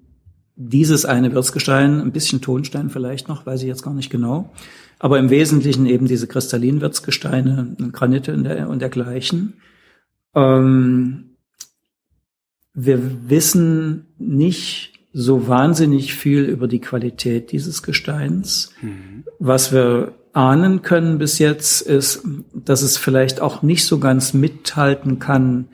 dieses 0.56 1.06
eine 1.06 1.34
Wirtsgestein, 1.34 2.02
ein 2.02 2.12
bisschen 2.12 2.42
Tonstein 2.42 2.90
vielleicht 2.90 3.28
noch, 3.28 3.46
weiß 3.46 3.62
ich 3.62 3.68
jetzt 3.68 3.84
gar 3.84 3.94
nicht 3.94 4.10
genau. 4.10 4.52
Aber 4.98 5.20
im 5.20 5.30
Wesentlichen 5.30 5.86
eben 5.86 6.08
diese 6.08 6.28
Kristallinwirtsgesteine, 6.28 7.78
Granite 7.92 8.34
und, 8.34 8.44
der, 8.44 8.68
und 8.68 8.80
dergleichen. 8.80 9.54
Ähm, 10.36 11.38
wir 12.74 13.30
wissen 13.30 14.08
nicht 14.18 14.89
so 15.12 15.48
wahnsinnig 15.48 16.14
viel 16.14 16.44
über 16.44 16.68
die 16.68 16.80
Qualität 16.80 17.52
dieses 17.52 17.84
Gesteins. 17.84 18.72
Mhm. 18.82 19.24
Was 19.40 19.72
wir 19.72 20.14
ahnen 20.34 20.82
können 20.82 21.18
bis 21.18 21.40
jetzt 21.40 21.82
ist, 21.82 22.24
dass 22.54 22.82
es 22.82 22.98
vielleicht 22.98 23.42
auch 23.42 23.64
nicht 23.64 23.86
so 23.86 24.00
ganz 24.00 24.34
mithalten 24.34 25.20
kann 25.20 25.70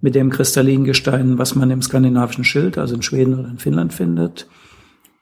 mit 0.00 0.14
dem 0.14 0.30
Kristallingestein, 0.30 1.38
was 1.38 1.54
man 1.54 1.70
im 1.70 1.82
skandinavischen 1.82 2.44
Schild, 2.44 2.78
also 2.78 2.94
in 2.94 3.02
Schweden 3.02 3.38
oder 3.38 3.48
in 3.48 3.58
Finnland 3.58 3.92
findet. 3.92 4.46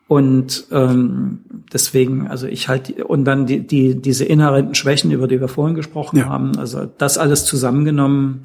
Und 0.08 0.66
ähm, 0.70 1.40
deswegen, 1.72 2.28
also 2.28 2.46
ich 2.46 2.68
halte 2.68 3.04
und 3.04 3.24
dann 3.24 3.46
die, 3.46 3.66
die 3.66 4.00
diese 4.00 4.24
inhärenten 4.24 4.76
Schwächen, 4.76 5.10
über 5.10 5.26
die 5.26 5.40
wir 5.40 5.48
vorhin 5.48 5.74
gesprochen 5.74 6.18
ja. 6.18 6.26
haben, 6.26 6.56
also 6.58 6.86
das 6.98 7.18
alles 7.18 7.44
zusammengenommen, 7.44 8.42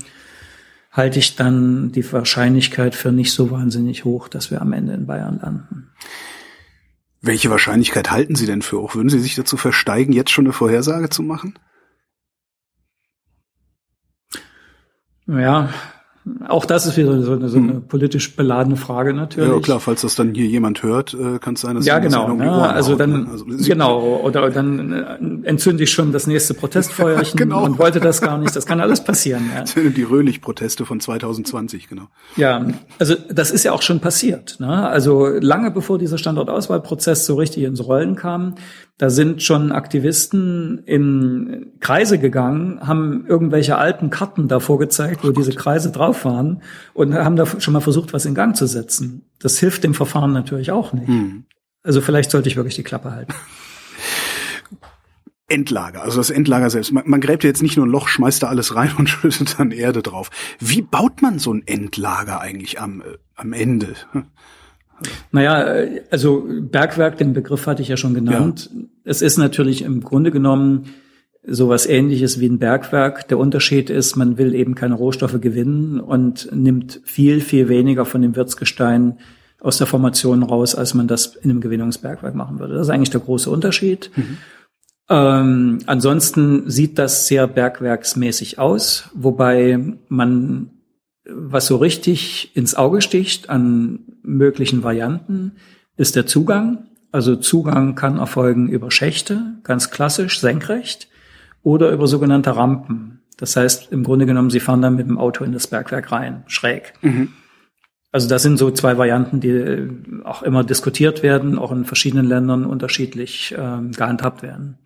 halte 0.92 1.20
ich 1.20 1.36
dann 1.36 1.92
die 1.92 2.12
Wahrscheinlichkeit 2.12 2.96
für 2.96 3.12
nicht 3.12 3.32
so 3.34 3.50
wahnsinnig 3.50 4.04
hoch, 4.04 4.28
dass 4.28 4.52
wir 4.52 4.62
am 4.62 4.74
Ende 4.74 4.94
in 4.94 5.08
Bayern 5.08 5.40
landen. 5.42 5.92
Welche 7.22 7.50
Wahrscheinlichkeit 7.50 8.12
halten 8.12 8.36
Sie 8.36 8.46
denn 8.46 8.62
für 8.62 8.82
hoch? 8.82 8.96
Würden 8.96 9.10
Sie 9.10 9.20
sich 9.20 9.36
dazu 9.36 9.56
versteigen, 9.56 10.12
jetzt 10.12 10.32
schon 10.32 10.46
eine 10.46 10.54
Vorhersage 10.54 11.10
zu 11.10 11.24
machen? 11.24 11.58
Ja, 15.28 15.72
auch 16.48 16.66
das 16.66 16.86
ist 16.86 16.98
wieder 16.98 17.20
so 17.24 17.34
eine, 17.34 17.50
so 17.50 17.58
eine 17.58 17.74
hm. 17.74 17.88
politisch 17.88 18.36
beladene 18.36 18.76
Frage 18.76 19.14
natürlich. 19.14 19.50
Ja 19.50 19.60
klar, 19.60 19.80
falls 19.80 20.02
das 20.02 20.14
dann 20.14 20.36
hier 20.36 20.46
jemand 20.46 20.84
hört, 20.84 21.16
äh, 21.16 21.40
kann 21.40 21.56
es 21.56 21.62
sein, 21.62 21.76
dass 21.76 21.86
ja 21.86 21.98
genau, 21.98 22.38
ja, 22.38 22.70
also 22.70 22.92
haut, 22.92 23.00
dann 23.00 23.24
ne? 23.24 23.28
also, 23.32 23.46
genau 23.46 24.22
oder 24.24 24.52
dann 24.52 24.92
äh, 24.94 25.48
entzünde 25.48 25.84
ich 25.84 25.92
schon 25.92 26.12
das 26.12 26.28
nächste 26.28 26.54
Protestfeuerchen 26.54 27.38
genau. 27.38 27.64
und 27.64 27.80
wollte 27.80 28.00
das 28.00 28.22
gar 28.22 28.38
nicht. 28.38 28.56
Das 28.56 28.68
kann 28.68 28.80
alles 28.80 29.04
passieren. 29.04 29.50
Ja. 29.56 29.64
Die 29.90 30.04
Röhlich-Proteste 30.04 30.86
von 30.86 31.00
2020 31.00 31.88
genau. 31.88 32.08
Ja, 32.36 32.68
also 33.00 33.16
das 33.30 33.50
ist 33.50 33.64
ja 33.64 33.72
auch 33.72 33.82
schon 33.82 34.00
passiert. 34.00 34.58
Ne? 34.60 34.88
Also 34.88 35.26
lange 35.28 35.72
bevor 35.72 35.98
dieser 35.98 36.20
Standortauswahlprozess 36.20 37.26
so 37.26 37.36
richtig 37.36 37.64
ins 37.64 37.84
Rollen 37.84 38.16
kam, 38.16 38.56
da 39.02 39.10
sind 39.10 39.42
schon 39.42 39.72
Aktivisten 39.72 40.84
in 40.86 41.72
Kreise 41.80 42.20
gegangen, 42.20 42.88
haben 42.88 43.26
irgendwelche 43.26 43.80
alten 43.80 44.12
Karten 44.12 44.48
davor 44.48 44.78
gezeigt, 44.78 45.24
wo 45.24 45.32
diese 45.32 45.54
Kreise 45.54 45.92
drauf 45.92 46.24
waren 46.24 46.62
und 46.94 47.16
haben 47.16 47.36
da 47.36 47.48
schon 47.60 47.74
mal 47.74 47.80
versucht, 47.80 48.14
was 48.14 48.26
in 48.26 48.36
Gang 48.36 48.56
zu 48.56 48.68
setzen. 48.68 49.26
Das 49.40 49.58
hilft 49.58 49.84
dem 49.84 49.96
Verfahren 49.96 50.34
natürlich 50.34 50.72
auch 50.72 50.94
nicht. 50.94 51.08
Hm. 51.08 51.46
Also 51.82 52.00
vielleicht 52.00 52.30
sollte 52.30 52.48
ich 52.48 52.58
wirklich 52.58 52.76
die 52.76 52.84
Klappe 52.84 53.12
halten. 53.12 53.34
Endlager, 55.48 56.04
also 56.04 56.18
das 56.18 56.30
Endlager 56.30 56.70
selbst. 56.70 56.92
Man, 56.92 57.06
man 57.08 57.22
gräbt 57.22 57.44
ja 57.44 57.48
jetzt 57.48 57.64
nicht 57.64 57.78
nur 57.78 57.88
ein 57.88 57.92
Loch, 57.92 58.08
schmeißt 58.08 58.44
da 58.44 58.50
alles 58.50 58.76
rein 58.76 58.92
und 59.00 59.10
schüttet 59.10 59.58
dann 59.58 59.72
Erde 59.72 60.04
drauf. 60.04 60.30
Wie 60.60 60.84
baut 60.84 61.24
man 61.24 61.40
so 61.40 61.52
ein 61.52 61.64
Endlager 61.66 62.40
eigentlich 62.40 62.80
am, 62.80 63.02
äh, 63.02 63.18
am 63.34 63.54
Ende? 63.54 63.96
Naja, 65.32 65.88
also 66.10 66.48
Bergwerk, 66.62 67.18
den 67.18 67.34
Begriff 67.34 67.68
hatte 67.68 67.82
ich 67.82 67.88
ja 67.88 67.98
schon 67.98 68.14
genannt. 68.14 68.70
Ja. 68.74 68.82
Es 69.04 69.22
ist 69.22 69.38
natürlich 69.38 69.82
im 69.84 70.02
Grunde 70.02 70.32
genommen 70.32 70.86
sowas 71.44 71.86
ähnliches 71.88 72.40
wie 72.40 72.48
ein 72.48 72.60
Bergwerk. 72.60 73.28
Der 73.28 73.38
Unterschied 73.38 73.90
ist, 73.90 74.16
man 74.16 74.38
will 74.38 74.54
eben 74.54 74.76
keine 74.76 74.96
Rohstoffe 74.96 75.42
gewinnen 75.42 76.00
und 76.00 76.50
nimmt 76.54 77.02
viel, 77.04 77.42
viel 77.42 77.68
weniger 77.68 78.06
von 78.06 78.22
dem 78.22 78.36
Wirtsgestein 78.36 79.18
aus 79.60 79.78
der 79.78 79.88
Formation 79.88 80.44
raus, 80.44 80.76
als 80.76 80.94
man 80.94 81.08
das 81.08 81.36
in 81.36 81.50
einem 81.50 81.62
Gewinnungsbergwerk 81.62 82.36
machen 82.36 82.60
würde. 82.60 82.76
Das 82.76 82.88
ist 82.88 82.94
eigentlich 82.94 83.12
der 83.12 83.22
große 83.22 83.50
Unterschied. 83.50 84.12
Mhm. 84.16 84.38
Ähm, 85.10 85.80
ansonsten 85.88 86.70
sieht 86.70 86.98
das 86.98 87.28
sehr 87.28 87.48
bergwerksmäßig 87.48 88.60
aus, 88.60 89.10
wobei 89.14 89.80
man, 90.08 90.70
was 91.26 91.68
so 91.68 91.78
richtig 91.78 92.56
ins 92.56 92.76
Auge 92.76 93.02
sticht 93.02 93.50
an 93.50 94.00
möglichen 94.24 94.84
Varianten, 94.84 95.54
ist 95.98 96.16
der 96.16 96.26
Zugang. 96.26 96.88
Also 97.12 97.36
Zugang 97.36 97.96
kann 97.96 98.18
erfolgen 98.18 98.70
über 98.70 98.90
Schächte, 98.92 99.56
ganz 99.64 99.92
klassisch, 99.92 100.40
senkrecht, 100.40 101.10
oder 101.64 101.92
über 101.92 102.08
sogenannte 102.08 102.56
Rampen. 102.56 103.22
Das 103.38 103.56
heißt, 103.56 103.92
im 103.92 104.04
Grunde 104.04 104.26
genommen, 104.26 104.50
Sie 104.50 104.60
fahren 104.60 104.82
dann 104.82 104.96
mit 104.96 105.08
dem 105.08 105.18
Auto 105.18 105.44
in 105.44 105.52
das 105.52 105.68
Bergwerk 105.68 106.12
rein, 106.12 106.44
schräg. 106.48 106.94
Mhm. 107.02 107.30
Also 108.12 108.28
das 108.28 108.44
sind 108.44 108.58
so 108.58 108.72
zwei 108.72 108.98
Varianten, 108.98 109.40
die 109.40 110.24
auch 110.26 110.44
immer 110.44 110.64
diskutiert 110.64 111.24
werden, 111.24 111.58
auch 111.58 111.72
in 111.72 111.86
verschiedenen 111.86 112.26
Ländern 112.26 112.66
unterschiedlich 112.66 113.54
äh, 113.54 113.82
gehandhabt 113.92 114.44
werden. 114.44 114.78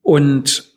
Und 0.00 0.72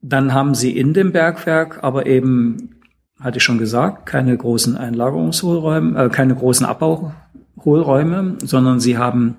dann 0.00 0.34
haben 0.34 0.54
sie 0.54 0.76
in 0.76 0.92
dem 0.92 1.12
Bergwerk 1.12 1.82
aber 1.82 2.06
eben, 2.06 2.80
hatte 3.20 3.38
ich 3.38 3.44
schon 3.44 3.58
gesagt, 3.58 4.06
keine 4.06 4.36
großen 4.36 4.76
Einlagerungshohlräume, 4.76 6.04
äh, 6.04 6.08
keine 6.08 6.34
großen 6.34 6.66
Abbauhohlräume, 6.66 8.36
sondern 8.42 8.80
sie 8.80 8.98
haben 8.98 9.36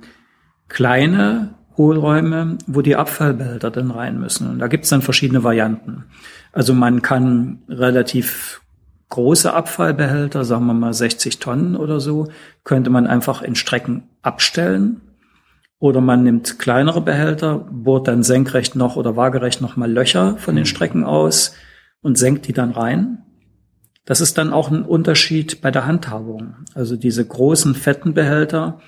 kleine 0.68 1.56
Hohlräume, 1.78 2.58
wo 2.68 2.82
die 2.82 2.96
Abfallbehälter 2.96 3.70
dann 3.70 3.92
rein 3.92 4.20
müssen. 4.20 4.50
Und 4.50 4.60
da 4.60 4.68
gibt 4.68 4.86
es 4.86 4.90
dann 4.90 5.02
verschiedene 5.02 5.44
Varianten. 5.44 6.06
Also 6.54 6.74
man 6.74 7.02
kann 7.02 7.60
relativ 7.68 8.62
große 9.10 9.54
Abfallbehälter, 9.54 10.46
sagen 10.46 10.66
wir 10.66 10.74
mal 10.74 10.94
60 10.94 11.40
Tonnen 11.40 11.76
oder 11.76 12.00
so, 12.00 12.30
könnte 12.64 12.90
man 12.90 13.08
einfach 13.08 13.42
in 13.42 13.56
Strecken 13.56 14.04
abstellen 14.22 15.02
oder 15.80 16.02
man 16.02 16.24
nimmt 16.24 16.58
kleinere 16.60 17.02
Behälter, 17.02 17.60
bohrt 17.70 18.08
dann 18.08 18.24
senkrecht 18.24 18.76
noch 18.76 18.96
oder 18.96 19.16
waagerecht 19.16 19.62
noch 19.62 19.76
mal 19.76 19.92
Löcher 19.92 20.38
von 20.38 20.56
den 20.56 20.64
mhm. 20.64 20.68
Strecken 20.68 21.04
aus 21.04 21.54
und 22.02 22.18
senkt 22.18 22.48
die 22.48 22.54
dann 22.54 22.72
rein. 22.72 23.25
Das 24.06 24.22
ist 24.22 24.38
dann 24.38 24.54
auch 24.54 24.70
ein 24.70 24.84
Unterschied 24.84 25.62
bei 25.62 25.72
der 25.72 25.86
Handhabung. 25.86 26.56
Also 26.74 26.96
diese 26.96 27.26
großen 27.26 27.74
fetten 27.76 28.14
Behälter, 28.14 28.80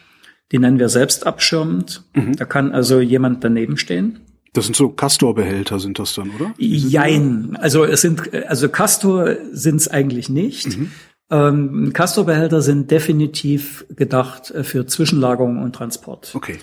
die 0.52 0.60
nennen 0.60 0.80
wir 0.80 0.90
selbst 0.90 1.26
abschirmend. 1.26 2.04
Mhm. 2.14 2.36
Da 2.36 2.46
kann 2.46 2.72
also 2.72 3.00
jemand 3.00 3.44
daneben 3.44 3.78
stehen. 3.78 4.20
Das 4.54 4.66
sind 4.66 4.76
so 4.76 4.90
Castor-Behälter, 4.90 5.80
sind 5.80 6.00
das 6.00 6.14
dann, 6.14 6.32
oder? 6.32 6.54
Jein. 6.58 7.58
Also 7.60 7.84
es 7.84 8.02
sind, 8.02 8.34
also 8.48 8.70
Castor 8.70 9.36
sind 9.52 9.76
es 9.78 9.88
eigentlich 9.88 10.30
nicht. 10.30 10.78
Mhm. 10.78 10.92
Ähm, 11.30 11.92
Castor-Behälter 11.94 12.62
sind 12.62 12.90
definitiv 12.90 13.86
gedacht 13.90 14.52
äh, 14.52 14.64
für 14.64 14.86
Zwischenlagerung 14.86 15.62
und 15.62 15.76
Transport. 15.76 16.32
Okay. 16.34 16.58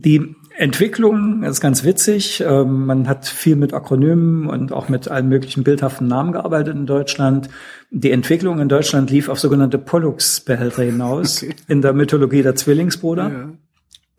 Die 0.00 0.34
Entwicklung 0.56 1.42
ist 1.42 1.60
ganz 1.60 1.84
witzig. 1.84 2.42
Ähm, 2.46 2.86
man 2.86 3.08
hat 3.08 3.26
viel 3.26 3.56
mit 3.56 3.74
Akronymen 3.74 4.46
und 4.46 4.72
auch 4.72 4.88
mit 4.88 5.08
allen 5.08 5.28
möglichen 5.28 5.64
bildhaften 5.64 6.06
Namen 6.06 6.32
gearbeitet 6.32 6.74
in 6.74 6.86
Deutschland. 6.86 7.48
Die 7.90 8.10
Entwicklung 8.10 8.58
in 8.58 8.68
Deutschland 8.68 9.10
lief 9.10 9.28
auf 9.28 9.38
sogenannte 9.38 9.78
Pollux-Behälter 9.78 10.82
hinaus 10.82 11.42
okay. 11.42 11.54
in 11.68 11.82
der 11.82 11.92
Mythologie 11.92 12.42
der 12.42 12.54
Zwillingsbruder. 12.54 13.30
Ja. 13.30 13.48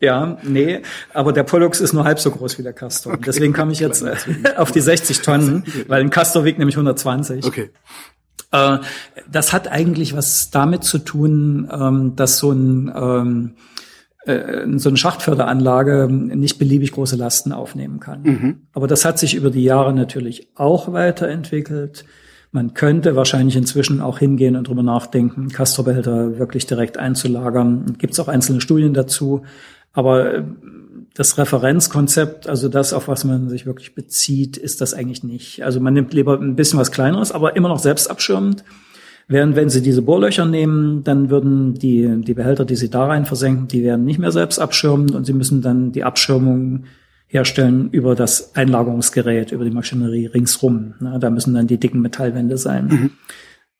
Ja, 0.00 0.36
nee, 0.42 0.82
aber 1.14 1.32
der 1.32 1.44
Pollux 1.44 1.80
ist 1.80 1.94
nur 1.94 2.04
halb 2.04 2.18
so 2.18 2.30
groß 2.30 2.58
wie 2.58 2.62
der 2.62 2.74
Castor. 2.74 3.14
Okay. 3.14 3.22
Deswegen 3.26 3.54
kam 3.54 3.70
ich 3.70 3.80
jetzt 3.80 4.02
äh, 4.02 4.16
auf 4.56 4.70
die 4.70 4.80
60 4.80 5.22
Tonnen, 5.22 5.64
weil 5.86 6.02
ein 6.02 6.10
Castor 6.10 6.44
wiegt 6.44 6.58
nämlich 6.58 6.76
120. 6.76 7.44
Okay. 7.46 7.70
Äh, 8.50 8.78
das 9.30 9.52
hat 9.54 9.68
eigentlich 9.68 10.14
was 10.14 10.50
damit 10.50 10.84
zu 10.84 10.98
tun, 10.98 11.70
ähm, 11.72 12.16
dass 12.16 12.38
so 12.38 12.50
ein 12.50 12.92
ähm, 12.94 13.54
äh, 13.56 13.60
so 14.26 14.88
eine 14.88 14.96
Schachtförderanlage 14.96 16.08
nicht 16.10 16.58
beliebig 16.58 16.92
große 16.92 17.16
Lasten 17.16 17.52
aufnehmen 17.52 18.00
kann. 18.00 18.22
Mhm. 18.22 18.56
Aber 18.72 18.86
das 18.86 19.04
hat 19.04 19.18
sich 19.18 19.34
über 19.34 19.50
die 19.50 19.64
Jahre 19.64 19.92
natürlich 19.92 20.48
auch 20.54 20.92
weiterentwickelt. 20.92 22.04
Man 22.50 22.72
könnte 22.72 23.16
wahrscheinlich 23.16 23.56
inzwischen 23.56 24.00
auch 24.00 24.18
hingehen 24.18 24.56
und 24.56 24.68
drüber 24.68 24.82
nachdenken, 24.82 25.48
Castrorbehälter 25.48 26.38
wirklich 26.38 26.66
direkt 26.66 26.96
einzulagern. 26.96 27.96
Gibt 27.98 28.14
es 28.14 28.20
auch 28.20 28.28
einzelne 28.28 28.60
Studien 28.60 28.94
dazu. 28.94 29.42
Aber 29.92 30.34
äh, 30.34 30.42
das 31.14 31.36
Referenzkonzept, 31.36 32.48
also 32.48 32.68
das, 32.68 32.92
auf 32.92 33.08
was 33.08 33.24
man 33.24 33.48
sich 33.48 33.66
wirklich 33.66 33.94
bezieht, 33.94 34.56
ist 34.56 34.80
das 34.80 34.94
eigentlich 34.94 35.22
nicht. 35.22 35.64
Also 35.64 35.80
man 35.80 35.94
nimmt 35.94 36.14
lieber 36.14 36.40
ein 36.40 36.56
bisschen 36.56 36.78
was 36.78 36.92
Kleineres, 36.92 37.30
aber 37.30 37.56
immer 37.56 37.68
noch 37.68 37.78
selbst 37.78 38.10
abschirmend 38.10 38.64
Während 39.26 39.56
wenn 39.56 39.70
Sie 39.70 39.82
diese 39.82 40.02
Bohrlöcher 40.02 40.44
nehmen, 40.44 41.02
dann 41.02 41.30
würden 41.30 41.74
die, 41.74 42.22
die 42.22 42.34
Behälter, 42.34 42.64
die 42.64 42.76
Sie 42.76 42.90
da 42.90 43.06
rein 43.06 43.24
versenken, 43.24 43.68
die 43.68 43.82
werden 43.82 44.04
nicht 44.04 44.18
mehr 44.18 44.32
selbst 44.32 44.58
abschirmen 44.58 45.14
und 45.14 45.24
Sie 45.24 45.32
müssen 45.32 45.62
dann 45.62 45.92
die 45.92 46.04
Abschirmung 46.04 46.84
herstellen 47.26 47.88
über 47.90 48.14
das 48.14 48.54
Einlagerungsgerät, 48.54 49.50
über 49.50 49.64
die 49.64 49.70
Maschinerie 49.70 50.26
ringsrum. 50.26 50.94
Da 51.18 51.30
müssen 51.30 51.54
dann 51.54 51.66
die 51.66 51.78
dicken 51.78 52.00
Metallwände 52.00 52.58
sein. 52.58 52.86
Mhm. 52.86 53.10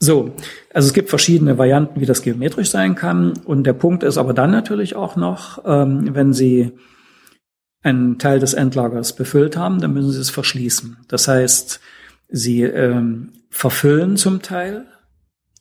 So, 0.01 0.34
also 0.72 0.88
es 0.88 0.92
gibt 0.92 1.09
verschiedene 1.09 1.57
Varianten, 1.57 2.01
wie 2.01 2.07
das 2.07 2.22
geometrisch 2.22 2.70
sein 2.70 2.95
kann. 2.95 3.34
Und 3.45 3.64
der 3.64 3.72
Punkt 3.74 4.03
ist 4.03 4.18
aber 4.18 4.34
dann 4.34 4.51
natürlich 4.51 4.97
auch 4.97 5.16
noch, 5.16 5.62
ähm, 5.64 6.14
wenn 6.14 6.32
Sie 6.32 6.72
einen 7.82 8.18
Teil 8.18 8.40
des 8.40 8.55
Endlagers 8.55 9.14
befüllt 9.14 9.57
haben, 9.57 9.80
dann 9.80 9.92
müssen 9.92 10.11
Sie 10.11 10.20
es 10.20 10.30
verschließen. 10.30 10.97
Das 11.07 11.28
heißt, 11.28 11.80
Sie 12.28 12.62
ähm, 12.62 13.30
verfüllen 13.51 14.16
zum 14.16 14.42
Teil 14.42 14.86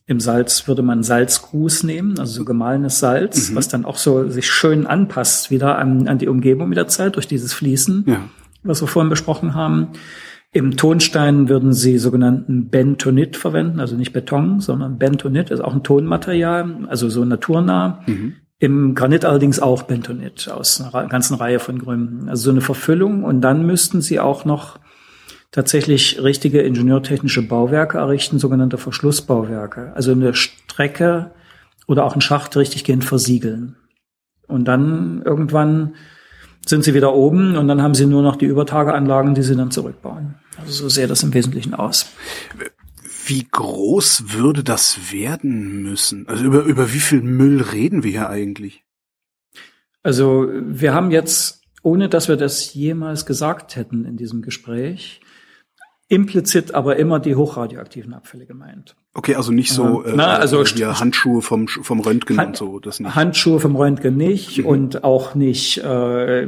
im 0.06 0.20
Salz 0.20 0.68
würde 0.68 0.82
man 0.82 1.02
Salzgrus 1.02 1.82
nehmen, 1.82 2.18
also 2.18 2.34
so 2.34 2.44
gemahlenes 2.44 2.98
Salz, 2.98 3.50
mhm. 3.50 3.56
was 3.56 3.68
dann 3.68 3.84
auch 3.84 3.96
so 3.96 4.28
sich 4.28 4.50
schön 4.50 4.86
anpasst 4.86 5.50
wieder 5.50 5.78
an, 5.78 6.08
an 6.08 6.18
die 6.18 6.28
Umgebung 6.28 6.68
mit 6.68 6.76
der 6.76 6.88
Zeit 6.88 7.16
durch 7.16 7.26
dieses 7.26 7.54
Fließen, 7.54 8.04
ja. 8.06 8.20
was 8.62 8.82
wir 8.82 8.88
vorhin 8.88 9.08
besprochen 9.08 9.54
haben. 9.54 9.88
Im 10.52 10.76
Tonstein 10.76 11.48
würden 11.48 11.72
sie 11.72 11.98
sogenannten 11.98 12.68
Bentonit 12.68 13.36
verwenden, 13.36 13.80
also 13.80 13.96
nicht 13.96 14.12
Beton, 14.12 14.60
sondern 14.60 14.98
Bentonit 14.98 15.50
ist 15.50 15.60
auch 15.60 15.74
ein 15.74 15.82
Tonmaterial, 15.82 16.86
also 16.86 17.08
so 17.08 17.24
naturnah. 17.24 18.00
Mhm. 18.06 18.34
Im 18.60 18.94
Granit 18.94 19.24
allerdings 19.24 19.58
auch 19.58 19.82
Bentonit 19.82 20.48
aus 20.48 20.80
einer 20.80 21.08
ganzen 21.08 21.34
Reihe 21.34 21.58
von 21.58 21.78
Gründen. 21.78 22.28
Also 22.28 22.44
so 22.44 22.50
eine 22.50 22.60
Verfüllung 22.60 23.24
und 23.24 23.40
dann 23.40 23.66
müssten 23.66 24.00
sie 24.00 24.20
auch 24.20 24.44
noch 24.44 24.78
tatsächlich 25.54 26.20
richtige 26.20 26.62
ingenieurtechnische 26.62 27.46
Bauwerke 27.46 27.98
errichten, 27.98 28.40
sogenannte 28.40 28.76
Verschlussbauwerke. 28.76 29.92
Also 29.94 30.10
eine 30.10 30.34
Strecke 30.34 31.30
oder 31.86 32.04
auch 32.04 32.14
einen 32.14 32.22
Schacht 32.22 32.56
richtiggehend 32.56 33.04
versiegeln. 33.04 33.76
Und 34.48 34.64
dann 34.64 35.22
irgendwann 35.24 35.94
sind 36.66 36.82
sie 36.82 36.92
wieder 36.92 37.14
oben 37.14 37.56
und 37.56 37.68
dann 37.68 37.82
haben 37.82 37.94
sie 37.94 38.06
nur 38.06 38.22
noch 38.22 38.34
die 38.34 38.46
Übertageanlagen, 38.46 39.36
die 39.36 39.44
sie 39.44 39.54
dann 39.54 39.70
zurückbauen. 39.70 40.34
Also 40.58 40.72
so 40.72 40.88
sähe 40.88 41.06
das 41.06 41.22
im 41.22 41.32
Wesentlichen 41.32 41.72
aus. 41.72 42.06
Wie 43.24 43.46
groß 43.48 44.32
würde 44.32 44.64
das 44.64 45.12
werden 45.12 45.84
müssen? 45.84 46.26
Also 46.26 46.42
über, 46.42 46.64
über 46.64 46.92
wie 46.92 46.98
viel 46.98 47.22
Müll 47.22 47.62
reden 47.62 48.02
wir 48.02 48.10
hier 48.10 48.28
eigentlich? 48.28 48.82
Also 50.02 50.48
wir 50.50 50.94
haben 50.94 51.12
jetzt, 51.12 51.62
ohne 51.84 52.08
dass 52.08 52.26
wir 52.26 52.36
das 52.36 52.74
jemals 52.74 53.24
gesagt 53.24 53.76
hätten 53.76 54.04
in 54.04 54.16
diesem 54.16 54.42
Gespräch, 54.42 55.20
implizit 56.08 56.74
aber 56.74 56.96
immer 56.96 57.18
die 57.18 57.34
hochradioaktiven 57.34 58.12
Abfälle 58.12 58.44
gemeint. 58.44 58.94
Okay, 59.14 59.36
also 59.36 59.52
nicht 59.52 59.72
so 59.72 60.04
äh, 60.04 60.12
Na, 60.14 60.36
also 60.36 60.62
wie 60.62 60.84
Handschuhe 60.84 61.40
vom 61.40 61.66
vom 61.66 62.00
Röntgen 62.00 62.36
Hand, 62.36 62.48
und 62.48 62.56
so, 62.56 62.78
das 62.78 63.00
nicht. 63.00 63.14
Handschuhe 63.14 63.58
vom 63.58 63.74
Röntgen 63.74 64.16
nicht 64.16 64.58
mhm. 64.58 64.66
und 64.66 65.04
auch 65.04 65.34
nicht, 65.34 65.78
äh, 65.78 66.46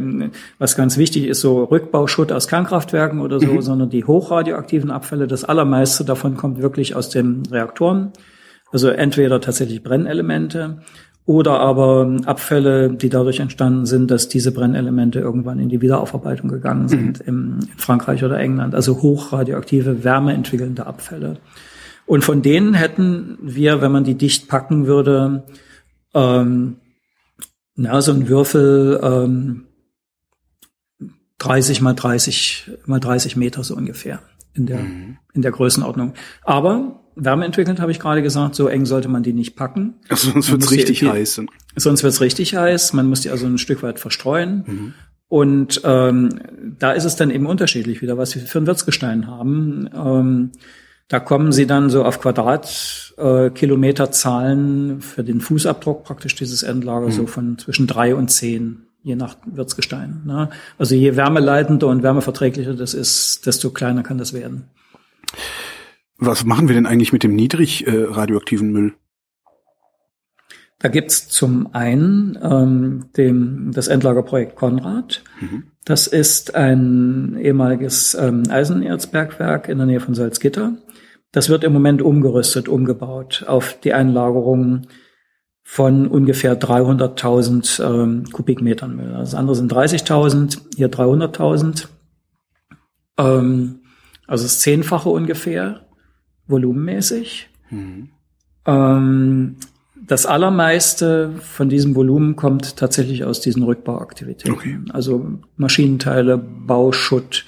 was 0.59 0.77
ganz 0.77 0.99
wichtig 0.99 1.25
ist, 1.25 1.41
so 1.41 1.65
Rückbauschutt 1.65 2.33
aus 2.33 2.49
Kernkraftwerken 2.49 3.21
oder 3.21 3.41
so, 3.41 3.47
mhm. 3.47 3.63
sondern 3.63 3.91
die 3.91 4.05
hochradioaktiven 4.05 4.91
Abfälle. 4.91 5.27
Das 5.27 5.45
allermeiste 5.45 6.05
davon 6.05 6.37
kommt 6.37 6.61
wirklich 6.61 6.95
aus 6.95 7.09
den 7.09 7.45
Reaktoren. 7.51 8.13
Also 8.73 8.89
entweder 8.89 9.41
tatsächlich 9.41 9.83
Brennelemente 9.83 10.83
oder 11.27 11.59
aber 11.59 12.19
Abfälle, 12.25 12.91
die 12.91 13.09
dadurch 13.09 13.41
entstanden 13.41 13.85
sind, 13.85 14.13
dass 14.13 14.29
diese 14.29 14.53
Brennelemente 14.53 15.19
irgendwann 15.19 15.59
in 15.59 15.69
die 15.69 15.81
Wiederaufarbeitung 15.81 16.49
gegangen 16.49 16.89
sind 16.89 17.27
mhm. 17.27 17.27
in 17.27 17.69
Frankreich 17.77 18.25
oder 18.25 18.39
England, 18.39 18.77
also 18.77 19.03
hochradioaktive, 19.03 20.05
wärmeentwickelnde 20.05 20.87
Abfälle. 20.87 21.39
Und 22.07 22.23
von 22.23 22.43
denen 22.43 22.75
hätten 22.75 23.39
wir, 23.43 23.81
wenn 23.81 23.91
man 23.91 24.05
die 24.05 24.15
dicht 24.15 24.47
packen 24.47 24.87
würde, 24.87 25.45
ähm, 26.15 26.77
na, 27.75 28.01
so 28.01 28.13
ein 28.13 28.29
Würfel 28.29 29.01
ähm, 29.03 29.65
30 31.39 31.83
mal 31.83 31.95
30 31.95 32.71
mal 32.87 33.01
30 33.01 33.37
Meter 33.37 33.65
so 33.65 33.75
ungefähr 33.75 34.21
in 34.55 34.67
der, 34.67 34.79
mhm. 34.79 35.19
in 35.35 35.43
der 35.43 35.51
Größenordnung. 35.51 36.15
Aber 36.43 37.01
wärmeentwickelnd, 37.17 37.81
habe 37.81 37.91
ich 37.91 37.99
gerade 37.99 38.23
gesagt, 38.23 38.55
so 38.55 38.69
eng 38.69 38.87
sollte 38.87 39.09
man 39.09 39.23
die 39.23 39.33
nicht 39.33 39.57
packen. 39.57 39.95
Also 40.09 40.31
sonst 40.31 40.51
wird's 40.51 40.71
richtig 40.71 41.01
die, 41.01 41.09
heiß. 41.09 41.43
Sonst 41.75 42.03
wird's 42.03 42.21
richtig 42.21 42.55
heiß. 42.55 42.93
Man 42.93 43.09
muss 43.09 43.23
die 43.23 43.31
also 43.31 43.47
ein 43.47 43.59
Stück 43.59 43.83
weit 43.83 43.99
verstreuen. 43.99 44.65
Mhm. 44.67 44.95
Und 45.29 45.81
ähm, 45.85 46.41
da 46.79 46.93
ist 46.93 47.05
es 47.05 47.17
dann 47.17 47.31
eben 47.31 47.47
unterschiedlich 47.47 48.01
wieder, 48.01 48.17
was 48.17 48.31
sie 48.31 48.41
für 48.41 48.59
ein 48.59 48.67
Wirtsgestein 48.67 49.27
haben. 49.27 49.91
Ähm, 49.93 50.53
da 51.09 51.21
kommen 51.21 51.53
sie 51.53 51.67
dann 51.67 51.91
so 51.91 52.05
auf 52.05 52.21
Quadratkilometerzahlen 52.21 54.99
äh, 54.99 55.01
für 55.01 55.25
den 55.25 55.41
Fußabdruck 55.41 56.05
praktisch 56.05 56.37
dieses 56.37 56.63
Endlager 56.63 57.07
mhm. 57.07 57.13
so 57.13 57.27
von 57.27 57.59
zwischen 57.59 57.87
drei 57.87 58.15
und 58.15 58.31
zehn, 58.31 58.87
je 59.03 59.17
nach 59.17 59.37
Wirtsgestein. 59.47 60.23
Ne? 60.25 60.51
Also 60.79 60.95
je 60.95 61.17
wärmeleitender 61.17 61.89
und 61.89 62.03
wärmeverträglicher 62.03 62.75
das 62.75 62.95
ist, 62.95 63.47
desto 63.47 63.71
kleiner 63.71 64.03
kann 64.03 64.19
das 64.19 64.33
werden. 64.33 64.65
Was 66.19 66.45
machen 66.45 66.69
wir 66.69 66.75
denn 66.75 66.87
eigentlich 66.87 67.13
mit 67.13 67.23
dem 67.23 67.35
niedrig 67.35 67.87
äh, 67.87 68.05
radioaktiven 68.05 68.73
Müll? 68.73 68.95
Da 70.79 70.89
gibt's 70.89 71.29
zum 71.29 71.75
einen 71.75 72.39
ähm, 72.43 73.07
dem, 73.17 73.73
das 73.73 73.89
Endlagerprojekt 73.89 74.57
Konrad. 74.57 75.23
Mhm. 75.41 75.65
Das 75.85 76.07
ist 76.07 76.55
ein 76.55 77.39
ehemaliges 77.41 78.15
ähm, 78.15 78.45
Eisenerzbergwerk 78.49 79.69
in 79.69 79.79
der 79.79 79.87
Nähe 79.87 80.01
von 80.01 80.15
Salzgitter. 80.15 80.77
Das 81.33 81.49
wird 81.49 81.65
im 81.65 81.73
Moment 81.73 82.03
umgerüstet, 82.03 82.69
umgebaut 82.69 83.45
auf 83.47 83.79
die 83.81 83.95
Einlagerung 83.95 84.87
von 85.63 86.07
ungefähr 86.07 86.59
300.000 86.59 87.83
ähm, 87.83 88.25
Kubikmetern 88.31 88.97
Müll. 88.97 89.13
Das 89.13 89.35
andere 89.35 89.57
sind 89.57 89.73
30.000, 89.73 90.77
hier 90.77 90.91
300.000. 90.91 91.89
Ähm, 93.19 93.81
also 94.27 94.45
das 94.45 94.61
Zehnfache 94.61 95.09
ungefähr, 95.09 95.86
volumenmäßig. 96.47 97.49
Mhm. 97.71 98.09
Ähm, 98.67 99.57
das 100.07 100.27
allermeiste 100.27 101.33
von 101.41 101.69
diesem 101.69 101.95
Volumen 101.97 102.37
kommt 102.37 102.77
tatsächlich 102.77 103.25
aus 103.25 103.41
diesen 103.41 103.63
Rückbauaktivitäten. 103.63 104.53
Okay. 104.53 104.79
Also 104.91 105.39
Maschinenteile, 105.57 106.39
Bauschutt. 106.39 107.45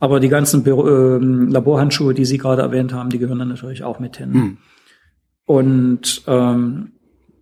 Aber 0.00 0.20
die 0.20 0.28
ganzen 0.28 0.62
Büro, 0.62 0.86
äh, 0.86 1.18
Laborhandschuhe, 1.18 2.14
die 2.14 2.24
Sie 2.24 2.38
gerade 2.38 2.62
erwähnt 2.62 2.92
haben, 2.92 3.10
die 3.10 3.18
gehören 3.18 3.40
dann 3.40 3.48
natürlich 3.48 3.82
auch 3.82 3.98
mit 3.98 4.16
hin. 4.16 4.32
Hm. 4.32 4.56
Und 5.44 6.22
ähm, 6.26 6.92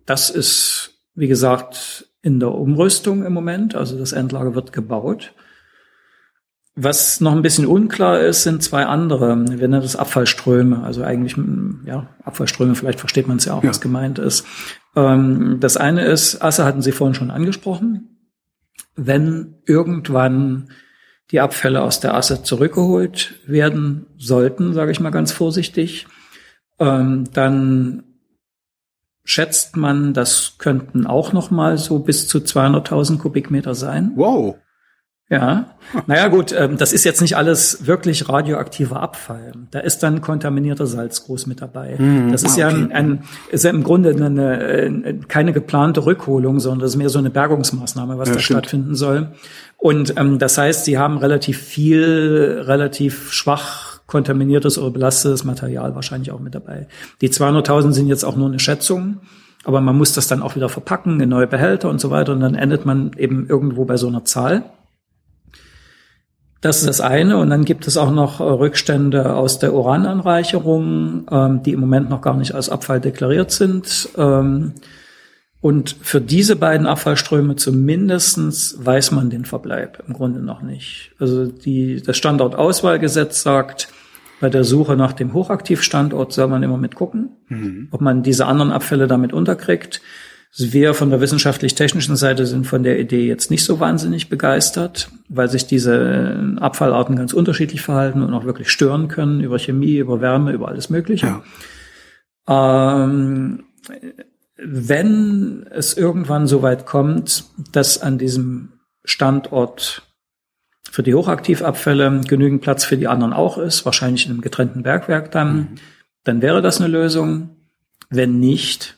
das 0.05 0.29
ist, 0.29 1.01
wie 1.13 1.27
gesagt, 1.27 2.09
in 2.21 2.39
der 2.39 2.53
Umrüstung 2.53 3.25
im 3.25 3.33
Moment. 3.33 3.75
Also 3.75 3.97
das 3.97 4.11
Endlager 4.11 4.55
wird 4.55 4.73
gebaut. 4.73 5.33
Was 6.79 7.21
noch 7.21 7.31
ein 7.31 7.41
bisschen 7.41 7.65
unklar 7.65 8.19
ist, 8.19 8.43
sind 8.43 8.61
zwei 8.61 8.85
andere. 8.85 9.29
Wir 9.49 9.67
nennen 9.67 9.81
das 9.81 9.95
Abfallströme. 9.95 10.83
Also 10.83 11.03
eigentlich, 11.03 11.35
ja, 11.85 12.07
Abfallströme, 12.23 12.75
vielleicht 12.75 12.99
versteht 12.99 13.27
man 13.27 13.37
es 13.37 13.45
ja 13.45 13.55
auch, 13.55 13.63
ja. 13.63 13.69
was 13.71 13.81
gemeint 13.81 14.19
ist. 14.19 14.45
Ähm, 14.95 15.57
das 15.59 15.75
eine 15.75 16.05
ist, 16.05 16.43
Asse 16.43 16.65
hatten 16.65 16.83
Sie 16.83 16.91
vorhin 16.91 17.15
schon 17.15 17.31
angesprochen. 17.31 18.29
Wenn 18.95 19.55
irgendwann 19.65 20.69
die 21.31 21.39
Abfälle 21.39 21.81
aus 21.81 21.99
der 21.99 22.13
Asse 22.13 22.43
zurückgeholt 22.43 23.33
werden 23.47 24.05
sollten, 24.19 24.73
sage 24.73 24.91
ich 24.91 24.99
mal 24.99 25.09
ganz 25.09 25.31
vorsichtig, 25.31 26.05
ähm, 26.77 27.23
dann 27.33 28.03
schätzt 29.23 29.75
man, 29.77 30.13
das 30.13 30.59
könnten 30.59 31.07
auch 31.07 31.33
noch 31.33 31.49
mal 31.49 31.79
so 31.79 31.97
bis 31.97 32.27
zu 32.27 32.37
200.000 32.37 33.17
Kubikmeter 33.17 33.73
sein. 33.73 34.11
Wow. 34.15 34.57
Ja, 35.29 35.65
naja 36.05 36.29
gut, 36.29 36.55
ähm, 36.57 36.77
das 36.77 36.93
ist 36.93 37.03
jetzt 37.03 37.21
nicht 37.21 37.35
alles 37.35 37.85
wirklich 37.85 38.29
radioaktiver 38.29 39.01
Abfall. 39.01 39.51
Da 39.71 39.79
ist 39.79 39.99
dann 39.99 40.21
kontaminierter 40.21 40.87
Salz 40.87 41.25
groß 41.25 41.47
mit 41.47 41.61
dabei. 41.61 41.95
Mhm, 41.97 42.31
das 42.31 42.43
ist 42.43 42.53
okay. 42.53 42.61
ja 42.61 42.67
ein, 42.69 42.91
ein, 42.93 43.23
ist 43.51 43.65
ja 43.65 43.71
im 43.71 43.83
Grunde 43.83 44.11
eine, 44.11 44.63
äh, 44.63 45.13
keine 45.27 45.51
geplante 45.51 46.05
Rückholung, 46.05 46.61
sondern 46.61 46.79
das 46.79 46.91
ist 46.91 46.95
mehr 46.95 47.09
so 47.09 47.19
eine 47.19 47.29
Bergungsmaßnahme, 47.29 48.17
was 48.17 48.29
ja, 48.29 48.35
da 48.35 48.39
stimmt. 48.39 48.59
stattfinden 48.59 48.95
soll. 48.95 49.33
Und 49.75 50.13
ähm, 50.17 50.39
das 50.39 50.57
heißt, 50.57 50.85
sie 50.85 50.97
haben 50.97 51.17
relativ 51.17 51.57
viel, 51.57 52.63
relativ 52.65 53.33
schwach 53.33 53.99
kontaminiertes 54.07 54.77
oder 54.77 54.91
belastetes 54.91 55.43
Material 55.43 55.93
wahrscheinlich 55.93 56.31
auch 56.31 56.39
mit 56.39 56.55
dabei. 56.55 56.87
Die 57.19 57.29
200.000 57.29 57.91
sind 57.91 58.07
jetzt 58.07 58.23
auch 58.23 58.37
nur 58.37 58.47
eine 58.47 58.59
Schätzung. 58.59 59.17
Aber 59.65 59.81
man 59.81 59.97
muss 59.97 60.13
das 60.13 60.27
dann 60.27 60.41
auch 60.41 60.55
wieder 60.55 60.69
verpacken 60.69 61.19
in 61.19 61.27
neue 61.27 61.47
Behälter 61.47 61.89
und 61.89 61.99
so 61.99 62.09
weiter. 62.09 62.31
Und 62.31 62.39
dann 62.39 62.55
endet 62.55 62.85
man 62.85 63.11
eben 63.17 63.49
irgendwo 63.49 63.83
bei 63.83 63.97
so 63.97 64.07
einer 64.07 64.23
Zahl. 64.23 64.63
Das 66.67 66.79
ist 66.79 66.87
das 66.87 66.99
eine. 66.99 67.37
Und 67.37 67.49
dann 67.49 67.63
gibt 67.63 67.87
es 67.87 67.95
auch 67.95 68.11
noch 68.11 68.41
äh, 68.41 68.43
Rückstände 68.43 69.33
aus 69.33 69.57
der 69.57 69.73
Urananreicherung, 69.73 71.25
ähm, 71.31 71.63
die 71.63 71.71
im 71.71 71.79
Moment 71.79 72.09
noch 72.09 72.21
gar 72.21 72.35
nicht 72.35 72.53
als 72.53 72.67
Abfall 72.67 72.99
deklariert 72.99 73.51
sind. 73.51 74.09
Ähm, 74.17 74.73
und 75.61 75.95
für 76.01 76.19
diese 76.19 76.57
beiden 76.57 76.85
Abfallströme 76.85 77.55
zumindestens 77.55 78.75
weiß 78.79 79.11
man 79.11 79.29
den 79.29 79.45
Verbleib 79.45 80.03
im 80.07 80.13
Grunde 80.13 80.41
noch 80.41 80.61
nicht. 80.61 81.13
Also 81.19 81.45
die, 81.45 82.03
das 82.05 82.17
Standortauswahlgesetz 82.17 83.43
sagt, 83.43 83.87
bei 84.41 84.49
der 84.49 84.65
Suche 84.65 84.97
nach 84.97 85.13
dem 85.13 85.31
Hochaktivstandort 85.31 86.33
soll 86.33 86.47
man 86.49 86.63
immer 86.63 86.77
mit 86.77 86.95
gucken, 86.95 87.29
mhm. 87.47 87.87
ob 87.91 88.01
man 88.01 88.23
diese 88.23 88.45
anderen 88.45 88.73
Abfälle 88.73 89.07
damit 89.07 89.31
unterkriegt. 89.31 90.01
Wir 90.59 90.95
von 90.95 91.11
der 91.11 91.21
wissenschaftlich-technischen 91.21 92.15
Seite 92.15 92.47
sind 92.47 92.65
von 92.65 92.81
der 92.81 92.99
Idee 92.99 93.27
jetzt 93.27 93.51
nicht 93.51 93.63
so 93.63 93.79
wahnsinnig 93.79 94.27
begeistert, 94.27 95.09
weil 95.29 95.49
sich 95.49 95.67
diese 95.67 96.55
Abfallarten 96.59 97.15
ganz 97.15 97.33
unterschiedlich 97.33 97.81
verhalten 97.81 98.23
und 98.23 98.33
auch 98.33 98.43
wirklich 98.43 98.71
stören 98.71 99.07
können 99.07 99.39
über 99.41 99.59
Chemie, 99.59 99.97
über 99.97 100.19
Wärme, 100.19 100.53
über 100.53 100.67
alles 100.67 100.89
Mögliche. 100.89 101.41
Ja. 102.47 103.03
Ähm, 103.03 103.65
wenn 104.57 105.67
es 105.69 105.95
irgendwann 105.95 106.47
so 106.47 106.63
weit 106.63 106.87
kommt, 106.87 107.45
dass 107.71 108.01
an 108.01 108.17
diesem 108.17 108.73
Standort 109.03 110.07
für 110.89 111.03
die 111.03 111.13
Hochaktivabfälle 111.13 112.21
genügend 112.27 112.61
Platz 112.61 112.83
für 112.83 112.97
die 112.97 113.07
anderen 113.07 113.33
auch 113.33 113.59
ist, 113.59 113.85
wahrscheinlich 113.85 114.25
in 114.25 114.31
einem 114.31 114.41
getrennten 114.41 114.81
Bergwerk 114.81 115.29
dann, 115.29 115.55
mhm. 115.55 115.67
dann 116.23 116.41
wäre 116.41 116.63
das 116.63 116.81
eine 116.81 116.87
Lösung. 116.89 117.49
Wenn 118.09 118.39
nicht, 118.39 118.96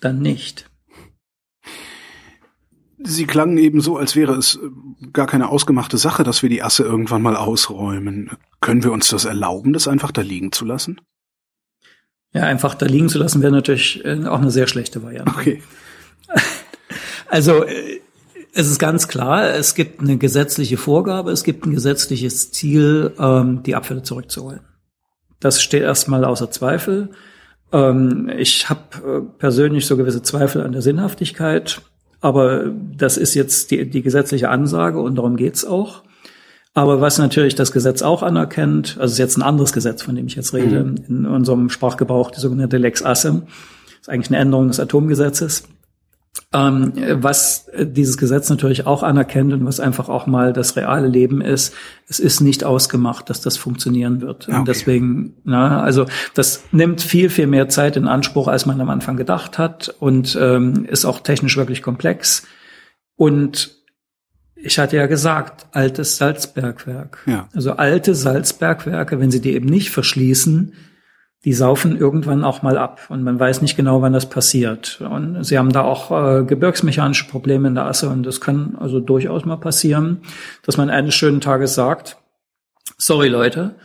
dann 0.00 0.20
nicht. 0.20 0.70
Sie 3.02 3.26
klangen 3.26 3.56
eben 3.56 3.80
so, 3.80 3.96
als 3.96 4.14
wäre 4.14 4.34
es 4.34 4.58
gar 5.12 5.26
keine 5.26 5.48
ausgemachte 5.48 5.96
Sache, 5.96 6.22
dass 6.22 6.42
wir 6.42 6.50
die 6.50 6.62
Asse 6.62 6.82
irgendwann 6.82 7.22
mal 7.22 7.36
ausräumen. 7.36 8.30
Können 8.60 8.84
wir 8.84 8.92
uns 8.92 9.08
das 9.08 9.24
erlauben, 9.24 9.72
das 9.72 9.88
einfach 9.88 10.12
da 10.12 10.20
liegen 10.20 10.52
zu 10.52 10.66
lassen? 10.66 11.00
Ja, 12.32 12.42
einfach 12.42 12.74
da 12.74 12.86
liegen 12.86 13.08
zu 13.08 13.18
lassen 13.18 13.42
wäre 13.42 13.52
natürlich 13.52 14.04
äh, 14.04 14.26
auch 14.26 14.40
eine 14.40 14.50
sehr 14.50 14.66
schlechte 14.66 15.02
Variante. 15.02 15.32
Okay. 15.34 15.62
Also 17.32 17.62
äh, 17.62 18.00
es 18.52 18.66
ist 18.66 18.80
ganz 18.80 19.06
klar, 19.06 19.54
es 19.54 19.76
gibt 19.76 20.00
eine 20.00 20.18
gesetzliche 20.18 20.76
Vorgabe, 20.76 21.30
es 21.30 21.44
gibt 21.44 21.64
ein 21.64 21.72
gesetzliches 21.72 22.50
Ziel, 22.50 23.14
ähm, 23.18 23.62
die 23.62 23.76
Abfälle 23.76 24.02
zurückzuholen. 24.02 24.60
Das 25.38 25.62
steht 25.62 25.82
erstmal 25.82 26.24
außer 26.24 26.50
Zweifel. 26.50 27.10
Ähm, 27.72 28.30
ich 28.36 28.68
habe 28.68 28.80
äh, 28.96 29.20
persönlich 29.38 29.86
so 29.86 29.96
gewisse 29.96 30.22
Zweifel 30.22 30.62
an 30.62 30.72
der 30.72 30.82
Sinnhaftigkeit, 30.82 31.80
aber 32.20 32.70
das 32.96 33.16
ist 33.16 33.34
jetzt 33.34 33.70
die, 33.70 33.88
die 33.88 34.02
gesetzliche 34.02 34.48
Ansage 34.48 35.00
und 35.00 35.16
darum 35.16 35.36
geht's 35.36 35.64
auch. 35.64 36.02
Aber 36.72 37.00
was 37.00 37.18
natürlich 37.18 37.56
das 37.56 37.72
Gesetz 37.72 38.02
auch 38.02 38.22
anerkennt, 38.22 38.96
also 38.98 39.06
es 39.06 39.12
ist 39.12 39.18
jetzt 39.18 39.36
ein 39.36 39.42
anderes 39.42 39.72
Gesetz, 39.72 40.02
von 40.02 40.14
dem 40.14 40.26
ich 40.26 40.36
jetzt 40.36 40.54
rede, 40.54 40.84
mhm. 40.84 40.94
in 41.08 41.26
unserem 41.26 41.68
Sprachgebrauch, 41.68 42.30
die 42.30 42.40
sogenannte 42.40 42.78
Lex 42.78 43.04
Asse, 43.04 43.42
ist 44.00 44.08
eigentlich 44.08 44.30
eine 44.30 44.38
Änderung 44.38 44.68
des 44.68 44.78
Atomgesetzes. 44.78 45.64
Ähm, 46.52 46.92
was 47.22 47.70
dieses 47.78 48.16
Gesetz 48.16 48.50
natürlich 48.50 48.86
auch 48.86 49.02
anerkennt 49.02 49.52
und 49.52 49.64
was 49.66 49.80
einfach 49.80 50.08
auch 50.08 50.26
mal 50.26 50.52
das 50.52 50.76
reale 50.76 51.08
Leben 51.08 51.40
ist, 51.40 51.74
es 52.08 52.18
ist 52.20 52.40
nicht 52.40 52.64
ausgemacht, 52.64 53.30
dass 53.30 53.40
das 53.40 53.56
funktionieren 53.56 54.20
wird. 54.20 54.48
Okay. 54.48 54.58
Und 54.58 54.68
deswegen, 54.68 55.36
na, 55.44 55.82
also 55.82 56.06
das 56.34 56.64
nimmt 56.72 57.02
viel, 57.02 57.30
viel 57.30 57.46
mehr 57.46 57.68
Zeit 57.68 57.96
in 57.96 58.08
Anspruch, 58.08 58.48
als 58.48 58.66
man 58.66 58.80
am 58.80 58.90
Anfang 58.90 59.16
gedacht 59.16 59.58
hat 59.58 59.94
und 60.00 60.36
ähm, 60.40 60.84
ist 60.84 61.04
auch 61.04 61.20
technisch 61.20 61.56
wirklich 61.56 61.82
komplex. 61.82 62.46
Und 63.16 63.76
ich 64.54 64.78
hatte 64.78 64.96
ja 64.96 65.06
gesagt, 65.06 65.66
altes 65.72 66.16
Salzbergwerk. 66.16 67.18
Ja. 67.26 67.48
Also 67.54 67.72
alte 67.72 68.14
Salzbergwerke, 68.14 69.20
wenn 69.20 69.30
sie 69.30 69.40
die 69.40 69.54
eben 69.54 69.68
nicht 69.68 69.90
verschließen, 69.90 70.74
die 71.44 71.54
saufen 71.54 71.96
irgendwann 71.96 72.44
auch 72.44 72.62
mal 72.62 72.76
ab 72.76 73.00
und 73.08 73.22
man 73.22 73.40
weiß 73.40 73.62
nicht 73.62 73.76
genau, 73.76 74.02
wann 74.02 74.12
das 74.12 74.28
passiert. 74.28 75.00
Und 75.00 75.42
sie 75.42 75.56
haben 75.56 75.72
da 75.72 75.82
auch 75.82 76.10
äh, 76.10 76.44
gebirgsmechanische 76.44 77.28
Probleme 77.28 77.68
in 77.68 77.74
der 77.74 77.86
Asse 77.86 78.10
und 78.10 78.24
das 78.24 78.40
kann 78.40 78.76
also 78.78 79.00
durchaus 79.00 79.46
mal 79.46 79.56
passieren, 79.56 80.18
dass 80.64 80.76
man 80.76 80.90
eines 80.90 81.14
schönen 81.14 81.40
Tages 81.40 81.74
sagt, 81.74 82.18
sorry 82.98 83.28
Leute, 83.28 83.76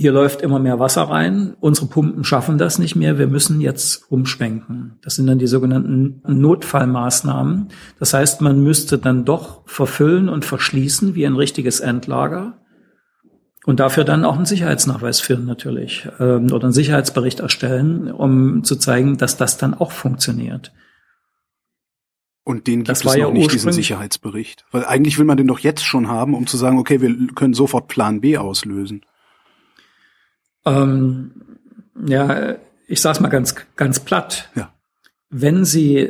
hier 0.00 0.12
läuft 0.12 0.42
immer 0.42 0.60
mehr 0.60 0.78
Wasser 0.78 1.02
rein, 1.02 1.56
unsere 1.58 1.86
Pumpen 1.86 2.22
schaffen 2.22 2.56
das 2.56 2.78
nicht 2.78 2.94
mehr, 2.94 3.18
wir 3.18 3.26
müssen 3.26 3.60
jetzt 3.60 4.12
umschwenken. 4.12 4.98
Das 5.02 5.16
sind 5.16 5.26
dann 5.26 5.40
die 5.40 5.48
sogenannten 5.48 6.22
Notfallmaßnahmen. 6.24 7.68
Das 7.98 8.14
heißt, 8.14 8.40
man 8.40 8.62
müsste 8.62 8.98
dann 8.98 9.24
doch 9.24 9.62
verfüllen 9.66 10.28
und 10.28 10.44
verschließen 10.44 11.16
wie 11.16 11.26
ein 11.26 11.34
richtiges 11.34 11.80
Endlager 11.80 12.58
und 13.64 13.80
dafür 13.80 14.04
dann 14.04 14.24
auch 14.24 14.36
einen 14.36 14.46
Sicherheitsnachweis 14.46 15.20
führen 15.20 15.44
natürlich 15.44 16.08
ähm, 16.20 16.52
oder 16.52 16.64
einen 16.64 16.72
Sicherheitsbericht 16.72 17.40
erstellen, 17.40 18.10
um 18.10 18.64
zu 18.64 18.76
zeigen, 18.76 19.18
dass 19.18 19.36
das 19.36 19.58
dann 19.58 19.74
auch 19.74 19.92
funktioniert. 19.92 20.72
Und 22.44 22.66
den 22.66 22.78
gibt 22.78 22.88
Das 22.88 23.00
es 23.00 23.04
war 23.04 23.12
noch 23.12 23.20
ja 23.20 23.30
nicht, 23.30 23.52
diesen 23.52 23.72
Sicherheitsbericht. 23.72 24.64
Weil 24.70 24.86
eigentlich 24.86 25.18
will 25.18 25.26
man 25.26 25.36
den 25.36 25.48
doch 25.48 25.58
jetzt 25.58 25.84
schon 25.84 26.08
haben, 26.08 26.32
um 26.34 26.46
zu 26.46 26.56
sagen, 26.56 26.78
okay, 26.78 27.02
wir 27.02 27.14
können 27.34 27.52
sofort 27.52 27.88
Plan 27.88 28.22
B 28.22 28.38
auslösen. 28.38 29.04
Ähm, 30.64 31.32
ja, 32.06 32.54
ich 32.86 33.02
sag's 33.02 33.20
mal 33.20 33.28
ganz, 33.28 33.54
ganz 33.76 34.00
platt. 34.00 34.48
Ja. 34.54 34.72
Wenn 35.28 35.66
Sie 35.66 36.08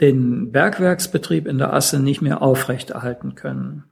den 0.00 0.52
Bergwerksbetrieb 0.52 1.46
in 1.46 1.56
der 1.56 1.72
Asse 1.72 2.00
nicht 2.00 2.20
mehr 2.20 2.42
aufrechterhalten 2.42 3.34
können, 3.34 3.84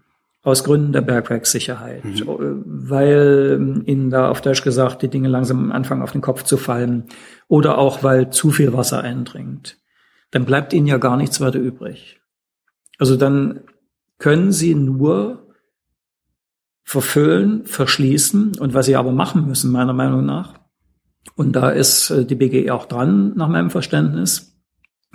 aus 0.47 0.63
Gründen 0.63 0.93
der 0.93 1.01
Bergwerkssicherheit, 1.01 2.05
Mhm. 2.05 2.13
äh, 2.23 2.37
weil 2.65 3.83
Ihnen 3.85 4.11
da 4.11 4.31
auf 4.31 4.41
Deutsch 4.41 4.63
gesagt 4.63 5.03
die 5.03 5.09
Dinge 5.09 5.29
langsam 5.29 5.73
anfangen 5.73 6.03
auf 6.03 6.13
den 6.13 6.21
Kopf 6.21 6.45
zu 6.45 6.57
fallen 6.57 7.05
oder 7.49 7.79
auch 7.79 8.05
weil 8.05 8.31
zu 8.31 8.51
viel 8.51 8.73
Wasser 8.73 9.03
eindringt, 9.03 9.79
dann 10.31 10.45
bleibt 10.45 10.73
Ihnen 10.73 10.87
ja 10.87 10.99
gar 10.99 11.17
nichts 11.17 11.41
weiter 11.41 11.59
übrig. 11.59 12.21
Also 12.99 13.17
dann 13.17 13.61
können 14.19 14.53
Sie 14.53 14.75
nur 14.77 15.49
verfüllen, 16.85 17.67
verschließen 17.67 18.59
und 18.59 18.73
was 18.73 18.87
Sie 18.87 18.95
aber 18.95 19.11
machen 19.11 19.47
müssen, 19.47 19.73
meiner 19.73 19.93
Meinung 19.93 20.25
nach, 20.25 20.55
und 21.35 21.55
da 21.57 21.71
ist 21.71 22.11
äh, 22.11 22.25
die 22.25 22.37
BGE 22.37 22.71
auch 22.71 22.87
dran, 22.87 23.33
nach 23.35 23.49
meinem 23.49 23.71
Verständnis, 23.71 24.56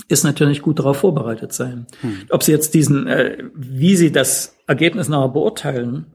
ist 0.07 0.23
natürlich 0.23 0.61
gut 0.61 0.79
darauf 0.79 0.97
vorbereitet 0.97 1.53
sein. 1.53 1.87
Ob 2.29 2.43
Sie 2.43 2.51
jetzt 2.51 2.73
diesen, 2.73 3.07
äh, 3.07 3.43
wie 3.53 3.95
Sie 3.95 4.11
das 4.11 4.55
Ergebnis 4.67 5.09
nachher 5.09 5.29
beurteilen, 5.29 6.05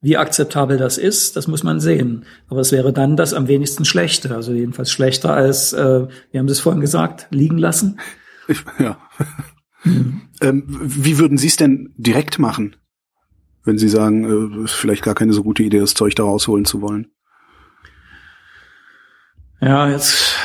wie 0.00 0.16
akzeptabel 0.16 0.78
das 0.78 0.96
ist, 0.96 1.36
das 1.36 1.48
muss 1.48 1.64
man 1.64 1.80
sehen. 1.80 2.24
Aber 2.48 2.60
es 2.60 2.70
wäre 2.70 2.92
dann 2.92 3.16
das 3.16 3.34
am 3.34 3.48
wenigsten 3.48 3.84
schlechte, 3.84 4.34
also 4.34 4.52
jedenfalls 4.52 4.92
schlechter 4.92 5.34
als, 5.34 5.72
äh, 5.72 6.06
wir 6.30 6.40
haben 6.40 6.48
es 6.48 6.60
vorhin 6.60 6.80
gesagt, 6.80 7.26
liegen 7.30 7.58
lassen. 7.58 7.98
Ich, 8.46 8.64
ja. 8.78 8.98
ähm, 10.40 10.64
wie 10.66 11.18
würden 11.18 11.38
Sie 11.38 11.48
es 11.48 11.56
denn 11.56 11.92
direkt 11.96 12.38
machen, 12.38 12.76
wenn 13.64 13.78
Sie 13.78 13.88
sagen, 13.88 14.60
äh, 14.60 14.64
ist 14.64 14.74
vielleicht 14.74 15.02
gar 15.02 15.14
keine 15.14 15.32
so 15.32 15.42
gute 15.42 15.64
Idee, 15.64 15.80
das 15.80 15.94
Zeug 15.94 16.14
da 16.14 16.22
rausholen 16.22 16.64
zu 16.64 16.80
wollen? 16.80 17.08
Ja, 19.60 19.90
jetzt 19.90 20.36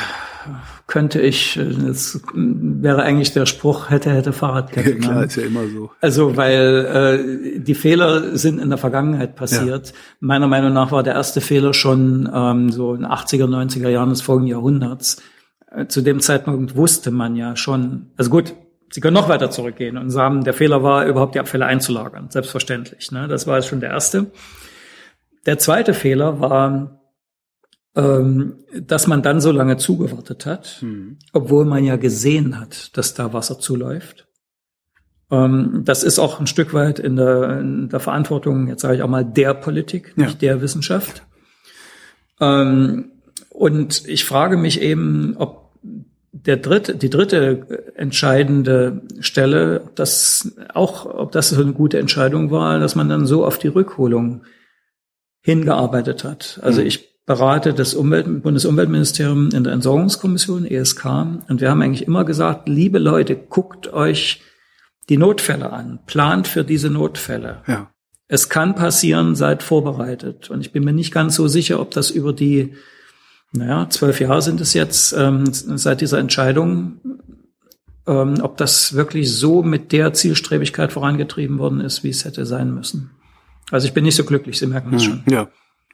könnte 0.94 1.20
ich, 1.20 1.58
äh, 1.58 1.64
jetzt 1.88 2.22
wäre 2.36 3.02
eigentlich 3.02 3.34
der 3.34 3.48
Spruch, 3.48 3.90
hätte, 3.90 4.12
hätte 4.12 4.32
Fahrradkette. 4.32 4.92
Ja, 4.92 4.96
klar, 4.98 5.16
ne? 5.16 5.26
ist 5.26 5.36
ja 5.36 5.42
immer 5.42 5.68
so. 5.68 5.90
Also, 6.02 6.38
weil 6.38 7.56
äh, 7.56 7.60
die 7.60 7.74
Fehler 7.74 8.38
sind 8.38 8.60
in 8.60 8.70
der 8.70 8.78
Vergangenheit 8.78 9.36
passiert. 9.36 9.92
Meiner 10.20 10.46
Meinung 10.48 10.72
nach 10.72 10.92
war 10.92 11.02
der 11.02 11.16
erste 11.16 11.42
Fehler 11.42 11.74
schon 11.74 12.30
ähm, 12.32 12.70
so 12.70 12.94
in 12.94 13.02
den 13.02 13.10
80er, 13.10 13.46
90er 13.46 13.90
Jahren 13.90 14.12
des 14.12 14.22
folgenden 14.22 14.52
Jahrhunderts. 14.52 15.20
Äh, 15.72 15.88
zu 15.88 16.02
dem 16.02 16.20
Zeitpunkt 16.20 16.76
wusste 16.76 17.10
man 17.10 17.36
ja 17.36 17.56
schon, 17.56 18.12
also 18.16 18.30
gut, 18.30 18.54
Sie 18.92 19.02
können 19.02 19.16
noch 19.16 19.30
weiter 19.30 19.50
zurückgehen 19.50 19.98
und 19.98 20.12
sagen, 20.12 20.44
der 20.44 20.54
Fehler 20.54 20.84
war, 20.84 21.08
überhaupt 21.08 21.34
die 21.34 21.40
Abfälle 21.40 21.66
einzulagern. 21.66 22.30
Selbstverständlich. 22.30 23.12
Ne? 23.12 23.28
Das 23.28 23.48
war 23.48 23.56
jetzt 23.56 23.68
schon 23.68 23.80
der 23.80 23.90
erste. 23.90 24.28
Der 25.48 25.58
zweite 25.58 25.96
Fehler 25.96 26.40
war, 26.40 27.00
ähm, 27.96 28.56
dass 28.80 29.08
man 29.08 29.22
dann 29.22 29.40
so 29.42 29.52
lange 29.52 29.78
zugewartet 29.78 30.46
hat, 30.46 30.84
obwohl 31.32 31.66
man 31.66 31.84
ja 31.84 31.96
gesehen 31.96 32.60
hat, 32.60 32.98
dass 32.98 33.14
da 33.14 33.34
Wasser 33.34 33.60
zuläuft. 33.60 34.28
Ähm, 35.32 35.82
das 35.86 36.04
ist 36.04 36.18
auch 36.20 36.40
ein 36.40 36.48
Stück 36.48 36.74
weit 36.74 37.00
in 37.00 37.16
der, 37.16 37.60
in 37.60 37.90
der 37.90 38.00
Verantwortung, 38.00 38.68
jetzt 38.68 38.82
sage 38.82 38.96
ich 38.96 39.04
auch 39.04 39.10
mal, 39.10 39.24
der 39.26 39.54
Politik, 39.54 40.14
Ja. 40.16 40.26
nicht 40.26 40.42
der 40.42 40.62
Wissenschaft. 40.62 41.24
Ähm, 42.42 43.12
und 43.50 44.08
ich 44.08 44.26
frage 44.26 44.58
mich 44.58 44.82
eben, 44.82 45.36
ob 45.38 45.72
der 46.32 46.58
dritte, 46.58 46.96
die 46.96 47.12
dritte 47.12 47.94
entscheidende 47.96 49.04
Stelle, 49.20 49.82
ob 49.86 49.96
das 49.96 50.52
auch, 50.74 51.06
ob 51.06 51.32
das 51.32 51.50
so 51.50 51.62
eine 51.62 51.74
gute 51.74 52.00
Entscheidung 52.00 52.50
war, 52.50 52.80
dass 52.80 52.96
man 52.96 53.08
dann 53.08 53.28
so 53.28 53.46
auf 53.46 53.60
die 53.60 53.68
Rückholung 53.68 54.42
hingearbeitet 55.42 56.24
hat. 56.24 56.60
Also 56.64 56.82
Mhm. 56.82 56.88
ich 56.88 57.13
berate 57.26 57.74
das 57.74 57.94
Umwelt, 57.94 58.44
Bundesumweltministerium 58.44 59.50
in 59.54 59.64
der 59.64 59.74
Entsorgungskommission, 59.74 60.66
ESK, 60.66 61.06
und 61.48 61.62
wir 61.62 61.70
haben 61.70 61.82
eigentlich 61.82 62.08
immer 62.08 62.26
gesagt, 62.26 62.68
liebe 62.68 63.00
Leute, 63.00 63.36
guckt 63.36 63.92
euch 63.94 64.42
die 65.10 65.18
Notfälle 65.18 65.72
an, 65.72 66.00
plant 66.06 66.48
für 66.48 66.64
diese 66.64 66.90
Notfälle. 66.90 67.62
Ja. 67.68 67.92
Es 68.28 68.50
kann 68.50 68.76
passieren, 68.76 69.36
seid 69.36 69.64
vorbereitet. 69.64 70.50
Und 70.50 70.62
ich 70.62 70.72
bin 70.72 70.84
mir 70.84 70.94
nicht 70.94 71.14
ganz 71.14 71.36
so 71.36 71.48
sicher, 71.48 71.80
ob 71.80 71.92
das 71.92 72.10
über 72.10 72.34
die, 72.34 72.74
naja, 73.52 73.88
zwölf 73.90 74.20
Jahre 74.20 74.42
sind 74.42 74.62
es 74.62 74.74
jetzt, 74.74 75.14
ähm, 75.14 75.44
seit 75.52 76.02
dieser 76.02 76.20
Entscheidung, 76.20 77.00
ähm, 78.08 78.36
ob 78.42 78.58
das 78.58 78.94
wirklich 78.94 79.32
so 79.32 79.62
mit 79.62 79.92
der 79.92 80.14
Zielstrebigkeit 80.14 80.94
vorangetrieben 80.94 81.60
worden 81.60 81.82
ist, 81.82 82.04
wie 82.04 82.10
es 82.10 82.26
hätte 82.26 82.46
sein 82.46 82.74
müssen. 82.74 83.12
Also 83.72 83.88
ich 83.88 83.94
bin 83.94 84.04
nicht 84.04 84.16
so 84.16 84.24
glücklich, 84.24 84.58
Sie 84.58 84.68
merken 84.68 84.92
das 84.92 85.04
schon. 85.04 85.24
Ja. 85.30 85.50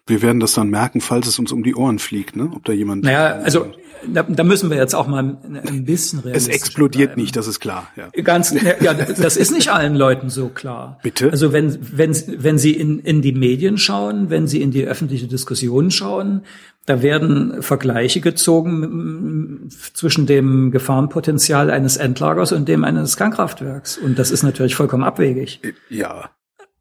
Wir 0.09 0.21
werden 0.21 0.39
das 0.39 0.53
dann 0.53 0.69
merken, 0.69 1.01
falls 1.01 1.27
es 1.27 1.39
uns 1.39 1.51
um 1.51 1.63
die 1.63 1.75
Ohren 1.75 1.99
fliegt, 1.99 2.35
ne? 2.35 2.51
Ob 2.53 2.65
da 2.65 2.73
jemand. 2.73 3.03
Naja, 3.03 3.39
also 3.43 3.71
da, 4.07 4.23
da 4.23 4.43
müssen 4.43 4.69
wir 4.69 4.77
jetzt 4.77 4.95
auch 4.95 5.07
mal 5.07 5.19
ein 5.19 5.85
bisschen 5.85 6.23
es 6.25 6.47
explodiert 6.47 7.09
bleiben. 7.09 7.21
nicht, 7.21 7.35
das 7.35 7.47
ist 7.47 7.59
klar. 7.59 7.87
Ja. 7.95 8.09
Ganz, 8.23 8.53
ja, 8.81 8.93
das 8.93 9.37
ist 9.37 9.51
nicht 9.51 9.69
allen 9.69 9.95
Leuten 9.95 10.29
so 10.29 10.49
klar. 10.49 10.99
Bitte? 11.03 11.31
Also 11.31 11.53
wenn, 11.53 11.77
wenn, 11.95 12.15
wenn 12.27 12.57
Sie 12.57 12.71
in, 12.71 12.99
in 12.99 13.21
die 13.21 13.33
Medien 13.33 13.77
schauen, 13.77 14.29
wenn 14.29 14.47
Sie 14.47 14.61
in 14.61 14.71
die 14.71 14.85
öffentliche 14.85 15.27
Diskussion 15.27 15.91
schauen, 15.91 16.43
da 16.85 17.01
werden 17.03 17.61
Vergleiche 17.61 18.19
gezogen 18.19 19.69
zwischen 19.93 20.25
dem 20.25 20.71
Gefahrenpotenzial 20.71 21.69
eines 21.69 21.97
Endlagers 21.97 22.51
und 22.51 22.67
dem 22.67 22.83
eines 22.83 23.15
Kernkraftwerks. 23.15 23.97
Und 23.97 24.17
das 24.17 24.31
ist 24.31 24.43
natürlich 24.43 24.75
vollkommen 24.75 25.03
abwegig. 25.03 25.61
Ja. 25.89 26.31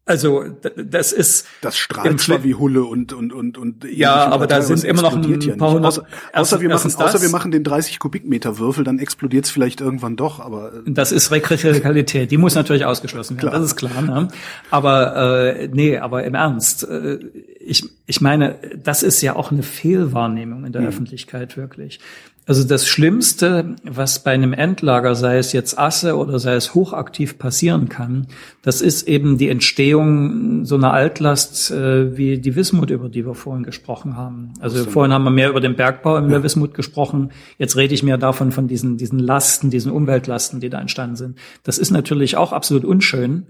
Also 0.09 0.43
das 0.75 1.11
ist 1.11 1.45
Das 1.61 1.77
strahlt 1.77 2.19
zwar 2.19 2.43
wie 2.43 2.55
Hulle 2.55 2.83
und 2.83 3.13
und 3.13 3.31
und 3.31 3.59
und 3.59 3.85
Ja, 3.85 4.27
aber 4.29 4.47
da 4.47 4.61
sind 4.63 4.83
immer 4.83 5.03
noch 5.03 5.15
ein 5.15 5.39
ja 5.41 5.55
paar 5.55 5.71
hundert- 5.71 5.85
Außer, 5.89 6.03
außer 6.33 6.61
wir 6.61 6.69
machen, 6.69 6.91
außer 6.95 7.21
wir 7.21 7.29
machen 7.29 7.51
den 7.51 7.63
30 7.63 7.99
Kubikmeter 7.99 8.57
Würfel, 8.57 8.83
dann 8.83 8.97
explodiert 8.97 9.45
es 9.45 9.51
vielleicht 9.51 9.81
irgendwann 9.81 10.15
doch. 10.15 10.39
Aber 10.39 10.73
äh, 10.73 10.91
Das 10.91 11.11
ist 11.11 11.29
Rekreativität, 11.31 12.31
die 12.31 12.37
muss 12.37 12.55
natürlich 12.55 12.85
ausgeschlossen 12.85 13.37
werden, 13.37 13.49
Klar. 13.49 13.53
das 13.61 13.65
ist 13.71 13.75
klar. 13.75 14.01
Ne? 14.01 14.29
Aber 14.71 15.15
äh, 15.55 15.69
nee, 15.71 15.97
aber 15.99 16.23
im 16.23 16.33
Ernst, 16.33 16.83
äh, 16.89 17.19
ich, 17.69 17.83
ich 18.05 18.21
meine, 18.21 18.55
das 18.83 19.03
ist 19.03 19.21
ja 19.21 19.35
auch 19.35 19.51
eine 19.51 19.63
Fehlwahrnehmung 19.63 20.65
in 20.65 20.71
der 20.71 20.81
Öffentlichkeit 20.81 21.57
wirklich. 21.57 21.99
Also 22.49 22.63
das 22.63 22.87
Schlimmste, 22.87 23.75
was 23.83 24.23
bei 24.23 24.31
einem 24.31 24.53
Endlager, 24.53 25.13
sei 25.13 25.37
es 25.37 25.53
jetzt 25.53 25.77
Asse 25.77 26.17
oder 26.17 26.39
sei 26.39 26.55
es 26.55 26.73
hochaktiv 26.73 27.37
passieren 27.37 27.89
kann, 27.89 28.25
das 28.63 28.81
ist 28.81 29.07
eben 29.07 29.37
die 29.37 29.49
Entstehung 29.49 30.65
so 30.65 30.73
einer 30.73 30.91
Altlast 30.91 31.69
äh, 31.69 32.17
wie 32.17 32.39
die 32.39 32.55
Wismut, 32.55 32.89
über 32.89 33.07
die 33.07 33.23
wir 33.23 33.35
vorhin 33.35 33.61
gesprochen 33.61 34.17
haben. 34.17 34.53
Also 34.61 34.83
vorhin 34.85 35.13
haben 35.13 35.25
wir 35.25 35.29
mehr 35.29 35.51
über 35.51 35.61
den 35.61 35.75
Bergbau 35.75 36.17
in 36.17 36.29
der 36.29 36.41
Wismut 36.41 36.73
gesprochen. 36.73 37.29
Jetzt 37.59 37.77
rede 37.77 37.93
ich 37.93 38.01
mehr 38.01 38.17
davon, 38.17 38.51
von 38.51 38.67
diesen, 38.67 38.97
diesen 38.97 39.19
Lasten, 39.19 39.69
diesen 39.69 39.91
Umweltlasten, 39.91 40.59
die 40.59 40.71
da 40.71 40.81
entstanden 40.81 41.17
sind. 41.17 41.37
Das 41.61 41.77
ist 41.77 41.91
natürlich 41.91 42.35
auch 42.35 42.51
absolut 42.51 42.83
unschön, 42.83 43.45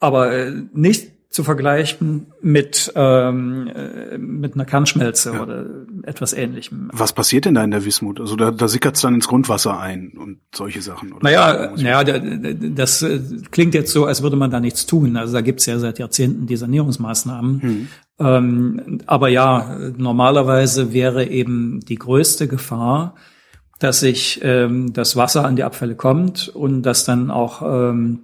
aber 0.00 0.34
äh, 0.34 0.52
nicht 0.74 1.12
zu 1.32 1.44
vergleichen 1.44 2.26
mit, 2.42 2.92
ähm, 2.94 3.66
äh, 3.74 4.18
mit 4.18 4.54
einer 4.54 4.64
Kernschmelze 4.66 5.32
oder 5.40 5.64
etwas 6.04 6.32
ähnlichem. 6.34 6.90
was 6.92 7.12
passiert 7.12 7.46
denn 7.46 7.54
da 7.54 7.64
in 7.64 7.70
der 7.70 7.84
Wismut? 7.84 8.20
Also 8.20 8.36
da, 8.36 8.50
da 8.50 8.68
sickert 8.68 8.96
es 8.96 9.02
dann 9.02 9.14
ins 9.14 9.26
Grundwasser 9.28 9.80
ein 9.80 10.12
und 10.18 10.38
solche 10.54 10.82
Sachen. 10.82 11.12
Oder 11.12 11.22
Naja, 11.24 11.72
naja, 11.76 12.04
da- 12.04 12.18
da- 12.18 12.52
das 12.52 13.02
äh, 13.02 13.18
klingt 13.50 13.74
jetzt 13.74 13.92
so, 13.92 14.04
als 14.04 14.22
würde 14.22 14.36
man 14.36 14.50
da 14.50 14.60
nichts 14.60 14.86
tun. 14.86 15.16
Also 15.16 15.32
da 15.32 15.40
gibt's 15.40 15.66
ja 15.66 15.78
seit 15.78 15.98
Jahrzehnten 15.98 16.46
die 16.46 16.56
Sanierungsmaßnahmen. 16.56 17.88
Ähm, 18.18 19.00
aber 19.06 19.28
ja, 19.28 19.76
normalerweise 19.96 20.92
wäre 20.92 21.26
eben 21.28 21.80
die 21.80 21.96
größte 21.96 22.46
Gefahr, 22.46 23.14
dass 23.78 24.00
sich 24.00 24.38
ähm, 24.42 24.92
das 24.92 25.16
Wasser 25.16 25.44
an 25.44 25.56
die 25.56 25.64
Abfälle 25.64 25.96
kommt 25.96 26.48
und 26.48 26.82
dass 26.82 27.04
dann 27.04 27.30
auch 27.30 27.62
ähm, 27.62 28.20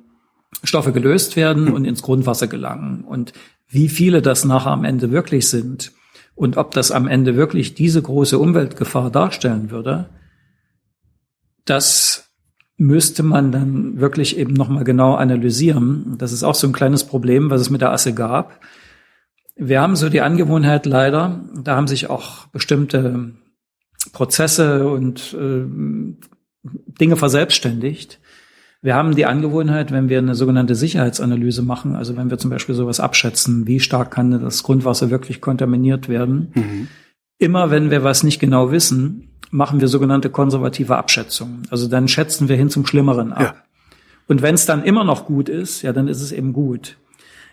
Stoffe 0.62 0.92
gelöst 0.92 1.36
werden 1.36 1.72
und 1.72 1.84
ins 1.84 2.02
Grundwasser 2.02 2.46
gelangen. 2.46 3.04
Und 3.04 3.32
wie 3.68 3.88
viele 3.88 4.22
das 4.22 4.44
nachher 4.44 4.70
am 4.70 4.84
Ende 4.84 5.10
wirklich 5.10 5.48
sind 5.48 5.92
und 6.34 6.56
ob 6.56 6.70
das 6.72 6.90
am 6.90 7.06
Ende 7.06 7.36
wirklich 7.36 7.74
diese 7.74 8.00
große 8.00 8.38
Umweltgefahr 8.38 9.10
darstellen 9.10 9.70
würde, 9.70 10.08
das 11.64 12.30
müsste 12.78 13.22
man 13.22 13.52
dann 13.52 14.00
wirklich 14.00 14.38
eben 14.38 14.54
nochmal 14.54 14.84
genau 14.84 15.14
analysieren. 15.14 16.16
Das 16.18 16.32
ist 16.32 16.44
auch 16.44 16.54
so 16.54 16.66
ein 16.66 16.72
kleines 16.72 17.04
Problem, 17.04 17.50
was 17.50 17.60
es 17.60 17.70
mit 17.70 17.80
der 17.80 17.92
Asse 17.92 18.14
gab. 18.14 18.60
Wir 19.56 19.80
haben 19.80 19.96
so 19.96 20.08
die 20.08 20.20
Angewohnheit 20.20 20.86
leider, 20.86 21.44
da 21.60 21.74
haben 21.74 21.88
sich 21.88 22.08
auch 22.08 22.46
bestimmte 22.46 23.32
Prozesse 24.12 24.88
und 24.88 25.34
äh, 25.34 25.64
Dinge 27.00 27.16
verselbstständigt. 27.16 28.20
Wir 28.80 28.94
haben 28.94 29.16
die 29.16 29.26
Angewohnheit, 29.26 29.90
wenn 29.90 30.08
wir 30.08 30.18
eine 30.18 30.36
sogenannte 30.36 30.76
Sicherheitsanalyse 30.76 31.62
machen, 31.62 31.96
also 31.96 32.16
wenn 32.16 32.30
wir 32.30 32.38
zum 32.38 32.50
Beispiel 32.50 32.76
sowas 32.76 33.00
abschätzen, 33.00 33.66
wie 33.66 33.80
stark 33.80 34.12
kann 34.12 34.30
das 34.30 34.62
Grundwasser 34.62 35.10
wirklich 35.10 35.40
kontaminiert 35.40 36.08
werden, 36.08 36.88
immer 37.38 37.70
wenn 37.70 37.90
wir 37.90 38.04
was 38.04 38.22
nicht 38.22 38.38
genau 38.38 38.70
wissen, 38.70 39.30
machen 39.50 39.80
wir 39.80 39.88
sogenannte 39.88 40.30
konservative 40.30 40.96
Abschätzungen. 40.96 41.62
Also 41.70 41.88
dann 41.88 42.06
schätzen 42.06 42.48
wir 42.48 42.56
hin 42.56 42.70
zum 42.70 42.86
Schlimmeren 42.86 43.32
ab. 43.32 43.42
Ja. 43.42 43.54
Und 44.28 44.42
wenn 44.42 44.54
es 44.54 44.66
dann 44.66 44.84
immer 44.84 45.04
noch 45.04 45.26
gut 45.26 45.48
ist, 45.48 45.82
ja, 45.82 45.92
dann 45.92 46.06
ist 46.06 46.20
es 46.20 46.32
eben 46.32 46.52
gut. 46.52 46.98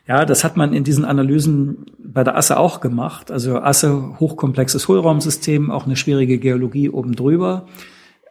Ja, 0.07 0.25
das 0.25 0.43
hat 0.43 0.57
man 0.57 0.73
in 0.73 0.83
diesen 0.83 1.05
Analysen 1.05 1.85
bei 1.97 2.23
der 2.23 2.37
Asse 2.37 2.57
auch 2.57 2.81
gemacht. 2.81 3.31
Also 3.31 3.59
Asse, 3.59 4.19
hochkomplexes 4.19 4.87
Hohlraumsystem, 4.87 5.71
auch 5.71 5.85
eine 5.85 5.95
schwierige 5.95 6.37
Geologie 6.37 6.89
oben 6.89 7.15
drüber. 7.15 7.65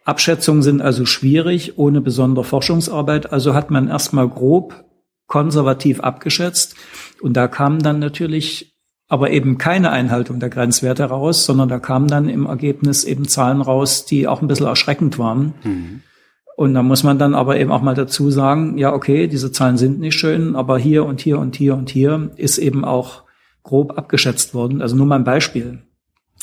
Abschätzungen 0.05 0.62
sind 0.62 0.82
also 0.82 1.07
schwierig, 1.07 1.78
ohne 1.78 2.00
besondere 2.00 2.44
Forschungsarbeit. 2.44 3.32
Also 3.32 3.55
hat 3.55 3.70
man 3.70 3.88
erstmal 3.88 4.28
grob 4.28 4.84
konservativ 5.26 6.00
abgeschätzt. 6.00 6.76
Und 7.20 7.34
da 7.36 7.48
kam 7.48 7.82
dann 7.82 7.98
natürlich 7.98 8.74
aber 9.09 9.30
eben 9.30 9.59
keine 9.59 9.90
Einhaltung 9.90 10.40
der 10.40 10.50
Grenzwerte 10.50 11.05
raus, 11.05 11.44
sondern 11.44 11.68
da 11.68 11.78
kamen 11.78 12.09
dann 12.09 12.28
im 12.28 12.46
Ergebnis 12.46 13.05
eben 13.05 13.28
Zahlen 13.28 13.61
raus, 13.61 14.07
die 14.07 14.26
auch 14.26 14.42
ein 14.42 14.48
bisschen 14.48 14.66
erschreckend 14.66 15.18
waren. 15.18 15.55
Mhm. 15.62 16.00
Und 16.57 16.74
da 16.74 16.82
muss 16.82 17.02
man 17.02 17.18
dann 17.18 17.34
aber 17.34 17.59
eben 17.59 17.72
auch 17.72 17.82
mal 17.82 17.94
dazu 17.94 18.30
sagen, 18.30 18.78
ja, 18.78 18.92
okay, 18.92 19.26
diese 19.26 19.50
Zahlen 19.50 19.76
sind 19.76 19.98
nicht 19.98 20.14
schön, 20.14 20.55
aber 20.55 20.78
hier 20.78 21.05
und 21.05 21.20
hier 21.20 21.38
und 21.38 21.57
hier 21.57 21.74
und 21.74 21.90
hier 21.90 22.30
ist 22.36 22.59
eben 22.59 22.84
auch 22.84 23.24
grob 23.62 23.98
abgeschätzt 23.98 24.55
worden. 24.55 24.80
Also 24.80 24.94
nur 24.94 25.07
mal 25.07 25.16
ein 25.16 25.24
Beispiel. 25.24 25.82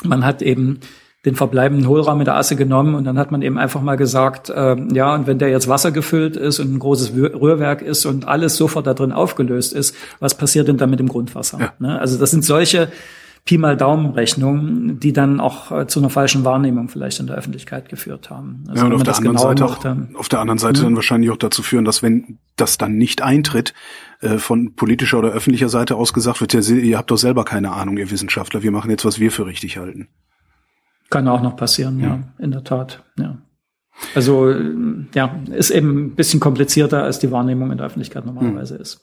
Man 0.03 0.25
hat 0.25 0.41
eben 0.41 0.79
den 1.25 1.35
verbleibenden 1.35 1.87
Hohlraum 1.87 2.19
in 2.19 2.25
der 2.25 2.35
Asse 2.35 2.55
genommen 2.55 2.95
und 2.95 3.03
dann 3.03 3.19
hat 3.19 3.31
man 3.31 3.43
eben 3.43 3.59
einfach 3.59 3.81
mal 3.81 3.95
gesagt, 3.95 4.49
äh, 4.49 4.75
ja, 4.91 5.13
und 5.13 5.27
wenn 5.27 5.37
der 5.37 5.49
jetzt 5.49 5.67
wassergefüllt 5.67 6.35
ist 6.35 6.59
und 6.59 6.73
ein 6.73 6.79
großes 6.79 7.13
Rührwerk 7.13 7.83
ist 7.83 8.05
und 8.05 8.27
alles 8.27 8.55
sofort 8.55 8.87
da 8.87 8.93
drin 8.95 9.11
aufgelöst 9.11 9.73
ist, 9.73 9.95
was 10.19 10.35
passiert 10.35 10.67
denn 10.67 10.77
da 10.77 10.87
mit 10.87 10.99
dem 10.99 11.07
Grundwasser? 11.07 11.59
Ja. 11.59 11.73
Ne? 11.77 11.99
Also 11.99 12.17
das 12.17 12.31
sind 12.31 12.43
solche 12.43 12.91
Pi 13.45 13.57
mal 13.57 13.75
Daumenrechnungen, 13.75 14.99
die 14.99 15.13
dann 15.13 15.39
auch 15.39 15.71
äh, 15.71 15.87
zu 15.87 15.99
einer 15.99 16.11
falschen 16.11 16.43
Wahrnehmung 16.43 16.89
vielleicht 16.89 17.19
in 17.19 17.27
der 17.27 17.35
Öffentlichkeit 17.35 17.89
geführt 17.89 18.29
haben. 18.29 18.63
Also 18.67 18.81
ja, 18.81 18.85
und 18.87 18.93
auf 18.93 19.03
der, 19.03 19.15
anderen 19.15 19.37
Seite 19.37 19.63
macht, 19.63 19.85
auch, 19.85 20.19
auf 20.19 20.29
der 20.29 20.39
anderen 20.39 20.57
Seite 20.59 20.79
ja. 20.79 20.83
dann 20.85 20.95
wahrscheinlich 20.95 21.31
auch 21.31 21.37
dazu 21.37 21.63
führen, 21.63 21.85
dass 21.85 22.03
wenn 22.03 22.37
das 22.55 22.77
dann 22.77 22.97
nicht 22.97 23.23
eintritt, 23.23 23.73
äh, 24.21 24.37
von 24.37 24.75
politischer 24.75 25.17
oder 25.17 25.29
öffentlicher 25.29 25.69
Seite 25.69 25.95
aus 25.95 26.13
gesagt 26.13 26.41
wird, 26.41 26.53
ja, 26.53 26.61
ihr 26.61 26.97
habt 26.97 27.09
doch 27.09 27.17
selber 27.17 27.43
keine 27.43 27.71
Ahnung, 27.71 27.97
ihr 27.97 28.11
Wissenschaftler, 28.11 28.61
wir 28.61 28.71
machen 28.71 28.91
jetzt, 28.91 29.05
was 29.05 29.19
wir 29.19 29.31
für 29.31 29.47
richtig 29.47 29.77
halten. 29.77 30.07
Kann 31.11 31.27
auch 31.27 31.43
noch 31.43 31.55
passieren, 31.55 31.99
ja, 31.99 32.07
ja 32.07 32.23
in 32.39 32.49
der 32.49 32.63
Tat, 32.63 33.03
ja. 33.19 33.37
Also 34.15 34.51
ja, 35.13 35.39
ist 35.51 35.69
eben 35.69 36.05
ein 36.05 36.15
bisschen 36.15 36.39
komplizierter, 36.39 37.03
als 37.03 37.19
die 37.19 37.31
Wahrnehmung 37.31 37.71
in 37.71 37.77
der 37.77 37.85
Öffentlichkeit 37.85 38.25
normalerweise 38.25 38.75
hm. 38.75 38.81
ist. 38.81 39.01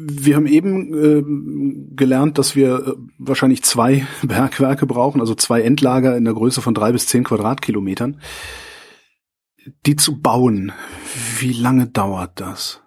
Wir 0.00 0.36
haben 0.36 0.46
eben 0.46 0.94
äh, 0.94 1.94
gelernt, 1.96 2.38
dass 2.38 2.54
wir 2.54 2.86
äh, 2.86 2.92
wahrscheinlich 3.18 3.64
zwei 3.64 4.06
Bergwerke 4.22 4.86
brauchen, 4.86 5.20
also 5.20 5.34
zwei 5.34 5.62
Endlager 5.62 6.16
in 6.16 6.24
der 6.24 6.34
Größe 6.34 6.62
von 6.62 6.74
drei 6.74 6.92
bis 6.92 7.08
zehn 7.08 7.24
Quadratkilometern. 7.24 8.20
Die 9.86 9.96
zu 9.96 10.20
bauen, 10.20 10.72
wie 11.40 11.52
lange 11.52 11.88
dauert 11.88 12.40
das? 12.40 12.80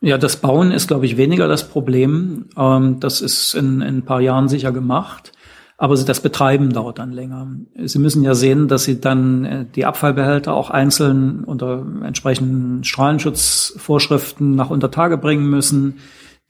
Ja, 0.00 0.18
das 0.18 0.40
Bauen 0.40 0.70
ist, 0.70 0.88
glaube 0.88 1.06
ich, 1.06 1.16
weniger 1.16 1.48
das 1.48 1.68
Problem. 1.68 2.48
Ähm, 2.56 3.00
das 3.00 3.20
ist 3.20 3.54
in, 3.54 3.80
in 3.80 3.98
ein 3.98 4.04
paar 4.04 4.20
Jahren 4.20 4.48
sicher 4.48 4.72
gemacht. 4.72 5.32
Aber 5.78 5.94
das 5.94 6.20
Betreiben 6.20 6.72
dauert 6.72 6.98
dann 6.98 7.12
länger. 7.12 7.48
Sie 7.84 7.98
müssen 7.98 8.22
ja 8.22 8.34
sehen, 8.34 8.66
dass 8.66 8.84
Sie 8.84 8.98
dann 8.98 9.44
äh, 9.44 9.66
die 9.74 9.84
Abfallbehälter 9.84 10.54
auch 10.54 10.70
einzeln 10.70 11.44
unter 11.44 11.84
entsprechenden 12.02 12.82
Strahlenschutzvorschriften 12.82 14.54
nach 14.54 14.70
unter 14.70 14.90
Tage 14.90 15.18
bringen 15.18 15.50
müssen, 15.50 15.96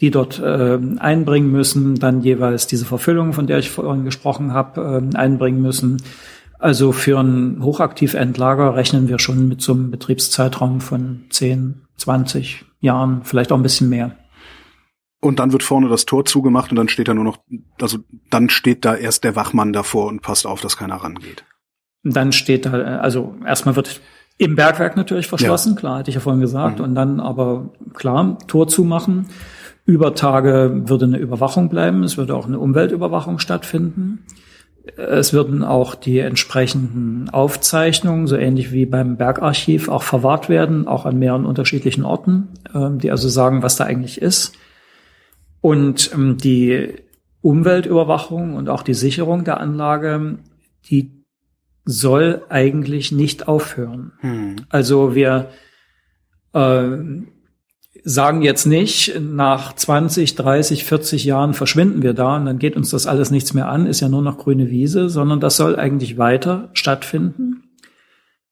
die 0.00 0.10
dort 0.10 0.38
äh, 0.38 0.78
einbringen 0.98 1.50
müssen, 1.50 1.96
dann 1.96 2.22
jeweils 2.22 2.68
diese 2.68 2.84
Verfüllung, 2.84 3.32
von 3.32 3.48
der 3.48 3.58
ich 3.58 3.70
vorhin 3.70 4.04
gesprochen 4.04 4.52
habe, 4.52 5.02
äh, 5.12 5.16
einbringen 5.16 5.60
müssen. 5.60 5.96
Also 6.58 6.92
für 6.92 7.18
ein 7.18 7.62
Hochaktivendlager 7.62 8.76
rechnen 8.76 9.08
wir 9.08 9.18
schon 9.18 9.48
mit 9.48 9.60
so 9.60 9.72
einem 9.72 9.90
Betriebszeitraum 9.90 10.80
von 10.80 11.24
10, 11.30 11.82
20 11.96 12.64
Jahren, 12.80 13.22
vielleicht 13.24 13.52
auch 13.52 13.56
ein 13.56 13.62
bisschen 13.62 13.88
mehr. 13.88 14.12
Und 15.26 15.40
dann 15.40 15.52
wird 15.52 15.64
vorne 15.64 15.88
das 15.88 16.06
Tor 16.06 16.24
zugemacht 16.24 16.70
und 16.70 16.76
dann 16.76 16.88
steht 16.88 17.08
da 17.08 17.14
nur 17.14 17.24
noch, 17.24 17.38
also 17.80 17.98
dann 18.30 18.48
steht 18.48 18.84
da 18.84 18.94
erst 18.94 19.24
der 19.24 19.34
Wachmann 19.34 19.72
davor 19.72 20.06
und 20.06 20.22
passt 20.22 20.46
auf, 20.46 20.60
dass 20.60 20.76
keiner 20.76 20.94
rangeht. 20.94 21.44
Dann 22.04 22.30
steht 22.30 22.64
da, 22.64 22.70
also 22.70 23.34
erstmal 23.44 23.74
wird 23.74 24.00
im 24.38 24.54
Bergwerk 24.54 24.96
natürlich 24.96 25.26
verschlossen, 25.26 25.74
ja. 25.74 25.80
klar, 25.80 25.98
hatte 25.98 26.10
ich 26.10 26.14
ja 26.14 26.20
vorhin 26.20 26.40
gesagt, 26.40 26.78
mhm. 26.78 26.84
und 26.84 26.94
dann 26.94 27.18
aber 27.18 27.70
klar, 27.94 28.38
Tor 28.46 28.68
zumachen. 28.68 29.26
Über 29.84 30.14
Tage 30.14 30.82
würde 30.84 31.06
eine 31.06 31.18
Überwachung 31.18 31.68
bleiben, 31.68 32.04
es 32.04 32.16
würde 32.16 32.36
auch 32.36 32.46
eine 32.46 32.60
Umweltüberwachung 32.60 33.40
stattfinden. 33.40 34.24
Es 34.96 35.32
würden 35.32 35.64
auch 35.64 35.96
die 35.96 36.20
entsprechenden 36.20 37.30
Aufzeichnungen, 37.30 38.28
so 38.28 38.36
ähnlich 38.36 38.70
wie 38.70 38.86
beim 38.86 39.16
Bergarchiv, 39.16 39.88
auch 39.88 40.04
verwahrt 40.04 40.48
werden, 40.48 40.86
auch 40.86 41.04
an 41.04 41.18
mehreren 41.18 41.46
unterschiedlichen 41.46 42.04
Orten, 42.04 42.50
ähm, 42.72 43.00
die 43.00 43.10
also 43.10 43.28
sagen, 43.28 43.64
was 43.64 43.74
da 43.74 43.84
eigentlich 43.84 44.22
ist. 44.22 44.52
Und 45.66 46.12
ähm, 46.14 46.36
die 46.36 46.94
Umweltüberwachung 47.40 48.54
und 48.54 48.68
auch 48.68 48.82
die 48.82 48.94
Sicherung 48.94 49.42
der 49.42 49.58
Anlage, 49.58 50.38
die 50.88 51.24
soll 51.84 52.42
eigentlich 52.48 53.10
nicht 53.10 53.48
aufhören. 53.48 54.12
Hm. 54.20 54.56
Also 54.68 55.16
wir 55.16 55.48
äh, 56.52 56.86
sagen 58.04 58.42
jetzt 58.42 58.66
nicht, 58.66 59.20
nach 59.20 59.74
20, 59.74 60.36
30, 60.36 60.84
40 60.84 61.24
Jahren 61.24 61.52
verschwinden 61.52 62.00
wir 62.04 62.14
da 62.14 62.36
und 62.36 62.46
dann 62.46 62.60
geht 62.60 62.76
uns 62.76 62.90
das 62.90 63.08
alles 63.08 63.32
nichts 63.32 63.52
mehr 63.52 63.68
an, 63.68 63.86
ist 63.86 63.98
ja 63.98 64.08
nur 64.08 64.22
noch 64.22 64.38
grüne 64.38 64.70
Wiese, 64.70 65.08
sondern 65.08 65.40
das 65.40 65.56
soll 65.56 65.74
eigentlich 65.74 66.16
weiter 66.16 66.70
stattfinden. 66.74 67.64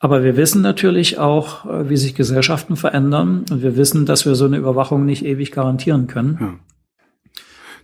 Aber 0.00 0.24
wir 0.24 0.36
wissen 0.36 0.62
natürlich 0.62 1.16
auch, 1.18 1.64
äh, 1.64 1.88
wie 1.88 1.96
sich 1.96 2.16
Gesellschaften 2.16 2.74
verändern 2.74 3.44
und 3.52 3.62
wir 3.62 3.76
wissen, 3.76 4.04
dass 4.04 4.26
wir 4.26 4.34
so 4.34 4.46
eine 4.46 4.56
Überwachung 4.56 5.04
nicht 5.04 5.24
ewig 5.24 5.52
garantieren 5.52 6.08
können. 6.08 6.38
Ja. 6.40 6.54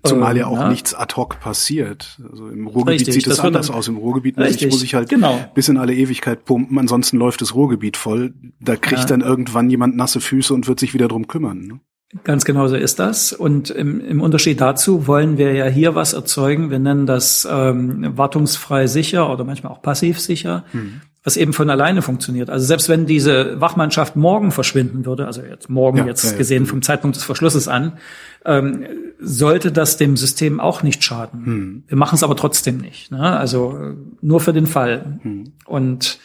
Zumal 0.02 0.36
ja 0.36 0.46
ähm, 0.46 0.52
auch 0.52 0.58
ja. 0.60 0.68
nichts 0.68 0.94
ad 0.94 1.14
hoc 1.16 1.40
passiert. 1.40 2.20
Also 2.30 2.48
im 2.48 2.66
Ruhrgebiet 2.66 3.00
richtig, 3.00 3.14
sieht 3.14 3.26
es 3.26 3.40
anders 3.40 3.66
dann, 3.66 3.76
aus. 3.76 3.88
Im 3.88 3.96
Ruhrgebiet 3.96 4.38
richtig, 4.38 4.70
muss 4.70 4.82
ich 4.82 4.94
halt 4.94 5.08
genau. 5.08 5.38
bis 5.54 5.68
in 5.68 5.76
alle 5.76 5.94
Ewigkeit 5.94 6.44
pumpen, 6.44 6.78
ansonsten 6.78 7.18
läuft 7.18 7.42
das 7.42 7.54
Ruhrgebiet 7.54 7.96
voll. 7.96 8.32
Da 8.60 8.76
kriegt 8.76 9.02
ja. 9.02 9.06
dann 9.06 9.20
irgendwann 9.20 9.68
jemand 9.68 9.96
nasse 9.96 10.20
Füße 10.20 10.54
und 10.54 10.68
wird 10.68 10.80
sich 10.80 10.94
wieder 10.94 11.08
drum 11.08 11.26
kümmern. 11.26 11.66
Ne? 11.66 11.80
Ganz 12.24 12.44
genau 12.44 12.66
so 12.66 12.76
ist 12.76 12.98
das. 12.98 13.32
Und 13.32 13.70
im, 13.70 14.00
im, 14.00 14.20
Unterschied 14.20 14.60
dazu 14.60 15.06
wollen 15.06 15.38
wir 15.38 15.52
ja 15.52 15.66
hier 15.66 15.94
was 15.94 16.12
erzeugen. 16.12 16.70
Wir 16.70 16.78
nennen 16.78 17.06
das 17.06 17.46
ähm, 17.50 18.16
wartungsfrei 18.16 18.86
sicher 18.86 19.30
oder 19.30 19.44
manchmal 19.44 19.72
auch 19.72 19.82
passiv 19.82 20.18
sicher. 20.18 20.64
Hm 20.72 21.02
was 21.22 21.36
eben 21.36 21.52
von 21.52 21.68
alleine 21.68 22.00
funktioniert. 22.00 22.48
Also 22.48 22.64
selbst 22.64 22.88
wenn 22.88 23.04
diese 23.04 23.60
Wachmannschaft 23.60 24.16
morgen 24.16 24.52
verschwinden 24.52 25.04
würde, 25.04 25.26
also 25.26 25.42
jetzt 25.42 25.68
morgen 25.68 25.98
ja, 25.98 26.06
jetzt 26.06 26.24
ja, 26.24 26.38
gesehen 26.38 26.64
vom 26.64 26.80
Zeitpunkt 26.80 27.16
des 27.16 27.24
Verschlusses 27.24 27.68
an, 27.68 27.98
ähm, 28.46 28.86
sollte 29.18 29.70
das 29.70 29.98
dem 29.98 30.16
System 30.16 30.60
auch 30.60 30.82
nicht 30.82 31.04
schaden. 31.04 31.44
Hm. 31.44 31.84
Wir 31.88 31.98
machen 31.98 32.14
es 32.14 32.22
aber 32.22 32.36
trotzdem 32.36 32.78
nicht. 32.78 33.10
Ne? 33.10 33.20
Also 33.20 33.76
äh, 33.76 33.94
nur 34.22 34.40
für 34.40 34.54
den 34.54 34.66
Fall. 34.66 35.18
Hm. 35.22 35.52
Und 35.66 36.18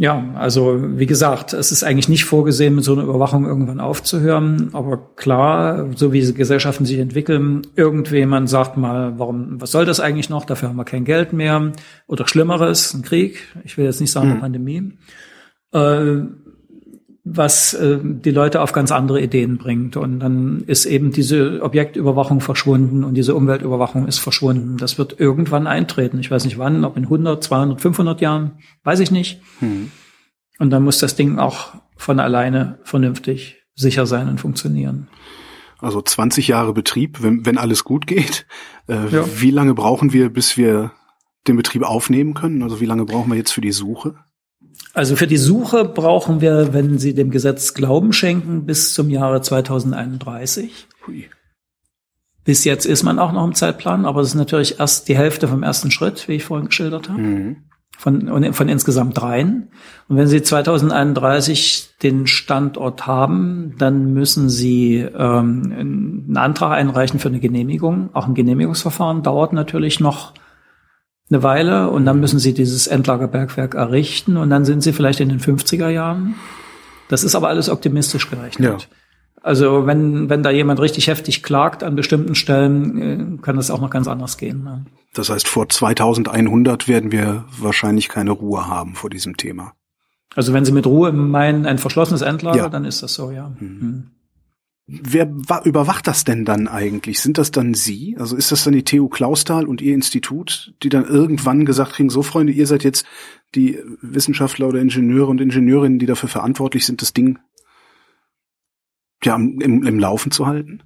ja, 0.00 0.32
also 0.34 0.78
wie 0.98 1.04
gesagt, 1.04 1.52
es 1.52 1.72
ist 1.72 1.84
eigentlich 1.84 2.08
nicht 2.08 2.24
vorgesehen, 2.24 2.74
mit 2.74 2.84
so 2.84 2.94
einer 2.94 3.02
Überwachung 3.02 3.44
irgendwann 3.44 3.80
aufzuhören. 3.80 4.70
Aber 4.72 4.96
klar, 5.14 5.90
so 5.94 6.14
wie 6.14 6.32
Gesellschaften 6.32 6.86
sich 6.86 6.98
entwickeln, 6.98 7.66
irgendjemand 7.76 8.48
sagt 8.48 8.78
mal, 8.78 9.18
warum, 9.18 9.60
was 9.60 9.72
soll 9.72 9.84
das 9.84 10.00
eigentlich 10.00 10.30
noch? 10.30 10.46
Dafür 10.46 10.70
haben 10.70 10.76
wir 10.76 10.86
kein 10.86 11.04
Geld 11.04 11.34
mehr. 11.34 11.72
Oder 12.06 12.26
Schlimmeres, 12.26 12.94
ein 12.94 13.02
Krieg. 13.02 13.42
Ich 13.64 13.76
will 13.76 13.84
jetzt 13.84 14.00
nicht 14.00 14.10
sagen, 14.10 14.28
eine 14.28 14.34
hm. 14.36 14.40
Pandemie. 14.40 14.92
Äh, 15.74 16.22
was 17.24 17.74
äh, 17.74 17.98
die 18.02 18.30
Leute 18.30 18.62
auf 18.62 18.72
ganz 18.72 18.92
andere 18.92 19.20
Ideen 19.20 19.58
bringt. 19.58 19.96
Und 19.96 20.20
dann 20.20 20.62
ist 20.66 20.86
eben 20.86 21.12
diese 21.12 21.62
Objektüberwachung 21.62 22.40
verschwunden 22.40 23.04
und 23.04 23.14
diese 23.14 23.34
Umweltüberwachung 23.34 24.06
ist 24.06 24.18
verschwunden. 24.18 24.76
Das 24.78 24.98
wird 24.98 25.20
irgendwann 25.20 25.66
eintreten. 25.66 26.18
Ich 26.18 26.30
weiß 26.30 26.44
nicht 26.44 26.58
wann, 26.58 26.84
ob 26.84 26.96
in 26.96 27.04
100, 27.04 27.42
200, 27.42 27.80
500 27.80 28.20
Jahren, 28.20 28.52
weiß 28.84 29.00
ich 29.00 29.10
nicht. 29.10 29.40
Hm. 29.58 29.90
Und 30.58 30.70
dann 30.70 30.82
muss 30.82 30.98
das 30.98 31.16
Ding 31.16 31.38
auch 31.38 31.74
von 31.96 32.20
alleine 32.20 32.78
vernünftig 32.84 33.62
sicher 33.74 34.06
sein 34.06 34.28
und 34.28 34.40
funktionieren. 34.40 35.08
Also 35.78 36.02
20 36.02 36.48
Jahre 36.48 36.74
Betrieb, 36.74 37.22
wenn, 37.22 37.46
wenn 37.46 37.58
alles 37.58 37.84
gut 37.84 38.06
geht. 38.06 38.46
Äh, 38.88 39.08
ja. 39.08 39.24
Wie 39.36 39.50
lange 39.50 39.74
brauchen 39.74 40.12
wir, 40.12 40.30
bis 40.30 40.56
wir 40.56 40.92
den 41.48 41.56
Betrieb 41.56 41.82
aufnehmen 41.82 42.34
können? 42.34 42.62
Also 42.62 42.80
wie 42.80 42.86
lange 42.86 43.04
brauchen 43.04 43.30
wir 43.30 43.36
jetzt 43.36 43.52
für 43.52 43.62
die 43.62 43.72
Suche? 43.72 44.16
Also 44.92 45.16
für 45.16 45.26
die 45.26 45.36
Suche 45.36 45.84
brauchen 45.84 46.40
wir, 46.40 46.72
wenn 46.72 46.98
Sie 46.98 47.14
dem 47.14 47.30
Gesetz 47.30 47.74
Glauben 47.74 48.12
schenken, 48.12 48.66
bis 48.66 48.92
zum 48.92 49.08
Jahre 49.08 49.40
2031. 49.40 50.88
Hui. 51.06 51.28
Bis 52.44 52.64
jetzt 52.64 52.86
ist 52.86 53.02
man 53.02 53.18
auch 53.18 53.32
noch 53.32 53.44
im 53.44 53.54
Zeitplan, 53.54 54.06
aber 54.06 54.20
es 54.22 54.28
ist 54.28 54.34
natürlich 54.34 54.80
erst 54.80 55.08
die 55.08 55.16
Hälfte 55.16 55.46
vom 55.46 55.62
ersten 55.62 55.90
Schritt, 55.90 56.26
wie 56.26 56.34
ich 56.34 56.44
vorhin 56.44 56.68
geschildert 56.68 57.08
habe. 57.08 57.20
Mhm. 57.20 57.56
Von, 57.96 58.54
von 58.54 58.68
insgesamt 58.70 59.20
dreien. 59.20 59.68
Und 60.08 60.16
wenn 60.16 60.26
Sie 60.26 60.40
2031 60.40 61.96
den 62.02 62.26
Standort 62.26 63.06
haben, 63.06 63.74
dann 63.76 64.14
müssen 64.14 64.48
Sie 64.48 64.96
ähm, 64.96 66.26
einen 66.26 66.36
Antrag 66.38 66.72
einreichen 66.72 67.20
für 67.20 67.28
eine 67.28 67.40
Genehmigung. 67.40 68.08
Auch 68.14 68.26
ein 68.26 68.34
Genehmigungsverfahren 68.34 69.22
dauert 69.22 69.52
natürlich 69.52 70.00
noch 70.00 70.32
eine 71.30 71.42
Weile 71.42 71.90
und 71.90 72.04
dann 72.04 72.20
müssen 72.20 72.38
sie 72.38 72.54
dieses 72.54 72.86
Endlagerbergwerk 72.86 73.74
errichten 73.74 74.36
und 74.36 74.50
dann 74.50 74.64
sind 74.64 74.82
sie 74.82 74.92
vielleicht 74.92 75.20
in 75.20 75.28
den 75.28 75.40
50er 75.40 75.88
Jahren. 75.88 76.34
Das 77.08 77.24
ist 77.24 77.34
aber 77.34 77.48
alles 77.48 77.68
optimistisch 77.68 78.28
gerechnet. 78.30 78.82
Ja. 78.82 78.96
Also 79.42 79.86
wenn, 79.86 80.28
wenn 80.28 80.42
da 80.42 80.50
jemand 80.50 80.80
richtig 80.80 81.06
heftig 81.06 81.42
klagt 81.42 81.82
an 81.82 81.96
bestimmten 81.96 82.34
Stellen, 82.34 83.38
äh, 83.38 83.42
kann 83.42 83.56
das 83.56 83.70
auch 83.70 83.80
noch 83.80 83.90
ganz 83.90 84.06
anders 84.06 84.36
gehen. 84.36 84.64
Ne? 84.64 84.84
Das 85.14 85.30
heißt, 85.30 85.48
vor 85.48 85.68
2100 85.68 86.88
werden 86.88 87.10
wir 87.10 87.44
wahrscheinlich 87.58 88.08
keine 88.08 88.32
Ruhe 88.32 88.66
haben 88.66 88.94
vor 88.94 89.08
diesem 89.08 89.36
Thema. 89.36 89.72
Also 90.36 90.52
wenn 90.52 90.64
Sie 90.64 90.72
mit 90.72 90.86
Ruhe 90.86 91.12
meinen, 91.12 91.66
ein 91.66 91.78
verschlossenes 91.78 92.22
Endlager, 92.22 92.58
ja. 92.58 92.68
dann 92.68 92.84
ist 92.84 93.02
das 93.02 93.14
so, 93.14 93.30
ja. 93.30 93.50
Mhm. 93.58 93.68
mhm. 93.68 94.10
Wer 94.92 95.30
überwacht 95.64 96.08
das 96.08 96.24
denn 96.24 96.44
dann 96.44 96.66
eigentlich? 96.66 97.20
Sind 97.20 97.38
das 97.38 97.52
dann 97.52 97.74
Sie? 97.74 98.16
Also 98.18 98.34
ist 98.34 98.50
das 98.50 98.64
dann 98.64 98.72
die 98.72 98.82
TU 98.82 99.08
Klausthal 99.08 99.66
und 99.66 99.80
Ihr 99.80 99.94
Institut, 99.94 100.74
die 100.82 100.88
dann 100.88 101.04
irgendwann 101.04 101.64
gesagt 101.64 101.92
kriegen, 101.92 102.10
so 102.10 102.22
Freunde, 102.22 102.52
ihr 102.52 102.66
seid 102.66 102.82
jetzt 102.82 103.06
die 103.54 103.78
Wissenschaftler 104.02 104.66
oder 104.66 104.80
Ingenieure 104.80 105.30
und 105.30 105.40
Ingenieurinnen, 105.40 106.00
die 106.00 106.06
dafür 106.06 106.28
verantwortlich 106.28 106.86
sind, 106.86 107.02
das 107.02 107.12
Ding 107.12 107.38
ja, 109.22 109.36
im, 109.36 109.60
im 109.60 109.98
Laufen 110.00 110.32
zu 110.32 110.48
halten? 110.48 110.82